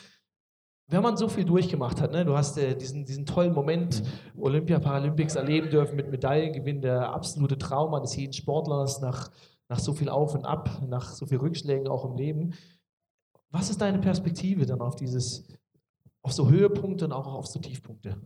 Wenn 0.92 1.02
man 1.02 1.16
so 1.16 1.26
viel 1.26 1.46
durchgemacht 1.46 2.02
hat, 2.02 2.12
ne, 2.12 2.22
du 2.22 2.36
hast 2.36 2.58
äh, 2.58 2.76
diesen, 2.76 3.06
diesen 3.06 3.24
tollen 3.24 3.54
Moment 3.54 4.02
Olympia, 4.36 4.78
Paralympics 4.78 5.36
erleben 5.36 5.70
dürfen 5.70 5.96
mit 5.96 6.10
Medaillengewinn, 6.10 6.82
der 6.82 7.14
absolute 7.14 7.56
Traum 7.56 7.94
eines 7.94 8.14
jeden 8.14 8.34
Sportlers 8.34 9.00
nach, 9.00 9.30
nach 9.70 9.78
so 9.78 9.94
viel 9.94 10.10
Auf 10.10 10.34
und 10.34 10.44
Ab, 10.44 10.82
nach 10.86 11.14
so 11.14 11.24
viel 11.24 11.38
Rückschlägen 11.38 11.88
auch 11.88 12.04
im 12.04 12.14
Leben. 12.14 12.52
Was 13.50 13.70
ist 13.70 13.80
deine 13.80 14.00
Perspektive 14.00 14.66
dann 14.66 14.82
auf 14.82 14.94
dieses, 14.94 15.48
auf 16.20 16.34
so 16.34 16.50
Höhepunkte 16.50 17.06
und 17.06 17.12
auch 17.12 17.26
auf 17.26 17.46
so 17.46 17.58
Tiefpunkte? 17.58 18.20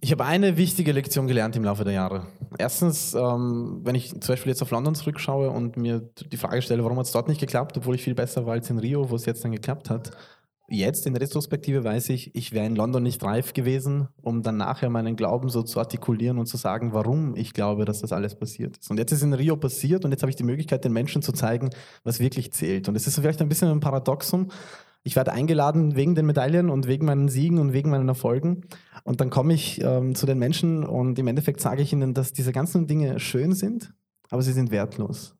Ich 0.00 0.12
habe 0.12 0.24
eine 0.24 0.56
wichtige 0.56 0.92
Lektion 0.92 1.26
gelernt 1.26 1.56
im 1.56 1.64
Laufe 1.64 1.82
der 1.82 1.92
Jahre. 1.92 2.26
Erstens, 2.58 3.14
ähm, 3.14 3.80
wenn 3.82 3.94
ich 3.94 4.10
zum 4.10 4.20
Beispiel 4.20 4.50
jetzt 4.50 4.62
auf 4.62 4.70
London 4.70 4.94
zurückschaue 4.94 5.50
und 5.50 5.76
mir 5.76 6.00
die 6.30 6.36
Frage 6.36 6.62
stelle, 6.62 6.84
warum 6.84 6.98
hat 6.98 7.06
es 7.06 7.12
dort 7.12 7.28
nicht 7.28 7.40
geklappt, 7.40 7.76
obwohl 7.78 7.94
ich 7.94 8.02
viel 8.02 8.14
besser 8.14 8.46
war 8.46 8.52
als 8.52 8.70
in 8.70 8.78
Rio, 8.78 9.10
wo 9.10 9.16
es 9.16 9.26
jetzt 9.26 9.42
dann 9.44 9.52
geklappt 9.52 9.90
hat. 9.90 10.10
Jetzt 10.68 11.06
in 11.06 11.14
Retrospektive 11.14 11.84
weiß 11.84 12.08
ich, 12.08 12.34
ich 12.34 12.52
wäre 12.52 12.66
in 12.66 12.74
London 12.74 13.04
nicht 13.04 13.22
reif 13.22 13.52
gewesen, 13.52 14.08
um 14.20 14.42
dann 14.42 14.56
nachher 14.56 14.90
meinen 14.90 15.14
Glauben 15.14 15.48
so 15.48 15.62
zu 15.62 15.78
artikulieren 15.78 16.38
und 16.38 16.46
zu 16.46 16.56
sagen, 16.56 16.92
warum 16.92 17.36
ich 17.36 17.52
glaube, 17.52 17.84
dass 17.84 18.00
das 18.00 18.12
alles 18.12 18.34
passiert 18.34 18.76
ist. 18.76 18.90
Und 18.90 18.98
jetzt 18.98 19.12
ist 19.12 19.22
in 19.22 19.32
Rio 19.32 19.56
passiert 19.56 20.04
und 20.04 20.10
jetzt 20.10 20.22
habe 20.22 20.30
ich 20.30 20.36
die 20.36 20.42
Möglichkeit, 20.42 20.84
den 20.84 20.92
Menschen 20.92 21.22
zu 21.22 21.32
zeigen, 21.32 21.70
was 22.02 22.18
wirklich 22.18 22.52
zählt. 22.52 22.88
Und 22.88 22.96
es 22.96 23.06
ist 23.06 23.14
vielleicht 23.14 23.40
ein 23.40 23.48
bisschen 23.48 23.70
ein 23.70 23.80
Paradoxum, 23.80 24.48
ich 25.06 25.14
werde 25.14 25.32
eingeladen 25.32 25.94
wegen 25.94 26.16
den 26.16 26.26
Medaillen 26.26 26.68
und 26.68 26.88
wegen 26.88 27.06
meinen 27.06 27.28
Siegen 27.28 27.60
und 27.60 27.72
wegen 27.72 27.90
meinen 27.90 28.08
Erfolgen. 28.08 28.62
Und 29.04 29.20
dann 29.20 29.30
komme 29.30 29.54
ich 29.54 29.80
ähm, 29.80 30.16
zu 30.16 30.26
den 30.26 30.36
Menschen 30.36 30.82
und 30.82 31.16
im 31.20 31.28
Endeffekt 31.28 31.60
sage 31.60 31.80
ich 31.80 31.92
ihnen, 31.92 32.12
dass 32.12 32.32
diese 32.32 32.50
ganzen 32.50 32.88
Dinge 32.88 33.20
schön 33.20 33.52
sind, 33.52 33.94
aber 34.30 34.42
sie 34.42 34.52
sind 34.52 34.72
wertlos. 34.72 35.36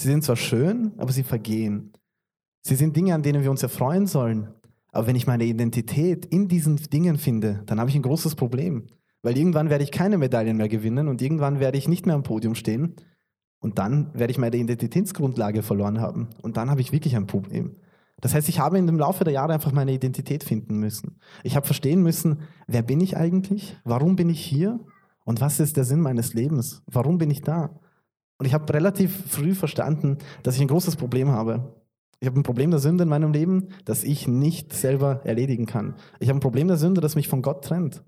Sie 0.00 0.08
sind 0.08 0.24
zwar 0.24 0.36
schön, 0.36 0.94
aber 0.96 1.12
sie 1.12 1.24
vergehen. 1.24 1.92
Sie 2.66 2.74
sind 2.74 2.96
Dinge, 2.96 3.14
an 3.14 3.22
denen 3.22 3.44
wir 3.44 3.52
uns 3.52 3.62
erfreuen 3.62 4.08
sollen. 4.08 4.48
Aber 4.90 5.06
wenn 5.06 5.14
ich 5.14 5.28
meine 5.28 5.44
Identität 5.44 6.26
in 6.26 6.48
diesen 6.48 6.74
Dingen 6.74 7.16
finde, 7.16 7.62
dann 7.66 7.78
habe 7.78 7.90
ich 7.90 7.94
ein 7.94 8.02
großes 8.02 8.34
Problem. 8.34 8.88
Weil 9.22 9.38
irgendwann 9.38 9.70
werde 9.70 9.84
ich 9.84 9.92
keine 9.92 10.18
Medaillen 10.18 10.56
mehr 10.56 10.68
gewinnen 10.68 11.06
und 11.06 11.22
irgendwann 11.22 11.60
werde 11.60 11.78
ich 11.78 11.86
nicht 11.86 12.06
mehr 12.06 12.16
am 12.16 12.24
Podium 12.24 12.56
stehen. 12.56 12.96
Und 13.60 13.78
dann 13.78 14.12
werde 14.14 14.32
ich 14.32 14.38
meine 14.38 14.56
Identitätsgrundlage 14.56 15.62
verloren 15.62 16.00
haben. 16.00 16.30
Und 16.42 16.56
dann 16.56 16.68
habe 16.68 16.80
ich 16.80 16.90
wirklich 16.90 17.14
ein 17.14 17.28
Problem. 17.28 17.76
Das 18.20 18.34
heißt, 18.34 18.48
ich 18.48 18.58
habe 18.58 18.78
in 18.78 18.88
dem 18.88 18.98
Laufe 18.98 19.22
der 19.22 19.32
Jahre 19.32 19.52
einfach 19.52 19.70
meine 19.70 19.92
Identität 19.92 20.42
finden 20.42 20.80
müssen. 20.80 21.20
Ich 21.44 21.54
habe 21.54 21.66
verstehen 21.66 22.02
müssen, 22.02 22.40
wer 22.66 22.82
bin 22.82 23.00
ich 23.00 23.16
eigentlich? 23.16 23.76
Warum 23.84 24.16
bin 24.16 24.28
ich 24.28 24.44
hier? 24.44 24.80
Und 25.24 25.40
was 25.40 25.60
ist 25.60 25.76
der 25.76 25.84
Sinn 25.84 26.00
meines 26.00 26.34
Lebens? 26.34 26.82
Warum 26.86 27.18
bin 27.18 27.30
ich 27.30 27.42
da? 27.42 27.78
Und 28.38 28.46
ich 28.46 28.54
habe 28.54 28.74
relativ 28.74 29.30
früh 29.30 29.54
verstanden, 29.54 30.18
dass 30.42 30.56
ich 30.56 30.62
ein 30.62 30.68
großes 30.68 30.96
Problem 30.96 31.28
habe. 31.30 31.85
Ich 32.20 32.26
habe 32.26 32.40
ein 32.40 32.44
Problem 32.44 32.70
der 32.70 32.80
Sünde 32.80 33.04
in 33.04 33.10
meinem 33.10 33.32
Leben, 33.32 33.68
das 33.84 34.04
ich 34.04 34.26
nicht 34.26 34.72
selber 34.72 35.20
erledigen 35.24 35.66
kann. 35.66 35.94
Ich 36.18 36.28
habe 36.28 36.38
ein 36.38 36.40
Problem 36.40 36.68
der 36.68 36.78
Sünde, 36.78 37.00
das 37.00 37.14
mich 37.14 37.28
von 37.28 37.42
Gott 37.42 37.64
trennt. 37.64 38.02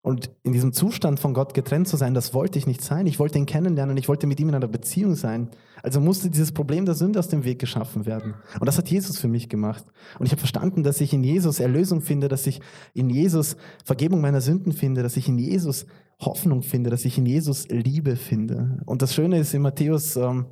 Und 0.00 0.30
in 0.42 0.52
diesem 0.52 0.72
Zustand 0.72 1.18
von 1.18 1.34
Gott 1.34 1.54
getrennt 1.54 1.88
zu 1.88 1.96
sein, 1.96 2.14
das 2.14 2.32
wollte 2.32 2.58
ich 2.58 2.66
nicht 2.66 2.82
sein. 2.82 3.06
Ich 3.06 3.18
wollte 3.18 3.36
ihn 3.36 3.46
kennenlernen, 3.46 3.96
ich 3.96 4.08
wollte 4.08 4.26
mit 4.26 4.38
ihm 4.38 4.48
in 4.48 4.54
einer 4.54 4.68
Beziehung 4.68 5.16
sein. 5.16 5.50
Also 5.82 6.00
musste 6.00 6.30
dieses 6.30 6.52
Problem 6.52 6.86
der 6.86 6.94
Sünde 6.94 7.18
aus 7.18 7.28
dem 7.28 7.44
Weg 7.44 7.58
geschaffen 7.58 8.06
werden. 8.06 8.34
Und 8.60 8.66
das 8.66 8.78
hat 8.78 8.88
Jesus 8.88 9.18
für 9.18 9.28
mich 9.28 9.48
gemacht. 9.48 9.84
Und 10.18 10.26
ich 10.26 10.32
habe 10.32 10.40
verstanden, 10.40 10.82
dass 10.82 11.00
ich 11.00 11.12
in 11.12 11.24
Jesus 11.24 11.58
Erlösung 11.58 12.00
finde, 12.00 12.28
dass 12.28 12.46
ich 12.46 12.60
in 12.94 13.10
Jesus 13.10 13.56
Vergebung 13.84 14.20
meiner 14.20 14.40
Sünden 14.40 14.72
finde, 14.72 15.02
dass 15.02 15.16
ich 15.16 15.28
in 15.28 15.38
Jesus 15.38 15.84
Hoffnung 16.20 16.62
finde, 16.62 16.90
dass 16.90 17.04
ich 17.04 17.18
in 17.18 17.26
Jesus 17.26 17.68
Liebe 17.68 18.16
finde. 18.16 18.80
Und 18.86 19.02
das 19.02 19.14
Schöne 19.14 19.38
ist 19.38 19.52
in 19.52 19.62
Matthäus 19.62 20.16
ähm, 20.16 20.46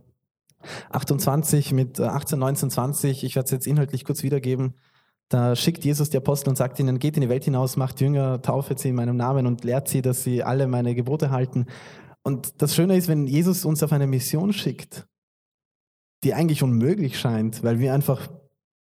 28 0.91 1.73
mit 1.73 2.01
18, 2.01 2.39
19, 2.39 2.71
20, 2.71 3.25
ich 3.25 3.37
werde 3.37 3.45
es 3.47 3.51
jetzt 3.51 3.67
inhaltlich 3.67 4.05
kurz 4.05 4.23
wiedergeben, 4.23 4.75
da 5.29 5.57
schickt 5.57 5.85
Jesus 5.85 6.11
die 6.11 6.17
Apostel 6.17 6.51
und 6.51 6.57
sagt 6.57 6.79
ihnen, 6.79 6.99
geht 6.99 7.17
in 7.17 7.21
die 7.21 7.29
Welt 7.29 7.45
hinaus, 7.45 7.77
macht 7.77 8.01
Jünger, 8.01 8.43
taufet 8.43 8.79
sie 8.79 8.91
in 8.91 8.95
meinem 8.95 9.17
Namen 9.17 9.47
und 9.47 9.65
lehrt 9.65 9.89
sie, 9.89 10.01
dass 10.03 10.23
sie 10.23 10.45
alle 10.45 10.69
meine 10.69 10.95
Gebote 10.95 11.31
halten. 11.31 11.67
Und 12.23 12.63
das 12.63 12.75
Schöne 12.75 12.97
ist, 12.97 13.09
wenn 13.09 13.27
Jesus 13.27 13.65
uns 13.65 13.83
auf 13.83 13.93
eine 13.93 14.07
Mission 14.07 14.53
schickt, 14.53 15.07
die 16.23 16.35
eigentlich 16.35 16.63
unmöglich 16.63 17.19
scheint, 17.19 17.65
weil 17.65 17.81
wir 17.81 17.93
einfach 17.93 18.29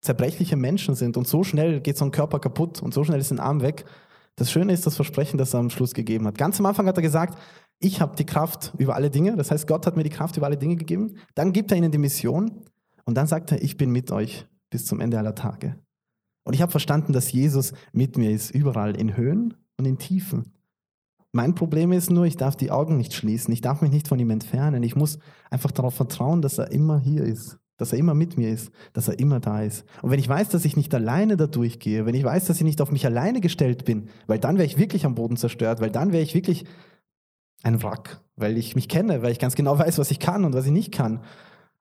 zerbrechliche 0.01 0.55
Menschen 0.55 0.95
sind 0.95 1.17
und 1.17 1.27
so 1.27 1.43
schnell 1.43 1.81
geht 1.81 1.97
so 1.97 2.05
ein 2.05 2.11
Körper 2.11 2.39
kaputt 2.39 2.81
und 2.81 2.93
so 2.93 3.03
schnell 3.03 3.19
ist 3.19 3.31
ein 3.31 3.39
Arm 3.39 3.61
weg. 3.61 3.85
Das 4.35 4.51
Schöne 4.51 4.73
ist 4.73 4.85
das 4.85 4.95
Versprechen, 4.95 5.37
das 5.37 5.53
er 5.53 5.59
am 5.59 5.69
Schluss 5.69 5.93
gegeben 5.93 6.25
hat. 6.27 6.37
Ganz 6.37 6.59
am 6.59 6.65
Anfang 6.65 6.87
hat 6.87 6.97
er 6.97 7.03
gesagt, 7.03 7.37
ich 7.81 7.99
habe 7.99 8.15
die 8.15 8.25
Kraft 8.25 8.73
über 8.77 8.95
alle 8.95 9.09
Dinge, 9.09 9.35
das 9.35 9.51
heißt, 9.51 9.67
Gott 9.67 9.85
hat 9.87 9.97
mir 9.97 10.03
die 10.03 10.09
Kraft 10.09 10.37
über 10.37 10.45
alle 10.45 10.57
Dinge 10.57 10.75
gegeben. 10.75 11.15
Dann 11.35 11.51
gibt 11.51 11.71
er 11.71 11.77
ihnen 11.77 11.91
die 11.91 11.97
Mission 11.97 12.61
und 13.05 13.15
dann 13.15 13.27
sagt 13.27 13.51
er, 13.51 13.61
ich 13.61 13.75
bin 13.75 13.91
mit 13.91 14.11
euch 14.11 14.47
bis 14.69 14.85
zum 14.85 14.99
Ende 15.01 15.17
aller 15.17 15.35
Tage. 15.35 15.75
Und 16.43 16.53
ich 16.53 16.61
habe 16.61 16.71
verstanden, 16.71 17.11
dass 17.11 17.31
Jesus 17.31 17.73
mit 17.91 18.17
mir 18.17 18.31
ist, 18.31 18.51
überall 18.51 18.95
in 18.95 19.17
Höhen 19.17 19.55
und 19.77 19.85
in 19.85 19.97
Tiefen. 19.97 20.53
Mein 21.33 21.55
Problem 21.55 21.91
ist 21.91 22.11
nur, 22.11 22.25
ich 22.25 22.35
darf 22.35 22.55
die 22.55 22.71
Augen 22.71 22.97
nicht 22.97 23.13
schließen, 23.13 23.53
ich 23.53 23.61
darf 23.61 23.81
mich 23.81 23.91
nicht 23.91 24.07
von 24.07 24.19
ihm 24.19 24.29
entfernen. 24.29 24.83
Ich 24.83 24.95
muss 24.95 25.17
einfach 25.49 25.71
darauf 25.71 25.95
vertrauen, 25.95 26.41
dass 26.41 26.57
er 26.57 26.71
immer 26.71 26.99
hier 26.99 27.23
ist, 27.23 27.57
dass 27.77 27.93
er 27.93 27.99
immer 27.99 28.13
mit 28.13 28.37
mir 28.37 28.49
ist, 28.49 28.71
dass 28.93 29.07
er 29.07 29.17
immer 29.17 29.39
da 29.39 29.63
ist. 29.63 29.85
Und 30.01 30.11
wenn 30.11 30.19
ich 30.19 30.27
weiß, 30.27 30.49
dass 30.49 30.65
ich 30.65 30.75
nicht 30.75 30.93
alleine 30.93 31.37
da 31.37 31.47
durchgehe, 31.47 32.05
wenn 32.05 32.15
ich 32.15 32.23
weiß, 32.23 32.45
dass 32.45 32.57
ich 32.57 32.63
nicht 32.63 32.81
auf 32.81 32.91
mich 32.91 33.05
alleine 33.05 33.41
gestellt 33.41 33.85
bin, 33.85 34.09
weil 34.27 34.39
dann 34.39 34.57
wäre 34.57 34.65
ich 34.65 34.77
wirklich 34.77 35.05
am 35.05 35.15
Boden 35.15 35.37
zerstört, 35.37 35.79
weil 35.79 35.89
dann 35.89 36.11
wäre 36.11 36.23
ich 36.23 36.35
wirklich 36.35 36.65
ein 37.63 37.81
Wrack, 37.83 38.21
weil 38.35 38.57
ich 38.57 38.75
mich 38.75 38.89
kenne, 38.89 39.21
weil 39.21 39.31
ich 39.31 39.39
ganz 39.39 39.55
genau 39.55 39.77
weiß, 39.77 39.97
was 39.99 40.11
ich 40.11 40.19
kann 40.19 40.45
und 40.45 40.53
was 40.53 40.65
ich 40.65 40.71
nicht 40.71 40.91
kann. 40.91 41.21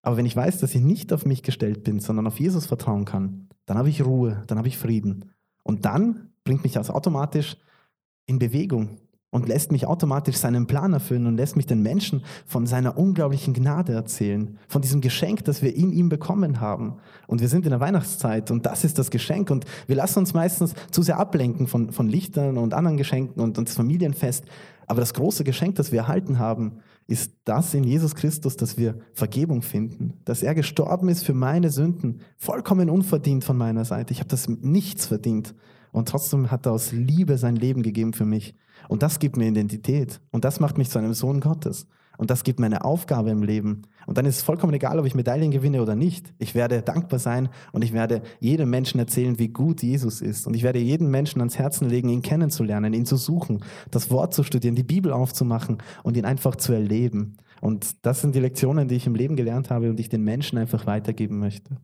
Aber 0.03 0.17
wenn 0.17 0.27
ich 0.27 0.37
weiß, 0.37 0.59
dass 0.59 0.75
ich 0.75 0.81
nicht 0.81 1.13
auf 1.13 1.27
mich 1.27 1.43
gestellt 1.43 1.85
bin, 1.85 2.01
sondern 2.01 2.27
auf 2.27 2.41
Jesus 2.41 2.67
vertrauen 2.67 3.05
kann, 3.05 3.49
dann 3.67 3.79
habe 3.79 3.89
ich 3.89 4.05
Ruhe, 4.05 4.43
dann 4.47 4.59
habe 4.59 4.69
ich 4.69 4.79
Frieden. 4.79 5.33
Und 5.63 5.85
dann 5.85 6.31
bringt 6.45 6.63
mich 6.63 6.73
das 6.73 6.91
automatisch 6.91 7.57
in 8.27 8.39
Bewegung 8.39 8.99
und 9.31 9.47
lässt 9.47 9.71
mich 9.71 9.87
automatisch 9.87 10.37
seinen 10.37 10.67
Plan 10.67 10.93
erfüllen 10.93 11.27
und 11.27 11.37
lässt 11.37 11.57
mich 11.57 11.67
den 11.67 11.83
Menschen 11.83 12.23
von 12.47 12.67
seiner 12.67 12.99
unglaublichen 12.99 13.55
Gnade 13.55 13.93
erzählen, 13.93 14.59
von 14.67 14.83
diesem 14.83 15.01
Geschenk, 15.01 15.45
das 15.45 15.63
wir 15.63 15.75
in 15.75 15.93
ihm 15.93 16.09
bekommen 16.09 16.61
haben. 16.61 16.97
Und 17.29 17.41
wir 17.41 17.49
sind 17.49 17.65
in 17.65 17.71
der 17.71 17.81
Weihnachtszeit 17.81 18.51
und 18.51 18.67
das 18.67 18.85
ist 18.85 18.99
das 18.99 19.11
Geschenk 19.11 19.51
und 19.51 19.65
wir 19.87 19.97
lassen 19.97 20.19
uns 20.19 20.35
meistens 20.35 20.75
zu 20.91 21.03
sehr 21.03 21.19
ablenken 21.19 21.69
von, 21.69 21.93
von 21.93 22.09
Lichtern 22.09 22.59
und 22.59 22.75
anderen 22.75 22.97
Geschenken 22.97 23.41
und, 23.41 23.57
und 23.57 23.69
das 23.69 23.77
Familienfest. 23.77 24.45
Aber 24.91 24.99
das 24.99 25.15
große 25.15 25.45
Geschenk, 25.45 25.77
das 25.77 25.93
wir 25.93 26.01
erhalten 26.01 26.41
haben, 26.41 26.81
ist 27.07 27.35
das 27.45 27.75
in 27.75 27.85
Jesus 27.85 28.17
Christus, 28.17 28.57
dass 28.57 28.77
wir 28.77 28.99
Vergebung 29.13 29.63
finden, 29.63 30.15
dass 30.25 30.43
er 30.43 30.53
gestorben 30.53 31.09
ist 31.09 31.23
für 31.23 31.33
meine 31.33 31.71
Sünden, 31.71 32.23
vollkommen 32.37 32.91
unverdient 32.91 33.45
von 33.45 33.57
meiner 33.57 33.85
Seite. 33.85 34.13
Ich 34.13 34.19
habe 34.19 34.31
das 34.31 34.49
nichts 34.49 35.07
verdient 35.07 35.55
und 35.93 36.09
trotzdem 36.09 36.51
hat 36.51 36.67
er 36.67 36.73
aus 36.73 36.91
Liebe 36.91 37.39
sein 37.39 37.55
Leben 37.55 37.85
gegeben 37.85 38.15
für 38.15 38.25
mich. 38.25 38.57
Und 38.89 39.05
das 39.05 39.21
gibt 39.21 39.37
mir 39.37 39.47
Identität 39.47 40.21
und 40.33 40.45
das 40.45 40.59
macht 40.59 40.77
mich 40.77 40.91
zu 40.91 40.99
einem 40.99 41.15
Sohn 41.15 41.39
Gottes. 41.39 41.87
Und 42.21 42.29
das 42.29 42.45
gibt 42.45 42.61
mir 42.61 42.67
eine 42.67 42.85
Aufgabe 42.85 43.31
im 43.31 43.43
Leben. 43.43 43.81
Und 44.07 44.19
dann 44.19 44.27
ist 44.27 44.37
es 44.37 44.43
vollkommen 44.43 44.75
egal, 44.75 44.99
ob 44.99 45.07
ich 45.07 45.15
Medaillen 45.15 45.51
gewinne 45.51 45.81
oder 45.81 45.97
nicht. 45.97 46.35
Ich 46.37 46.55
werde 46.55 46.83
dankbar 46.83 47.19
sein 47.19 47.49
und 47.73 47.83
ich 47.83 47.95
werde 47.95 48.21
jedem 48.41 48.69
Menschen 48.69 49.01
erzählen, 49.01 49.39
wie 49.39 49.49
gut 49.49 49.83
Jesus 49.83 50.21
ist. 50.21 50.47
Und 50.47 50.53
ich 50.53 50.63
werde 50.63 50.79
jedem 50.79 51.11
Menschen 51.11 51.41
ans 51.41 51.59
Herzen 51.59 51.89
legen, 51.89 52.11
ihn 52.11 52.21
kennenzulernen, 52.21 52.93
ihn 52.93 53.07
zu 53.07 53.17
suchen, 53.17 53.65
das 53.91 54.11
Wort 54.11 54.35
zu 54.35 54.43
studieren, 54.43 54.75
die 54.75 54.83
Bibel 54.83 55.15
aufzumachen 55.15 55.79
und 56.03 56.15
ihn 56.15 56.27
einfach 56.27 56.57
zu 56.57 56.75
erleben. 56.75 57.39
Und 57.63 58.05
das 58.05 58.21
sind 58.21 58.35
die 58.35 58.41
Lektionen, 58.41 58.87
die 58.87 58.97
ich 58.97 59.07
im 59.07 59.15
Leben 59.15 59.35
gelernt 59.35 59.71
habe 59.71 59.89
und 59.89 59.97
die 59.97 60.03
ich 60.03 60.11
den 60.11 60.23
Menschen 60.23 60.59
einfach 60.59 60.85
weitergeben 60.85 61.39
möchte. 61.39 61.79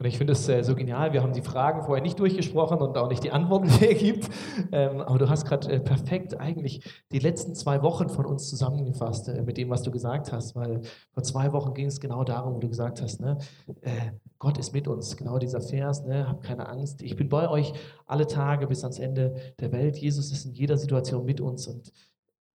Und 0.00 0.06
ich 0.06 0.16
finde 0.16 0.32
es 0.32 0.48
äh, 0.48 0.64
so 0.64 0.74
genial. 0.74 1.12
Wir 1.12 1.22
haben 1.22 1.34
die 1.34 1.42
Fragen 1.42 1.82
vorher 1.82 2.02
nicht 2.02 2.18
durchgesprochen 2.18 2.78
und 2.78 2.96
auch 2.96 3.10
nicht 3.10 3.22
die 3.22 3.32
Antworten, 3.32 3.68
die 3.68 3.86
er 3.86 3.94
gibt. 3.94 4.30
Ähm, 4.72 5.02
aber 5.02 5.18
du 5.18 5.28
hast 5.28 5.44
gerade 5.44 5.70
äh, 5.70 5.78
perfekt 5.78 6.40
eigentlich 6.40 6.82
die 7.12 7.18
letzten 7.18 7.54
zwei 7.54 7.82
Wochen 7.82 8.08
von 8.08 8.24
uns 8.24 8.48
zusammengefasst 8.48 9.28
äh, 9.28 9.42
mit 9.42 9.58
dem, 9.58 9.68
was 9.68 9.82
du 9.82 9.90
gesagt 9.90 10.32
hast. 10.32 10.56
Weil 10.56 10.80
vor 11.12 11.22
zwei 11.22 11.52
Wochen 11.52 11.74
ging 11.74 11.84
es 11.84 12.00
genau 12.00 12.24
darum, 12.24 12.54
wo 12.54 12.60
du 12.60 12.68
gesagt 12.70 13.02
hast, 13.02 13.20
ne, 13.20 13.36
äh, 13.82 13.90
Gott 14.38 14.56
ist 14.56 14.72
mit 14.72 14.88
uns. 14.88 15.18
Genau 15.18 15.38
dieser 15.38 15.60
Vers, 15.60 16.06
ne, 16.06 16.26
hab 16.26 16.40
keine 16.42 16.66
Angst. 16.66 17.02
Ich 17.02 17.14
bin 17.14 17.28
bei 17.28 17.50
euch 17.50 17.74
alle 18.06 18.26
Tage 18.26 18.68
bis 18.68 18.82
ans 18.84 18.98
Ende 18.98 19.34
der 19.60 19.70
Welt. 19.70 19.98
Jesus 19.98 20.32
ist 20.32 20.46
in 20.46 20.52
jeder 20.52 20.78
Situation 20.78 21.26
mit 21.26 21.42
uns 21.42 21.66
und 21.66 21.92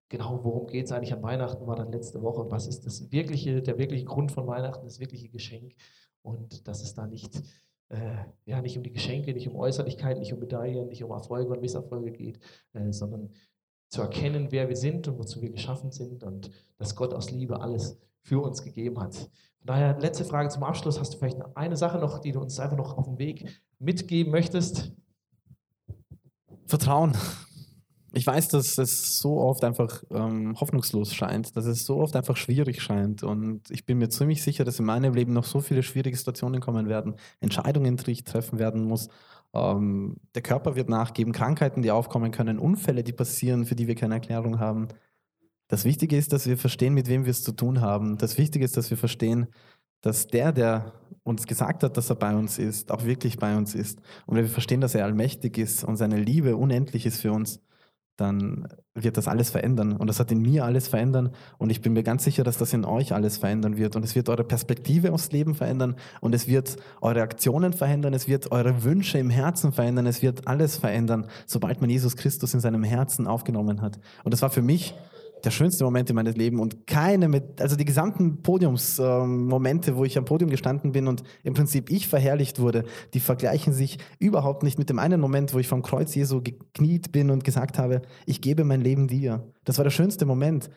genau, 0.10 0.40
worum 0.42 0.66
geht 0.66 0.86
es 0.86 0.92
eigentlich 0.92 1.14
an 1.14 1.22
Weihnachten, 1.22 1.68
war 1.68 1.76
dann 1.76 1.92
letzte 1.92 2.24
Woche. 2.24 2.50
Was 2.50 2.66
ist 2.66 2.88
das 2.88 3.12
wirkliche, 3.12 3.62
der 3.62 3.78
wirkliche 3.78 4.06
Grund 4.06 4.32
von 4.32 4.48
Weihnachten, 4.48 4.86
das 4.86 5.00
wirkliche 5.00 5.30
Geschenk? 5.30 5.76
Und 6.26 6.68
dass 6.68 6.82
es 6.82 6.94
da 6.94 7.08
nicht 7.08 7.42
äh, 7.90 8.26
ja 8.46 8.62
nicht 8.62 8.78
um 8.78 8.84
die 8.84 8.92
Geschenke, 8.92 9.34
nicht 9.34 9.48
um 9.48 9.56
Äußerlichkeiten, 9.56 10.20
nicht 10.20 10.34
um 10.34 10.40
Medaillen, 10.40 10.88
nicht 10.88 11.04
um 11.04 11.12
Erfolge 11.12 11.52
und 11.52 11.62
Misserfolge 11.62 12.12
geht, 12.12 12.40
äh, 12.74 12.92
sondern 12.92 13.30
zu 13.90 14.02
erkennen, 14.02 14.48
wer 14.50 14.68
wir 14.68 14.76
sind 14.76 15.08
und 15.08 15.20
wozu 15.20 15.42
wir 15.42 15.52
geschaffen 15.52 15.92
sind 15.92 16.24
und 16.24 16.50
dass 16.78 16.96
Gott 16.96 17.14
aus 17.14 17.32
Liebe 17.32 17.62
alles 17.62 17.98
für 18.22 18.42
uns 18.42 18.64
gegeben 18.64 19.00
hat. 19.00 19.16
Von 19.16 19.30
daher, 19.68 19.98
letzte 20.00 20.26
Frage 20.26 20.50
zum 20.50 20.64
Abschluss. 20.64 21.00
Hast 21.00 21.14
du 21.14 21.18
vielleicht 21.18 21.38
eine 21.56 21.78
Sache 21.78 22.00
noch, 22.00 22.20
die 22.20 22.32
du 22.32 22.40
uns 22.40 22.60
einfach 22.60 22.78
noch 22.78 22.98
auf 22.98 23.06
dem 23.06 23.20
Weg 23.20 23.62
mitgeben 23.80 24.32
möchtest? 24.32 24.92
Vertrauen. 26.66 27.16
Ich 28.18 28.26
weiß, 28.26 28.48
dass 28.48 28.78
es 28.78 29.20
so 29.20 29.42
oft 29.42 29.66
einfach 29.66 30.02
ähm, 30.10 30.58
hoffnungslos 30.58 31.14
scheint, 31.14 31.58
dass 31.58 31.66
es 31.66 31.86
so 31.86 31.98
oft 31.98 32.16
einfach 32.16 32.38
schwierig 32.38 32.82
scheint. 32.82 33.24
Und 33.24 33.70
ich 33.70 33.86
bin 33.86 33.98
mir 33.98 34.08
ziemlich 34.08 34.42
sicher, 34.42 34.64
dass 34.64 34.80
in 34.80 34.86
meinem 34.86 35.14
Leben 35.14 35.34
noch 35.34 35.44
so 35.44 35.60
viele 35.60 35.84
schwierige 35.84 36.16
Situationen 36.16 36.62
kommen 36.62 36.88
werden, 36.88 37.16
Entscheidungen, 37.42 37.98
die 37.98 38.12
ich 38.12 38.24
treffen 38.24 38.58
werden 38.58 38.86
muss. 38.86 39.10
Ähm, 39.54 40.16
der 40.34 40.42
Körper 40.44 40.78
wird 40.78 40.88
nachgeben, 40.88 41.34
Krankheiten, 41.34 41.82
die 41.82 41.92
aufkommen 41.92 42.32
können, 42.32 42.58
Unfälle, 42.58 43.04
die 43.04 43.12
passieren, 43.12 43.66
für 43.66 43.76
die 43.76 43.88
wir 43.88 43.96
keine 43.96 44.14
Erklärung 44.14 44.60
haben. 44.60 44.88
Das 45.68 45.84
Wichtige 45.84 46.16
ist, 46.16 46.32
dass 46.32 46.48
wir 46.48 46.58
verstehen, 46.58 46.94
mit 46.94 47.10
wem 47.10 47.26
wir 47.26 47.32
es 47.32 47.44
zu 47.44 47.52
tun 47.52 47.82
haben. 47.82 48.18
Das 48.18 48.38
Wichtige 48.38 48.64
ist, 48.64 48.78
dass 48.78 48.90
wir 48.92 48.98
verstehen, 48.98 49.48
dass 50.00 50.28
der, 50.28 50.54
der 50.54 50.94
uns 51.24 51.48
gesagt 51.48 51.84
hat, 51.84 51.98
dass 51.98 52.10
er 52.10 52.16
bei 52.16 52.34
uns 52.34 52.60
ist, 52.60 52.92
auch 52.92 53.04
wirklich 53.04 53.40
bei 53.40 53.58
uns 53.58 53.76
ist. 53.76 54.00
Und 54.26 54.38
wir 54.38 54.48
verstehen, 54.48 54.80
dass 54.80 54.96
er 54.96 55.04
allmächtig 55.04 55.58
ist 55.58 55.84
und 55.84 55.98
seine 55.98 56.18
Liebe 56.18 56.56
unendlich 56.56 57.06
ist 57.06 57.20
für 57.20 57.34
uns, 57.34 57.60
dann 58.18 58.68
wird 58.94 59.18
das 59.18 59.28
alles 59.28 59.50
verändern. 59.50 59.98
Und 59.98 60.08
das 60.08 60.20
hat 60.20 60.32
in 60.32 60.42
mir 60.42 60.64
alles 60.64 60.88
verändern. 60.88 61.32
Und 61.58 61.70
ich 61.70 61.82
bin 61.82 61.94
mir 61.94 62.04
ganz 62.04 62.24
sicher, 62.24 62.44
dass 62.44 62.58
das 62.58 62.72
in 62.74 62.86
euch 62.86 63.14
alles 63.14 63.38
verändern 63.38 63.78
wird. 63.78 63.96
Und 63.96 64.04
es 64.04 64.16
wird 64.16 64.30
eure 64.30 64.44
Perspektive 64.44 65.12
aufs 65.12 65.32
Leben 65.32 65.54
verändern. 65.54 65.96
Und 66.22 66.34
es 66.34 66.48
wird 66.48 66.78
eure 67.02 67.22
Aktionen 67.22 67.74
verändern. 67.74 68.14
Es 68.14 68.28
wird 68.28 68.52
eure 68.52 68.84
Wünsche 68.84 69.18
im 69.18 69.30
Herzen 69.30 69.74
verändern. 69.74 70.06
Es 70.06 70.22
wird 70.22 70.48
alles 70.48 70.78
verändern, 70.78 71.28
sobald 71.46 71.82
man 71.82 71.90
Jesus 71.90 72.16
Christus 72.16 72.54
in 72.54 72.62
seinem 72.62 72.84
Herzen 72.84 73.28
aufgenommen 73.28 73.82
hat. 73.82 74.00
Und 74.24 74.34
das 74.34 74.42
war 74.42 74.50
für 74.50 74.62
mich 74.62 74.96
der 75.46 75.52
schönste 75.52 75.84
Moment 75.84 76.10
in 76.10 76.16
meinem 76.16 76.34
Leben 76.34 76.60
und 76.60 76.88
keine 76.88 77.28
mit, 77.28 77.62
also 77.62 77.76
die 77.76 77.86
gesamten 77.86 78.42
Podiumsmomente, 78.42 79.92
ähm, 79.92 79.98
wo 79.98 80.04
ich 80.04 80.18
am 80.18 80.26
Podium 80.26 80.50
gestanden 80.50 80.92
bin 80.92 81.08
und 81.08 81.24
im 81.44 81.54
Prinzip 81.54 81.90
ich 81.90 82.08
verherrlicht 82.08 82.60
wurde, 82.60 82.84
die 83.14 83.20
vergleichen 83.20 83.74
sich 83.74 84.00
überhaupt 84.20 84.64
nicht 84.64 84.80
mit 84.80 84.90
dem 84.90 85.00
einen 85.00 85.22
Moment, 85.22 85.54
wo 85.54 85.60
ich 85.60 85.68
vom 85.68 85.82
Kreuz 85.82 86.16
Jesu 86.16 86.42
gekniet 86.42 87.12
bin 87.12 87.30
und 87.30 87.44
gesagt 87.44 87.78
habe, 87.78 88.02
ich 88.26 88.42
gebe 88.42 88.64
mein 88.64 88.82
Leben 88.82 89.08
dir. 89.08 89.52
Das 89.64 89.78
war 89.78 89.84
der 89.84 89.92
schönste 89.92 90.26
Moment. 90.26 90.70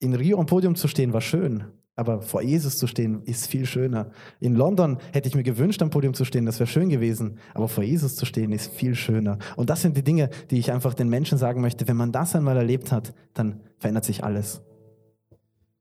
In 0.00 0.14
Rio 0.14 0.38
am 0.38 0.46
Podium 0.46 0.74
zu 0.74 0.88
stehen 0.88 1.12
war 1.12 1.20
schön, 1.20 1.64
aber 2.00 2.22
vor 2.22 2.40
Jesus 2.40 2.78
zu 2.78 2.86
stehen 2.86 3.22
ist 3.24 3.46
viel 3.46 3.66
schöner. 3.66 4.10
In 4.40 4.54
London 4.54 4.96
hätte 5.12 5.28
ich 5.28 5.34
mir 5.34 5.42
gewünscht, 5.42 5.82
am 5.82 5.90
Podium 5.90 6.14
zu 6.14 6.24
stehen, 6.24 6.46
das 6.46 6.58
wäre 6.58 6.66
schön 6.66 6.88
gewesen. 6.88 7.36
Aber 7.52 7.68
vor 7.68 7.84
Jesus 7.84 8.16
zu 8.16 8.24
stehen 8.24 8.52
ist 8.52 8.72
viel 8.72 8.94
schöner. 8.94 9.36
Und 9.54 9.68
das 9.68 9.82
sind 9.82 9.98
die 9.98 10.02
Dinge, 10.02 10.30
die 10.50 10.58
ich 10.58 10.72
einfach 10.72 10.94
den 10.94 11.10
Menschen 11.10 11.36
sagen 11.36 11.60
möchte. 11.60 11.86
Wenn 11.88 11.98
man 11.98 12.10
das 12.10 12.34
einmal 12.34 12.56
erlebt 12.56 12.90
hat, 12.90 13.12
dann 13.34 13.60
verändert 13.76 14.06
sich 14.06 14.24
alles. 14.24 14.62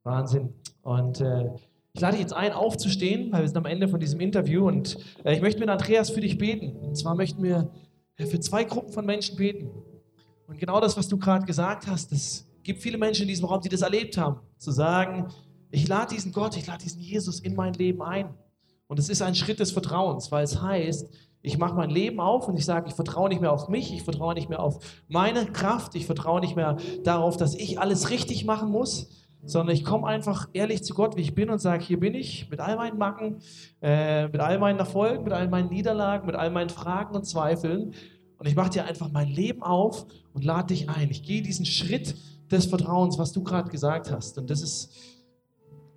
Wahnsinn. 0.03 0.53
Und 0.81 1.21
äh, 1.21 1.51
ich 1.93 2.01
lade 2.01 2.17
dich 2.17 2.21
jetzt 2.21 2.33
ein, 2.33 2.51
aufzustehen, 2.51 3.31
weil 3.31 3.41
wir 3.41 3.47
sind 3.47 3.57
am 3.57 3.65
Ende 3.65 3.87
von 3.87 4.01
diesem 4.01 4.19
Interview. 4.19 4.67
Und 4.67 4.97
äh, 5.23 5.33
ich 5.33 5.41
möchte 5.41 5.61
mit 5.61 5.69
Andreas 5.69 6.09
für 6.09 6.19
dich 6.19 6.37
beten. 6.37 6.75
Und 6.75 6.97
zwar 6.97 7.15
möchten 7.15 7.41
wir 7.43 7.71
äh, 8.17 8.25
für 8.25 8.41
zwei 8.41 8.65
Gruppen 8.65 8.91
von 8.91 9.05
Menschen 9.05 9.37
beten. 9.37 9.69
Und 10.47 10.59
genau 10.59 10.81
das, 10.81 10.97
was 10.97 11.07
du 11.07 11.17
gerade 11.17 11.45
gesagt 11.45 11.87
hast, 11.87 12.11
es 12.11 12.45
gibt 12.63 12.81
viele 12.81 12.97
Menschen 12.97 13.21
in 13.21 13.29
diesem 13.29 13.45
Raum, 13.45 13.61
die 13.61 13.69
das 13.69 13.83
erlebt 13.83 14.17
haben. 14.17 14.41
Zu 14.57 14.71
sagen, 14.71 15.29
ich 15.71 15.87
lade 15.87 16.13
diesen 16.13 16.31
Gott, 16.31 16.57
ich 16.57 16.67
lade 16.67 16.83
diesen 16.83 17.01
Jesus 17.01 17.39
in 17.39 17.55
mein 17.55 17.73
Leben 17.73 18.01
ein. 18.01 18.33
Und 18.87 18.97
es 18.97 19.09
ist 19.09 19.21
ein 19.21 19.35
Schritt 19.35 19.59
des 19.59 19.71
Vertrauens, 19.71 20.31
weil 20.31 20.43
es 20.43 20.61
heißt, 20.61 21.07
ich 21.41 21.57
mache 21.57 21.75
mein 21.75 21.89
Leben 21.89 22.19
auf 22.19 22.47
und 22.47 22.57
ich 22.57 22.65
sage, 22.65 22.87
ich 22.89 22.95
vertraue 22.95 23.29
nicht 23.29 23.39
mehr 23.39 23.53
auf 23.53 23.69
mich, 23.69 23.93
ich 23.93 24.03
vertraue 24.03 24.33
nicht 24.33 24.49
mehr 24.49 24.61
auf 24.61 24.79
meine 25.07 25.45
Kraft, 25.45 25.95
ich 25.95 26.05
vertraue 26.05 26.41
nicht 26.41 26.55
mehr 26.55 26.77
darauf, 27.03 27.37
dass 27.37 27.55
ich 27.55 27.79
alles 27.79 28.09
richtig 28.09 28.45
machen 28.45 28.69
muss, 28.71 29.09
sondern 29.43 29.73
ich 29.73 29.85
komme 29.85 30.07
einfach 30.07 30.49
ehrlich 30.53 30.83
zu 30.83 30.93
Gott, 30.93 31.15
wie 31.15 31.21
ich 31.21 31.33
bin 31.33 31.49
und 31.49 31.59
sage, 31.59 31.83
hier 31.83 31.99
bin 31.99 32.13
ich 32.13 32.49
mit 32.49 32.59
all 32.59 32.75
meinen 32.75 32.97
Macken, 32.97 33.37
äh, 33.81 34.27
mit 34.27 34.41
all 34.41 34.59
meinen 34.59 34.79
Erfolgen, 34.79 35.23
mit 35.23 35.31
all 35.31 35.47
meinen 35.47 35.69
Niederlagen, 35.69 36.25
mit 36.25 36.35
all 36.35 36.51
meinen 36.51 36.69
Fragen 36.69 37.15
und 37.15 37.25
Zweifeln. 37.25 37.93
Und 38.37 38.47
ich 38.47 38.55
mache 38.55 38.71
dir 38.71 38.85
einfach 38.85 39.09
mein 39.11 39.29
Leben 39.29 39.63
auf 39.63 40.07
und 40.33 40.43
lade 40.43 40.67
dich 40.67 40.89
ein. 40.89 41.09
Ich 41.09 41.23
gehe 41.23 41.41
diesen 41.41 41.65
Schritt 41.65 42.15
des 42.51 42.65
Vertrauens, 42.65 43.17
was 43.17 43.31
du 43.31 43.43
gerade 43.43 43.69
gesagt 43.69 44.11
hast. 44.11 44.37
Und 44.37 44.49
das 44.49 44.61
ist 44.61 44.93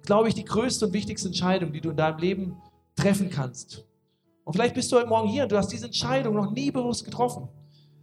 glaube 0.02 0.28
ich, 0.28 0.34
die 0.34 0.44
größte 0.44 0.86
und 0.86 0.92
wichtigste 0.92 1.28
Entscheidung, 1.28 1.72
die 1.72 1.80
du 1.80 1.90
in 1.90 1.96
deinem 1.96 2.18
Leben 2.18 2.56
treffen 2.96 3.30
kannst. 3.30 3.84
Und 4.44 4.54
vielleicht 4.54 4.74
bist 4.74 4.90
du 4.90 4.96
heute 4.96 5.08
Morgen 5.08 5.28
hier 5.28 5.44
und 5.44 5.52
du 5.52 5.56
hast 5.56 5.68
diese 5.68 5.86
Entscheidung 5.86 6.34
noch 6.34 6.50
nie 6.50 6.70
bewusst 6.70 7.04
getroffen. 7.04 7.48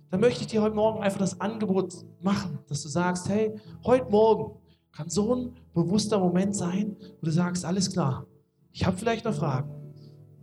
Dann 0.09 0.21
möchte 0.21 0.41
ich 0.41 0.47
dir 0.47 0.61
heute 0.61 0.75
Morgen 0.75 1.03
einfach 1.03 1.19
das 1.19 1.39
Angebot 1.39 1.93
machen, 2.21 2.59
dass 2.67 2.81
du 2.81 2.89
sagst, 2.89 3.29
hey, 3.29 3.53
heute 3.83 4.09
Morgen 4.09 4.57
kann 4.91 5.09
so 5.09 5.35
ein 5.35 5.53
bewusster 5.73 6.19
Moment 6.19 6.55
sein, 6.55 6.95
wo 7.19 7.25
du 7.25 7.31
sagst, 7.31 7.63
alles 7.65 7.91
klar, 7.91 8.25
ich 8.71 8.85
habe 8.85 8.97
vielleicht 8.97 9.25
noch 9.25 9.35
Fragen. 9.35 9.69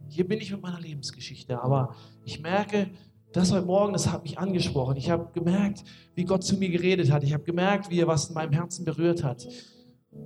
Hier 0.08 0.26
bin 0.26 0.40
ich 0.40 0.52
mit 0.52 0.62
meiner 0.62 0.80
Lebensgeschichte, 0.80 1.60
aber 1.60 1.96
ich 2.24 2.40
merke, 2.40 2.90
das 3.32 3.52
heute 3.52 3.66
Morgen, 3.66 3.92
das 3.92 4.10
hat 4.10 4.22
mich 4.22 4.38
angesprochen. 4.38 4.96
Ich 4.96 5.10
habe 5.10 5.28
gemerkt, 5.32 5.82
wie 6.14 6.24
Gott 6.24 6.44
zu 6.44 6.56
mir 6.56 6.70
geredet 6.70 7.10
hat. 7.10 7.24
Ich 7.24 7.32
habe 7.34 7.44
gemerkt, 7.44 7.90
wie 7.90 8.00
er 8.00 8.06
was 8.06 8.28
in 8.28 8.34
meinem 8.34 8.52
Herzen 8.52 8.84
berührt 8.84 9.24
hat. 9.24 9.46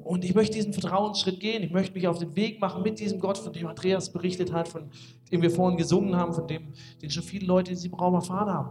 Und 0.05 0.24
ich 0.24 0.34
möchte 0.34 0.57
diesen 0.57 0.72
Vertrauensschritt 0.72 1.41
gehen. 1.41 1.62
Ich 1.62 1.70
möchte 1.70 1.95
mich 1.95 2.09
auf 2.09 2.18
den 2.18 2.34
Weg 2.34 2.61
machen 2.61 2.82
mit 2.82 2.99
diesem 2.99 3.20
Gott, 3.20 3.38
von 3.38 3.53
dem 3.53 3.66
Andreas 3.66 4.12
berichtet 4.12 4.53
hat, 4.53 4.68
von 4.68 4.91
dem 5.30 5.43
wir 5.43 5.51
vorhin 5.51 5.78
gesungen 5.78 6.16
haben, 6.16 6.32
von 6.32 6.47
dem, 6.47 6.72
den 7.01 7.11
schon 7.11 7.22
viele 7.22 7.47
Leute 7.47 7.70
in 7.70 7.76
diesem 7.76 7.95
Raum 7.95 8.14
erfahren 8.14 8.53
haben. 8.53 8.70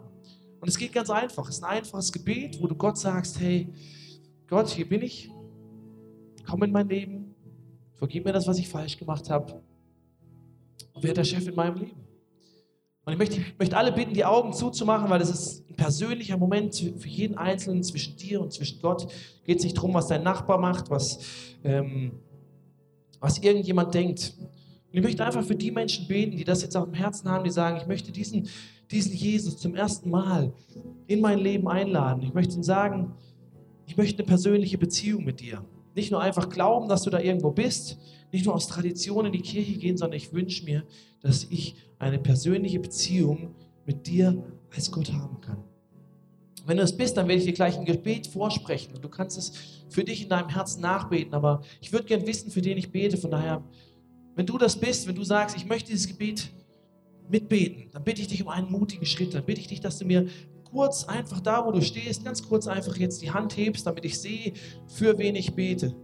Und 0.59 0.67
es 0.67 0.78
geht 0.78 0.91
ganz 0.91 1.09
einfach. 1.09 1.47
Es 1.47 1.55
ist 1.55 1.63
ein 1.63 1.78
einfaches 1.78 2.11
Gebet, 2.11 2.61
wo 2.61 2.67
du 2.67 2.76
Gott 2.76 2.97
sagst, 2.97 3.39
hey, 3.39 3.70
Gott, 4.47 4.67
hier 4.70 4.88
bin 4.88 5.01
ich. 5.01 5.30
Komm 6.45 6.63
in 6.63 6.72
mein 6.72 6.89
Leben. 6.89 7.36
Vergib 7.93 8.26
mir 8.26 8.34
das, 8.34 8.47
was 8.47 8.57
ich 8.57 8.67
falsch 8.67 8.97
gemacht 8.97 9.30
habe. 9.30 9.61
Und 10.93 11.03
werde 11.03 11.15
der 11.15 11.24
Chef 11.24 11.47
in 11.47 11.55
meinem 11.55 11.78
Leben. 11.78 12.09
Und 13.10 13.14
ich 13.14 13.20
möchte, 13.20 13.41
möchte 13.57 13.76
alle 13.76 13.91
bitten, 13.91 14.14
die 14.14 14.24
Augen 14.24 14.53
zuzumachen, 14.53 15.10
weil 15.10 15.18
das 15.18 15.32
ist 15.32 15.68
ein 15.68 15.76
persönlicher 15.76 16.38
Moment 16.38 16.76
für 16.76 17.07
jeden 17.07 17.39
Einzelnen 17.39 17.82
zwischen 17.84 18.16
dir 18.16 18.39
und 18.39 18.53
zwischen 18.53 18.80
Gott. 18.82 19.07
Geht 19.45 19.57
es 19.57 19.64
nicht 19.64 19.76
darum, 19.78 19.95
was 19.95 20.07
dein 20.07 20.22
Nachbar 20.22 20.60
macht, 20.60 20.91
was, 20.91 21.20
ähm, 21.64 22.12
was 23.20 23.39
irgendjemand 23.39 23.95
denkt. 23.95 24.36
Und 24.39 24.97
ich 24.97 25.01
möchte 25.01 25.26
einfach 25.26 25.43
für 25.43 25.55
die 25.55 25.72
Menschen 25.72 26.07
beten, 26.07 26.38
die 26.38 26.43
das 26.43 26.62
jetzt 26.62 26.78
auf 26.78 26.86
dem 26.86 26.93
Herzen 26.93 27.30
haben, 27.30 27.43
die 27.43 27.49
sagen, 27.49 27.78
ich 27.78 27.88
möchte 27.88 28.12
diesen, 28.12 28.47
diesen 28.91 29.14
Jesus 29.14 29.57
zum 29.57 29.74
ersten 29.74 30.12
Mal 30.12 30.53
in 31.07 31.20
mein 31.20 31.39
Leben 31.39 31.68
einladen. 31.68 32.22
Ich 32.22 32.34
möchte 32.36 32.53
ihnen 32.53 32.64
sagen, 32.64 33.16
ich 33.88 33.97
möchte 33.97 34.20
eine 34.20 34.28
persönliche 34.28 34.78
Beziehung 34.78 35.26
mit 35.26 35.39
dir. 35.39 35.66
Nicht 35.95 36.12
nur 36.12 36.22
einfach 36.22 36.47
glauben, 36.47 36.88
dass 36.88 37.01
du 37.01 37.10
da 37.10 37.20
irgendwo 37.20 37.49
bist, 37.49 37.97
nicht 38.32 38.46
nur 38.46 38.56
aus 38.56 38.68
Tradition 38.68 39.26
in 39.26 39.32
die 39.32 39.42
Kirche 39.42 39.78
gehen, 39.78 39.98
sondern 39.98 40.18
ich 40.18 40.34
wünsche 40.34 40.64
mir, 40.66 40.84
dass 41.22 41.46
ich 41.50 41.76
eine 41.98 42.20
persönliche 42.20 42.80
Beziehung 42.80 43.56
mit 43.86 44.08
dir 44.08 44.44
als 44.74 44.92
Gott 44.92 45.12
haben 45.12 45.42
kann. 45.42 45.64
Wenn 46.66 46.78
du 46.78 46.84
es 46.84 46.96
bist, 46.96 47.18
dann 47.18 47.28
werde 47.28 47.40
ich 47.40 47.46
dir 47.46 47.54
gleich 47.54 47.78
ein 47.78 47.86
Gebet 47.86 48.28
vorsprechen 48.28 48.94
und 48.94 49.04
du 49.04 49.10
kannst 49.10 49.38
es 49.38 49.54
für 49.90 50.04
dich 50.04 50.24
in 50.24 50.30
deinem 50.30 50.50
Herzen 50.50 50.82
nachbeten. 50.82 51.34
Aber 51.34 51.62
ich 51.82 51.92
würde 51.92 52.06
gern 52.06 52.28
wissen, 52.28 52.52
für 52.52 52.62
den 52.62 52.78
ich 52.78 52.92
bete. 52.92 53.18
Von 53.18 53.32
daher, 53.32 53.64
wenn 54.36 54.46
du 54.46 54.58
das 54.58 54.80
bist, 54.80 55.08
wenn 55.08 55.16
du 55.16 55.24
sagst, 55.24 55.58
ich 55.58 55.66
möchte 55.66 55.90
dieses 55.90 56.08
Gebet 56.08 56.52
mitbeten, 57.28 57.90
dann 57.92 58.04
bitte 58.04 58.22
ich 58.22 58.28
dich 58.28 58.44
um 58.44 58.50
einen 58.50 58.72
mutigen 58.72 59.06
Schritt. 59.06 59.34
Dann 59.34 59.46
bitte 59.46 59.62
ich 59.62 59.68
dich, 59.68 59.80
dass 59.80 59.98
du 59.98 60.06
mir 60.06 60.28
kurz 60.64 61.06
einfach 61.06 61.40
da, 61.40 61.66
wo 61.66 61.72
du 61.72 61.82
stehst, 61.82 62.24
ganz 62.24 62.44
kurz 62.44 62.68
einfach 62.68 62.96
jetzt 62.98 63.22
die 63.22 63.32
Hand 63.32 63.58
hebst, 63.58 63.88
damit 63.88 64.06
ich 64.06 64.20
sehe, 64.20 64.54
für 64.88 65.18
wen 65.18 65.36
ich 65.36 65.56
bete. 65.56 65.96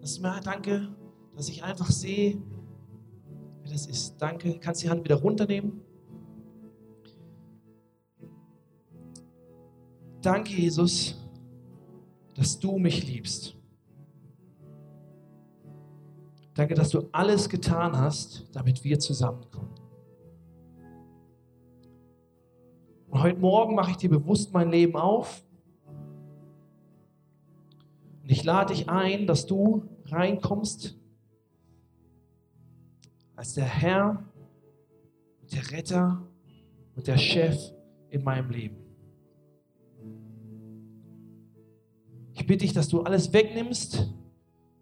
Das 0.00 0.12
ist 0.12 0.20
mir 0.20 0.40
danke, 0.44 0.94
dass 1.34 1.48
ich 1.48 1.62
einfach 1.64 1.90
sehe, 1.90 2.40
wie 3.62 3.70
das 3.70 3.86
ist. 3.86 4.16
Danke. 4.18 4.58
Kannst 4.58 4.82
die 4.82 4.90
Hand 4.90 5.04
wieder 5.04 5.16
runternehmen? 5.16 5.80
Danke, 10.20 10.52
Jesus, 10.52 11.20
dass 12.34 12.58
du 12.58 12.78
mich 12.78 13.06
liebst. 13.06 13.56
Danke, 16.54 16.74
dass 16.74 16.90
du 16.90 17.08
alles 17.12 17.48
getan 17.48 17.96
hast, 17.96 18.46
damit 18.52 18.84
wir 18.84 18.98
zusammenkommen. 18.98 19.74
Und 23.08 23.22
heute 23.22 23.40
Morgen 23.40 23.74
mache 23.74 23.90
ich 23.90 23.96
dir 23.96 24.10
bewusst 24.10 24.52
mein 24.52 24.70
Leben 24.70 24.96
auf. 24.96 25.44
Und 28.22 28.30
ich 28.30 28.44
lade 28.44 28.74
dich 28.74 28.88
ein, 28.88 29.26
dass 29.26 29.46
du 29.46 29.82
reinkommst 30.06 30.96
als 33.42 33.54
der 33.54 33.64
Herr, 33.64 34.22
der 35.52 35.72
Retter 35.72 36.24
und 36.94 37.08
der 37.08 37.18
Chef 37.18 37.72
in 38.08 38.22
meinem 38.22 38.48
Leben. 38.50 38.76
Ich 42.34 42.46
bitte 42.46 42.58
dich, 42.58 42.72
dass 42.72 42.86
du 42.86 43.00
alles 43.00 43.32
wegnimmst, 43.32 44.14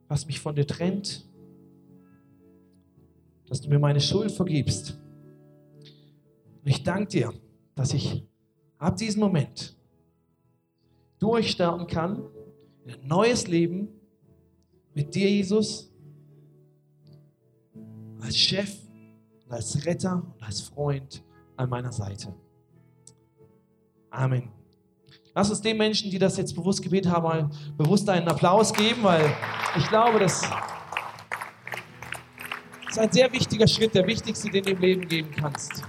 was 0.08 0.26
mich 0.26 0.40
von 0.40 0.54
dir 0.54 0.66
trennt, 0.66 1.26
dass 3.46 3.62
du 3.62 3.70
mir 3.70 3.78
meine 3.78 3.98
Schuld 3.98 4.30
vergibst 4.30 5.00
Und 6.62 6.66
ich 6.66 6.82
danke 6.82 7.06
dir, 7.06 7.32
dass 7.74 7.94
ich 7.94 8.28
ab 8.76 8.94
diesem 8.98 9.20
Moment 9.20 9.74
durchstarten 11.18 11.86
kann 11.86 12.22
in 12.84 12.90
ein 12.90 13.08
neues 13.08 13.46
Leben 13.46 13.88
mit 14.92 15.14
dir, 15.14 15.30
Jesus, 15.30 15.89
als 18.22 18.36
Chef, 18.36 18.70
als 19.48 19.84
Retter 19.86 20.22
und 20.36 20.42
als 20.42 20.60
Freund 20.60 21.22
an 21.56 21.68
meiner 21.68 21.92
Seite. 21.92 22.34
Amen. 24.10 24.50
Lass 25.34 25.50
uns 25.50 25.60
den 25.60 25.76
Menschen, 25.76 26.10
die 26.10 26.18
das 26.18 26.36
jetzt 26.36 26.54
bewusst 26.54 26.82
gebetet 26.82 27.12
haben, 27.12 27.22
mal 27.22 27.50
bewusst 27.76 28.08
einen 28.08 28.26
Applaus 28.28 28.72
geben, 28.72 29.02
weil 29.02 29.32
ich 29.76 29.88
glaube, 29.88 30.18
das 30.18 30.42
ist 32.88 32.98
ein 32.98 33.12
sehr 33.12 33.32
wichtiger 33.32 33.68
Schritt, 33.68 33.94
der 33.94 34.06
wichtigste, 34.06 34.50
den 34.50 34.64
du 34.64 34.70
im 34.72 34.80
Leben 34.80 35.08
geben 35.08 35.30
kannst. 35.30 35.84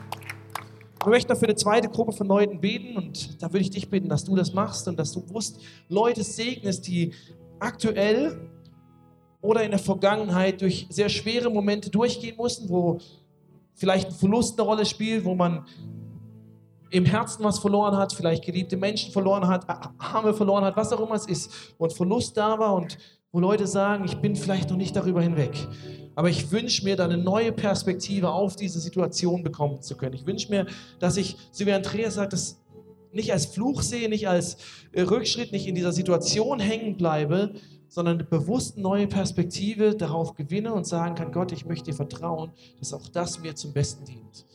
Wir 1.04 1.10
möchten 1.10 1.36
für 1.36 1.46
eine 1.46 1.56
zweite 1.56 1.90
Gruppe 1.90 2.12
von 2.12 2.28
Leuten 2.28 2.62
beten 2.62 2.96
und 2.96 3.42
da 3.42 3.52
würde 3.52 3.64
ich 3.64 3.72
dich 3.72 3.90
bitten, 3.90 4.08
dass 4.08 4.24
du 4.24 4.36
das 4.36 4.54
machst 4.54 4.88
und 4.88 5.00
dass 5.00 5.12
du 5.12 5.26
bewusst 5.26 5.60
Leute 5.90 6.24
segnest, 6.24 6.86
die 6.86 7.14
aktuell 7.60 8.52
oder 9.42 9.64
in 9.64 9.72
der 9.72 9.80
Vergangenheit 9.80 10.62
durch 10.62 10.88
sehr 10.90 11.10
schwere 11.10 11.50
Momente 11.50 11.90
durchgehen 11.90 12.36
mussten, 12.38 12.70
wo 12.70 13.00
vielleicht 13.74 14.10
ein 14.10 14.14
Verlust 14.14 14.60
eine 14.60 14.68
Rolle 14.68 14.86
spielt, 14.86 15.26
wo 15.26 15.34
man 15.34 15.66
im 16.92 17.06
Herzen 17.06 17.44
was 17.44 17.58
verloren 17.58 17.98
hat, 17.98 18.14
vielleicht 18.14 18.44
geliebte 18.46 18.78
Menschen 18.78 19.12
verloren 19.12 19.48
hat, 19.48 19.66
Arme 19.98 20.34
verloren 20.34 20.64
hat, 20.66 20.76
was 20.76 20.92
auch 20.92 21.00
immer 21.00 21.16
es 21.16 21.26
ist, 21.26 21.74
und 21.78 21.94
Verlust 21.94 22.38
da 22.38 22.60
war 22.60 22.76
und 22.76 22.98
wo 23.32 23.40
Leute 23.40 23.66
sagen, 23.66 24.04
ich 24.04 24.18
bin 24.18 24.36
vielleicht 24.36 24.70
noch 24.70 24.78
nicht 24.78 24.96
darüber 24.96 25.22
hinweg. 25.22 25.56
Aber 26.16 26.30
ich 26.30 26.52
wünsche 26.52 26.84
mir, 26.84 26.98
da 26.98 27.06
eine 27.06 27.18
neue 27.18 27.54
Perspektive 27.54 28.30
auf 28.30 28.58
diese 28.58 28.80
Situation 28.82 29.42
bekommen 29.42 29.82
zu 29.82 29.96
können. 29.96 30.14
Ich 30.14 30.26
wünsche 30.26 30.50
mir, 30.50 30.66
dass 31.00 31.16
ich, 31.16 31.38
so 31.52 31.66
wie 31.66 31.72
Andreas 31.72 32.16
sagt, 32.16 32.34
das 32.34 32.62
nicht 33.14 33.32
als 33.32 33.46
Fluch 33.46 33.82
sehe, 33.82 34.10
nicht 34.10 34.28
als 34.28 34.58
äh, 34.92 35.02
Rückschritt, 35.02 35.52
nicht 35.54 35.68
in 35.68 35.76
dieser 35.76 35.94
Situation 35.94 36.60
hängen 36.60 36.98
bleibe, 36.98 37.54
sondern 37.92 38.16
eine 38.16 38.24
bewusst 38.24 38.78
neue 38.78 39.06
Perspektive 39.06 39.94
darauf 39.94 40.34
gewinne 40.34 40.74
und 40.74 40.88
sagen 40.88 41.14
kann, 41.14 41.34
Gott, 41.34 41.52
ich 41.52 41.66
möchte 41.66 41.92
dir 41.92 41.94
vertrauen, 41.94 42.52
dass 42.80 42.94
auch 42.94 43.10
das 43.10 43.40
mir 43.40 43.54
zum 43.54 43.74
Besten 43.74 44.06
dient. 44.06 44.46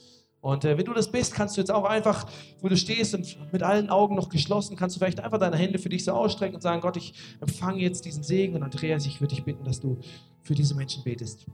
Und 0.41 0.65
äh, 0.65 0.79
wenn 0.79 0.87
du 0.87 0.95
das 0.95 1.13
bist, 1.13 1.35
kannst 1.35 1.55
du 1.55 1.61
jetzt 1.61 1.71
auch 1.71 1.85
einfach, 1.85 2.27
wo 2.63 2.69
du 2.69 2.79
stehst 2.79 3.15
und 3.15 3.53
mit 3.53 3.63
allen 3.63 3.91
Augen 3.91 4.15
noch 4.15 4.31
geschlossen, 4.31 4.75
kannst 4.75 4.97
du 4.97 5.01
vielleicht 5.01 5.21
einfach 5.21 5.39
deine 5.39 5.57
Hände 5.57 5.79
für 5.79 5.91
dich 5.91 6.03
so 6.03 6.13
ausstrecken 6.13 6.55
und 6.55 6.63
sagen, 6.63 6.81
Gott, 6.81 6.97
ich 6.97 7.13
empfange 7.41 7.83
jetzt 7.83 8.07
diesen 8.07 8.23
Segen. 8.23 8.55
Und 8.55 8.63
Andreas, 8.63 9.05
ich 9.05 9.21
würde 9.21 9.35
dich 9.35 9.45
bitten, 9.45 9.65
dass 9.65 9.81
du 9.81 9.99
für 10.43 10.55
diese 10.55 10.75
Menschen 10.75 11.05
betest. 11.05 11.45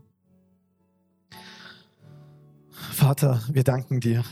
Vater, 2.70 3.42
wir 3.50 3.64
danken 3.64 3.98
dir. 3.98 4.22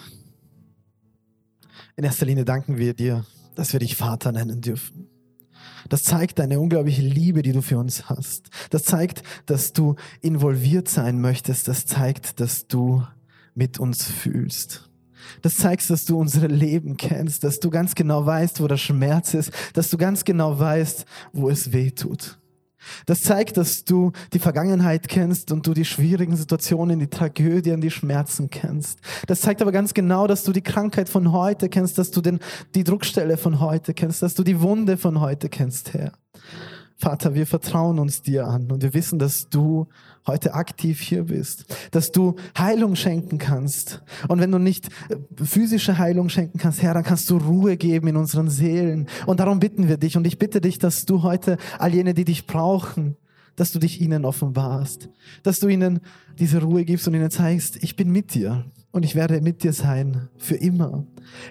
In 1.96 2.04
erster 2.04 2.26
Linie 2.26 2.44
danken 2.44 2.78
wir 2.78 2.94
dir, 2.94 3.26
dass 3.56 3.72
wir 3.72 3.80
dich 3.80 3.96
Vater 3.96 4.30
nennen 4.30 4.60
dürfen. 4.60 5.09
Das 5.88 6.04
zeigt 6.04 6.38
deine 6.38 6.60
unglaubliche 6.60 7.02
Liebe, 7.02 7.42
die 7.42 7.52
du 7.52 7.62
für 7.62 7.78
uns 7.78 8.08
hast. 8.08 8.50
Das 8.70 8.84
zeigt, 8.84 9.22
dass 9.46 9.72
du 9.72 9.96
involviert 10.20 10.88
sein 10.88 11.20
möchtest. 11.20 11.68
Das 11.68 11.86
zeigt, 11.86 12.40
dass 12.40 12.66
du 12.66 13.04
mit 13.54 13.78
uns 13.78 14.04
fühlst. 14.04 14.90
Das 15.42 15.56
zeigst, 15.56 15.90
dass 15.90 16.04
du 16.06 16.18
unsere 16.18 16.46
Leben 16.46 16.96
kennst, 16.96 17.44
dass 17.44 17.60
du 17.60 17.70
ganz 17.70 17.94
genau 17.94 18.24
weißt, 18.24 18.60
wo 18.60 18.66
der 18.66 18.78
Schmerz 18.78 19.34
ist, 19.34 19.52
dass 19.74 19.90
du 19.90 19.98
ganz 19.98 20.24
genau 20.24 20.58
weißt, 20.58 21.04
wo 21.32 21.48
es 21.50 21.72
weh 21.72 21.90
tut. 21.90 22.39
Das 23.06 23.22
zeigt, 23.22 23.56
dass 23.56 23.84
du 23.84 24.12
die 24.32 24.38
Vergangenheit 24.38 25.08
kennst 25.08 25.52
und 25.52 25.66
du 25.66 25.74
die 25.74 25.84
schwierigen 25.84 26.36
Situationen, 26.36 26.98
die 26.98 27.08
Tragödien, 27.08 27.80
die 27.80 27.90
Schmerzen 27.90 28.50
kennst. 28.50 28.98
Das 29.26 29.40
zeigt 29.40 29.62
aber 29.62 29.72
ganz 29.72 29.94
genau, 29.94 30.26
dass 30.26 30.44
du 30.44 30.52
die 30.52 30.62
Krankheit 30.62 31.08
von 31.08 31.32
heute 31.32 31.68
kennst, 31.68 31.98
dass 31.98 32.10
du 32.10 32.20
den, 32.20 32.40
die 32.74 32.84
Druckstelle 32.84 33.36
von 33.36 33.60
heute 33.60 33.94
kennst, 33.94 34.22
dass 34.22 34.34
du 34.34 34.42
die 34.42 34.60
Wunde 34.60 34.96
von 34.96 35.20
heute 35.20 35.48
kennst, 35.48 35.92
Herr. 35.94 36.12
Vater, 36.96 37.34
wir 37.34 37.46
vertrauen 37.46 37.98
uns 37.98 38.20
dir 38.20 38.46
an 38.46 38.70
und 38.70 38.82
wir 38.82 38.92
wissen, 38.92 39.18
dass 39.18 39.48
du 39.48 39.88
heute 40.26 40.54
aktiv 40.54 41.00
hier 41.00 41.24
bist, 41.24 41.64
dass 41.90 42.12
du 42.12 42.36
Heilung 42.56 42.96
schenken 42.96 43.38
kannst. 43.38 44.02
Und 44.28 44.40
wenn 44.40 44.50
du 44.50 44.58
nicht 44.58 44.88
äh, 45.08 45.16
physische 45.44 45.98
Heilung 45.98 46.28
schenken 46.28 46.58
kannst, 46.58 46.82
Herr, 46.82 46.94
dann 46.94 47.04
kannst 47.04 47.28
du 47.30 47.36
Ruhe 47.36 47.76
geben 47.76 48.08
in 48.08 48.16
unseren 48.16 48.48
Seelen. 48.48 49.08
Und 49.26 49.40
darum 49.40 49.60
bitten 49.60 49.88
wir 49.88 49.96
dich 49.96 50.16
und 50.16 50.26
ich 50.26 50.38
bitte 50.38 50.60
dich, 50.60 50.78
dass 50.78 51.06
du 51.06 51.22
heute 51.22 51.56
all 51.78 51.94
jene, 51.94 52.14
die 52.14 52.24
dich 52.24 52.46
brauchen, 52.46 53.16
dass 53.56 53.72
du 53.72 53.78
dich 53.78 54.00
ihnen 54.00 54.24
offenbarst, 54.24 55.08
dass 55.42 55.60
du 55.60 55.68
ihnen 55.68 56.00
diese 56.38 56.62
Ruhe 56.62 56.84
gibst 56.84 57.06
und 57.08 57.14
ihnen 57.14 57.30
zeigst, 57.30 57.82
ich 57.82 57.96
bin 57.96 58.10
mit 58.10 58.34
dir 58.34 58.64
und 58.92 59.04
ich 59.04 59.14
werde 59.14 59.40
mit 59.40 59.62
dir 59.62 59.72
sein 59.72 60.28
für 60.36 60.56
immer. 60.56 61.04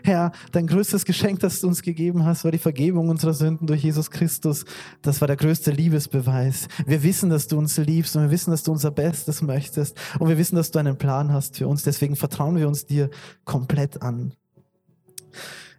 Herr, 0.04 0.32
dein 0.52 0.68
größtes 0.68 1.06
Geschenk, 1.06 1.40
das 1.40 1.62
du 1.62 1.68
uns 1.68 1.82
gegeben 1.82 2.26
hast, 2.26 2.44
war 2.44 2.52
die 2.52 2.58
Vergebung 2.58 3.10
unserer 3.10 3.34
Sünden 3.34 3.66
durch 3.66 3.84
Jesus 3.84 4.12
Christus. 4.12 4.66
Das 5.02 5.22
war 5.22 5.28
der 5.28 5.38
größte 5.38 5.72
Liebesbeweis. 5.72 6.68
Wir 6.86 7.02
wissen, 7.04 7.30
dass 7.30 7.48
du 7.48 7.58
uns 7.58 7.78
liebst 7.78 8.16
und 8.16 8.24
wir 8.24 8.32
wissen, 8.32 8.52
dass 8.52 8.64
du 8.64 8.72
unser 8.72 8.92
Bestes 8.92 9.42
möchtest 9.42 9.98
und 10.20 10.28
wir 10.28 10.38
wissen, 10.38 10.56
dass 10.56 10.72
du 10.72 10.80
einen 10.80 10.98
Plan 10.98 11.32
hast 11.32 11.58
für 11.58 11.68
uns. 11.68 11.84
Deswegen 11.84 12.16
vertrauen 12.16 12.58
wir 12.58 12.68
uns 12.68 12.86
dir 12.86 13.10
komplett 13.46 14.02
an. 14.02 14.34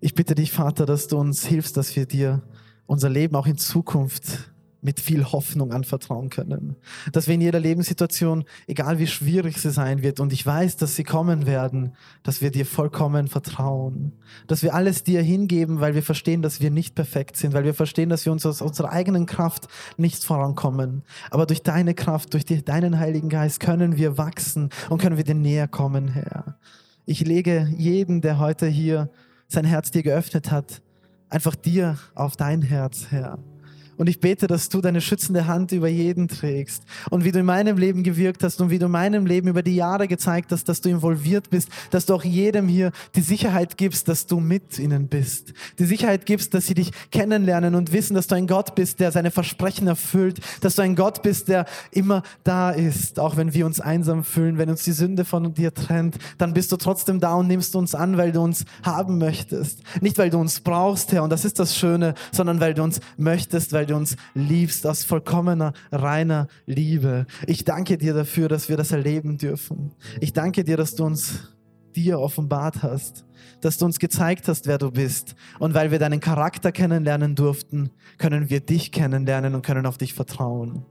Ich 0.01 0.15
bitte 0.15 0.35
dich, 0.35 0.53
Vater, 0.53 0.87
dass 0.87 1.09
du 1.09 1.19
uns 1.19 1.45
hilfst, 1.45 1.77
dass 1.77 1.95
wir 1.95 2.07
dir 2.07 2.43
unser 2.87 3.11
Leben 3.11 3.37
auch 3.37 3.47
in 3.47 3.59
Zukunft 3.59 4.51
mit 4.83 5.01
viel 5.01 5.25
Hoffnung 5.25 5.73
anvertrauen 5.73 6.31
können. 6.31 6.77
Dass 7.13 7.27
wir 7.27 7.35
in 7.35 7.41
jeder 7.41 7.61
Lebenssituation, 7.61 8.45
egal 8.67 8.99
wie 8.99 9.07
schwierig 9.07 9.59
sie 9.59 9.71
sein 9.71 10.03
wird, 10.03 10.21
und 10.21 10.33
ich 10.33 10.45
weiß, 10.45 10.77
dass 10.77 10.97
sie 10.97 11.05
kommen 11.05 11.47
werden, 11.47 11.95
dass 12.23 12.41
wir 12.41 12.51
dir 12.51 12.67
vollkommen 12.67 13.29
vertrauen. 13.29 14.13
Dass 14.47 14.63
wir 14.63 14.75
alles 14.75 15.05
dir 15.05 15.23
hingeben, 15.23 15.81
weil 15.81 15.95
wir 15.95 16.03
verstehen, 16.03 16.43
dass 16.43 16.61
wir 16.61 16.71
nicht 16.71 16.95
perfekt 16.95 17.37
sind, 17.37 17.53
weil 17.53 17.65
wir 17.65 17.75
verstehen, 17.75 18.09
dass 18.09 18.25
wir 18.25 18.33
uns 18.33 18.47
aus 18.47 18.63
unserer 18.63 18.91
eigenen 18.91 19.27
Kraft 19.27 19.69
nicht 19.97 20.25
vorankommen. 20.25 21.03
Aber 21.31 21.47
durch 21.47 21.63
deine 21.63 21.95
Kraft, 21.95 22.35
durch 22.35 22.45
die, 22.45 22.65
deinen 22.65 22.99
Heiligen 22.99 23.29
Geist 23.29 23.61
können 23.61 23.97
wir 23.97 24.19
wachsen 24.19 24.71
und 24.89 25.01
können 25.01 25.17
wir 25.17 25.25
dir 25.25 25.35
näher 25.35 25.69
kommen, 25.69 26.09
Herr. 26.09 26.57
Ich 27.07 27.21
lege 27.27 27.69
jeden, 27.77 28.21
der 28.21 28.39
heute 28.39 28.67
hier 28.67 29.11
sein 29.49 29.65
Herz 29.65 29.91
dir 29.91 30.03
geöffnet 30.03 30.51
hat, 30.51 30.81
einfach 31.29 31.57
dir 31.57 31.99
auf 32.15 32.37
dein 32.37 32.63
Herz, 32.63 33.07
Herr. 33.11 33.39
Und 34.01 34.09
ich 34.09 34.19
bete, 34.19 34.47
dass 34.47 34.71
du 34.71 34.81
deine 34.81 35.03
schützende 35.03 35.47
Hand 35.47 35.73
über 35.73 35.87
jeden 35.87 36.27
trägst. 36.27 36.85
Und 37.11 37.23
wie 37.23 37.33
du 37.33 37.41
in 37.41 37.45
meinem 37.45 37.77
Leben 37.77 38.03
gewirkt 38.03 38.43
hast 38.43 38.59
und 38.63 38.71
wie 38.71 38.79
du 38.79 38.87
in 38.87 38.93
meinem 38.93 39.27
Leben 39.27 39.49
über 39.49 39.63
die 39.63 39.75
Jahre 39.77 40.09
gezeigt 40.09 40.53
hast, 40.53 40.71
dass 40.71 40.81
du 40.81 40.89
involviert 40.89 41.51
bist, 41.51 41.69
dass 41.91 42.07
du 42.07 42.15
auch 42.15 42.25
jedem 42.25 42.67
hier 42.67 42.93
die 43.15 43.21
Sicherheit 43.21 43.77
gibst, 43.77 44.09
dass 44.09 44.25
du 44.25 44.41
mit 44.41 44.79
ihnen 44.79 45.09
bist. 45.09 45.53
Die 45.79 45.85
Sicherheit 45.85 46.25
gibst, 46.25 46.55
dass 46.55 46.67
sie 46.67 46.73
dich 46.73 46.93
kennenlernen 47.13 47.75
und 47.75 47.93
wissen, 47.93 48.15
dass 48.15 48.27
du 48.27 48.37
ein 48.37 48.47
Gott 48.47 48.75
bist, 48.75 49.01
der 49.01 49.13
seine 49.13 49.31
Versprechen 49.31 49.87
erfüllt, 49.87 50.41
dass 50.63 50.77
du 50.77 50.83
ein 50.83 50.97
Gott 50.97 51.23
bist, 51.23 51.49
der 51.49 51.67
immer 51.91 52.23
da 52.43 52.71
ist, 52.71 53.21
auch 53.21 53.37
wenn 53.37 53.53
wir 53.53 53.67
uns 53.67 53.81
einsam 53.81 54.25
fühlen, 54.25 54.57
wenn 54.57 54.71
uns 54.71 54.83
die 54.83 54.93
Sünde 54.93 55.27
von 55.27 55.53
dir 55.53 55.75
trennt, 55.75 56.17
dann 56.39 56.55
bist 56.55 56.73
du 56.73 56.79
trotzdem 56.79 57.21
da 57.21 57.35
und 57.35 57.49
nimmst 57.49 57.77
uns 57.77 57.95
an, 57.95 58.17
weil 58.17 58.33
du 58.33 58.41
uns 58.41 58.65
haben 58.83 59.19
möchtest. 59.19 59.83
Nicht, 60.01 60.17
weil 60.17 60.31
du 60.31 60.39
uns 60.39 60.61
brauchst, 60.61 61.13
Herr, 61.13 61.23
und 61.23 61.29
das 61.29 61.45
ist 61.45 61.59
das 61.59 61.77
Schöne, 61.77 62.15
sondern 62.33 62.61
weil 62.61 62.73
du 62.73 62.83
uns 62.83 63.01
möchtest, 63.19 63.75
weil 63.75 63.90
du 63.91 63.97
uns 63.97 64.17
liebst 64.35 64.87
aus 64.87 65.05
vollkommener, 65.05 65.73
reiner 65.93 66.49
Liebe. 66.67 67.27
Ich 67.47 67.65
danke 67.65 67.99
dir 67.99 68.15
dafür, 68.15 68.49
dass 68.49 68.69
wir 68.69 68.77
das 68.77 68.93
erleben 68.93 69.39
dürfen. 69.39 69.93
Ich 70.21 70.33
danke 70.33 70.65
dir, 70.65 70.77
dass 70.77 70.95
du 70.95 71.05
uns 71.05 71.51
dir 71.95 72.21
offenbart 72.21 72.83
hast, 72.83 73.25
dass 73.61 73.79
du 73.79 73.85
uns 73.85 73.99
gezeigt 73.99 74.49
hast, 74.49 74.67
wer 74.67 74.79
du 74.79 74.91
bist. 74.91 75.35
Und 75.59 75.75
weil 75.75 75.91
wir 75.91 75.99
deinen 75.99 76.21
Charakter 76.21 76.73
kennenlernen 76.73 77.35
durften, 77.35 77.91
können 78.19 78.49
wir 78.49 78.61
dich 78.61 78.93
kennenlernen 78.93 79.55
und 79.55 79.63
können 79.63 79.87
auf 79.87 79.99
dich 79.99 80.15
vertrauen. 80.15 80.85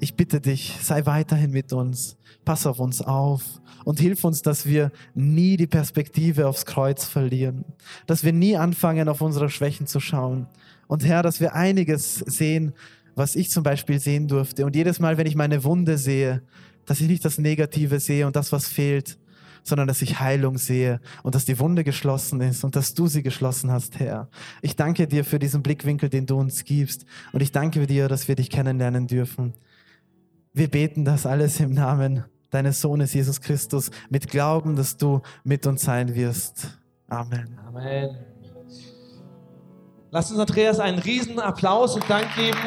Ich 0.00 0.14
bitte 0.14 0.40
dich, 0.40 0.76
sei 0.80 1.06
weiterhin 1.06 1.50
mit 1.50 1.72
uns, 1.72 2.18
pass 2.44 2.66
auf 2.66 2.78
uns 2.78 3.02
auf 3.02 3.42
und 3.84 3.98
hilf 3.98 4.22
uns, 4.22 4.42
dass 4.42 4.64
wir 4.64 4.92
nie 5.14 5.56
die 5.56 5.66
Perspektive 5.66 6.46
aufs 6.46 6.66
Kreuz 6.66 7.04
verlieren, 7.04 7.64
dass 8.06 8.22
wir 8.22 8.32
nie 8.32 8.56
anfangen, 8.56 9.08
auf 9.08 9.20
unsere 9.20 9.50
Schwächen 9.50 9.88
zu 9.88 9.98
schauen, 9.98 10.46
und 10.88 11.06
Herr, 11.06 11.22
dass 11.22 11.40
wir 11.40 11.54
einiges 11.54 12.16
sehen, 12.16 12.72
was 13.14 13.36
ich 13.36 13.50
zum 13.50 13.62
Beispiel 13.62 14.00
sehen 14.00 14.26
durfte. 14.26 14.66
Und 14.66 14.74
jedes 14.74 14.98
Mal, 14.98 15.18
wenn 15.18 15.26
ich 15.26 15.36
meine 15.36 15.62
Wunde 15.64 15.98
sehe, 15.98 16.42
dass 16.86 17.00
ich 17.00 17.08
nicht 17.08 17.24
das 17.24 17.38
Negative 17.38 18.00
sehe 18.00 18.26
und 18.26 18.34
das, 18.34 18.50
was 18.50 18.66
fehlt, 18.66 19.18
sondern 19.62 19.86
dass 19.86 20.02
ich 20.02 20.18
Heilung 20.18 20.56
sehe 20.56 21.00
und 21.22 21.34
dass 21.34 21.44
die 21.44 21.58
Wunde 21.58 21.84
geschlossen 21.84 22.40
ist 22.40 22.64
und 22.64 22.74
dass 22.74 22.94
du 22.94 23.06
sie 23.06 23.22
geschlossen 23.22 23.70
hast, 23.70 23.98
Herr. 23.98 24.28
Ich 24.62 24.76
danke 24.76 25.06
dir 25.06 25.24
für 25.24 25.38
diesen 25.38 25.62
Blickwinkel, 25.62 26.08
den 26.08 26.26
du 26.26 26.38
uns 26.38 26.64
gibst. 26.64 27.04
Und 27.32 27.42
ich 27.42 27.52
danke 27.52 27.86
dir, 27.86 28.08
dass 28.08 28.28
wir 28.28 28.34
dich 28.34 28.50
kennenlernen 28.50 29.06
dürfen. 29.06 29.52
Wir 30.54 30.68
beten 30.68 31.04
das 31.04 31.26
alles 31.26 31.60
im 31.60 31.74
Namen 31.74 32.24
deines 32.50 32.80
Sohnes 32.80 33.12
Jesus 33.12 33.40
Christus 33.42 33.90
mit 34.08 34.28
Glauben, 34.28 34.74
dass 34.74 34.96
du 34.96 35.20
mit 35.44 35.66
uns 35.66 35.82
sein 35.82 36.14
wirst. 36.14 36.78
Amen. 37.08 37.58
Amen. 37.66 38.37
Lasst 40.10 40.30
uns 40.30 40.40
Andreas 40.40 40.80
einen 40.80 40.98
riesen 41.00 41.38
Applaus 41.38 41.94
und 41.94 42.08
Dank 42.08 42.26
geben. 42.34 42.58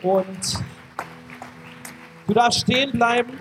Und 0.00 0.64
du 2.28 2.34
darfst 2.34 2.60
stehen 2.60 2.92
bleiben. 2.92 3.40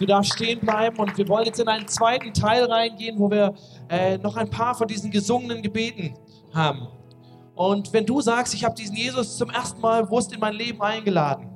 Du 0.00 0.06
darfst 0.06 0.32
stehen 0.32 0.58
bleiben 0.58 0.98
und 0.98 1.16
wir 1.16 1.28
wollen 1.28 1.46
jetzt 1.46 1.60
in 1.60 1.68
einen 1.68 1.86
zweiten 1.86 2.34
Teil 2.34 2.64
reingehen, 2.64 3.16
wo 3.16 3.30
wir 3.30 3.54
äh, 3.88 4.18
noch 4.18 4.36
ein 4.36 4.50
paar 4.50 4.74
von 4.74 4.88
diesen 4.88 5.12
gesungenen 5.12 5.62
Gebeten 5.62 6.14
haben. 6.52 6.88
Und 7.54 7.92
wenn 7.92 8.04
du 8.04 8.20
sagst, 8.20 8.54
ich 8.54 8.64
habe 8.64 8.74
diesen 8.74 8.96
Jesus 8.96 9.36
zum 9.36 9.50
ersten 9.50 9.80
Mal 9.80 10.02
bewusst 10.02 10.32
in 10.32 10.40
mein 10.40 10.54
Leben 10.54 10.82
eingeladen, 10.82 11.48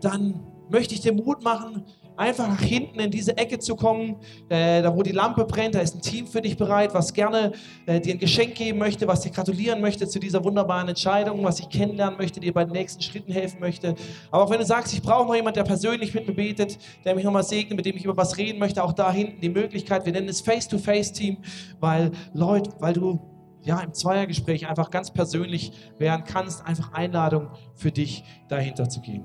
dann 0.00 0.40
möchte 0.70 0.94
ich 0.94 1.02
dir 1.02 1.12
Mut 1.12 1.44
machen, 1.44 1.84
einfach 2.16 2.48
nach 2.48 2.60
hinten 2.60 3.00
in 3.00 3.10
diese 3.10 3.36
Ecke 3.36 3.58
zu 3.58 3.76
kommen, 3.76 4.16
äh, 4.48 4.82
da 4.82 4.94
wo 4.94 5.02
die 5.02 5.12
Lampe 5.12 5.44
brennt, 5.44 5.74
da 5.74 5.80
ist 5.80 5.96
ein 5.96 6.02
Team 6.02 6.26
für 6.26 6.40
dich 6.40 6.56
bereit, 6.56 6.94
was 6.94 7.12
gerne 7.12 7.52
äh, 7.86 8.00
dir 8.00 8.14
ein 8.14 8.18
Geschenk 8.18 8.54
geben 8.54 8.78
möchte, 8.78 9.06
was 9.06 9.22
dir 9.22 9.30
gratulieren 9.30 9.80
möchte 9.80 10.06
zu 10.06 10.18
dieser 10.18 10.44
wunderbaren 10.44 10.88
Entscheidung, 10.88 11.42
was 11.44 11.60
ich 11.60 11.68
kennenlernen 11.68 12.18
möchte, 12.18 12.40
dir 12.40 12.52
bei 12.52 12.64
den 12.64 12.72
nächsten 12.72 13.02
Schritten 13.02 13.32
helfen 13.32 13.60
möchte. 13.60 13.94
Aber 14.30 14.44
auch 14.44 14.50
wenn 14.50 14.58
du 14.58 14.66
sagst, 14.66 14.92
ich 14.92 15.02
brauche 15.02 15.26
noch 15.26 15.34
jemanden, 15.34 15.56
der 15.56 15.64
persönlich 15.64 16.14
mit 16.14 16.26
mir 16.26 16.34
betet, 16.34 16.78
der 17.04 17.14
mich 17.14 17.24
nochmal 17.24 17.44
segnet, 17.44 17.76
mit 17.76 17.86
dem 17.86 17.96
ich 17.96 18.04
über 18.04 18.16
was 18.16 18.36
reden 18.38 18.58
möchte, 18.58 18.82
auch 18.82 18.92
da 18.92 19.12
hinten 19.12 19.40
die 19.40 19.48
Möglichkeit, 19.48 20.04
wir 20.06 20.12
nennen 20.12 20.28
es 20.28 20.40
Face-to-Face-Team, 20.40 21.38
weil 21.80 22.12
Leute, 22.32 22.70
weil 22.78 22.92
du 22.92 23.20
ja, 23.64 23.80
im 23.80 23.94
Zweiergespräch 23.94 24.68
einfach 24.68 24.90
ganz 24.90 25.10
persönlich 25.10 25.72
werden 25.98 26.24
kannst, 26.26 26.64
einfach 26.66 26.92
Einladung 26.92 27.48
für 27.74 27.90
dich 27.90 28.24
dahinter 28.48 28.88
zu 28.88 29.00
gehen. 29.00 29.24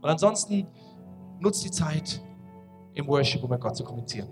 Und 0.00 0.08
ansonsten 0.08 0.66
nutzt 1.40 1.64
die 1.64 1.70
Zeit 1.70 2.20
im 2.94 3.06
Worship, 3.06 3.42
um 3.42 3.50
mit 3.50 3.60
Gott 3.60 3.76
zu 3.76 3.84
kommunizieren. 3.84 4.28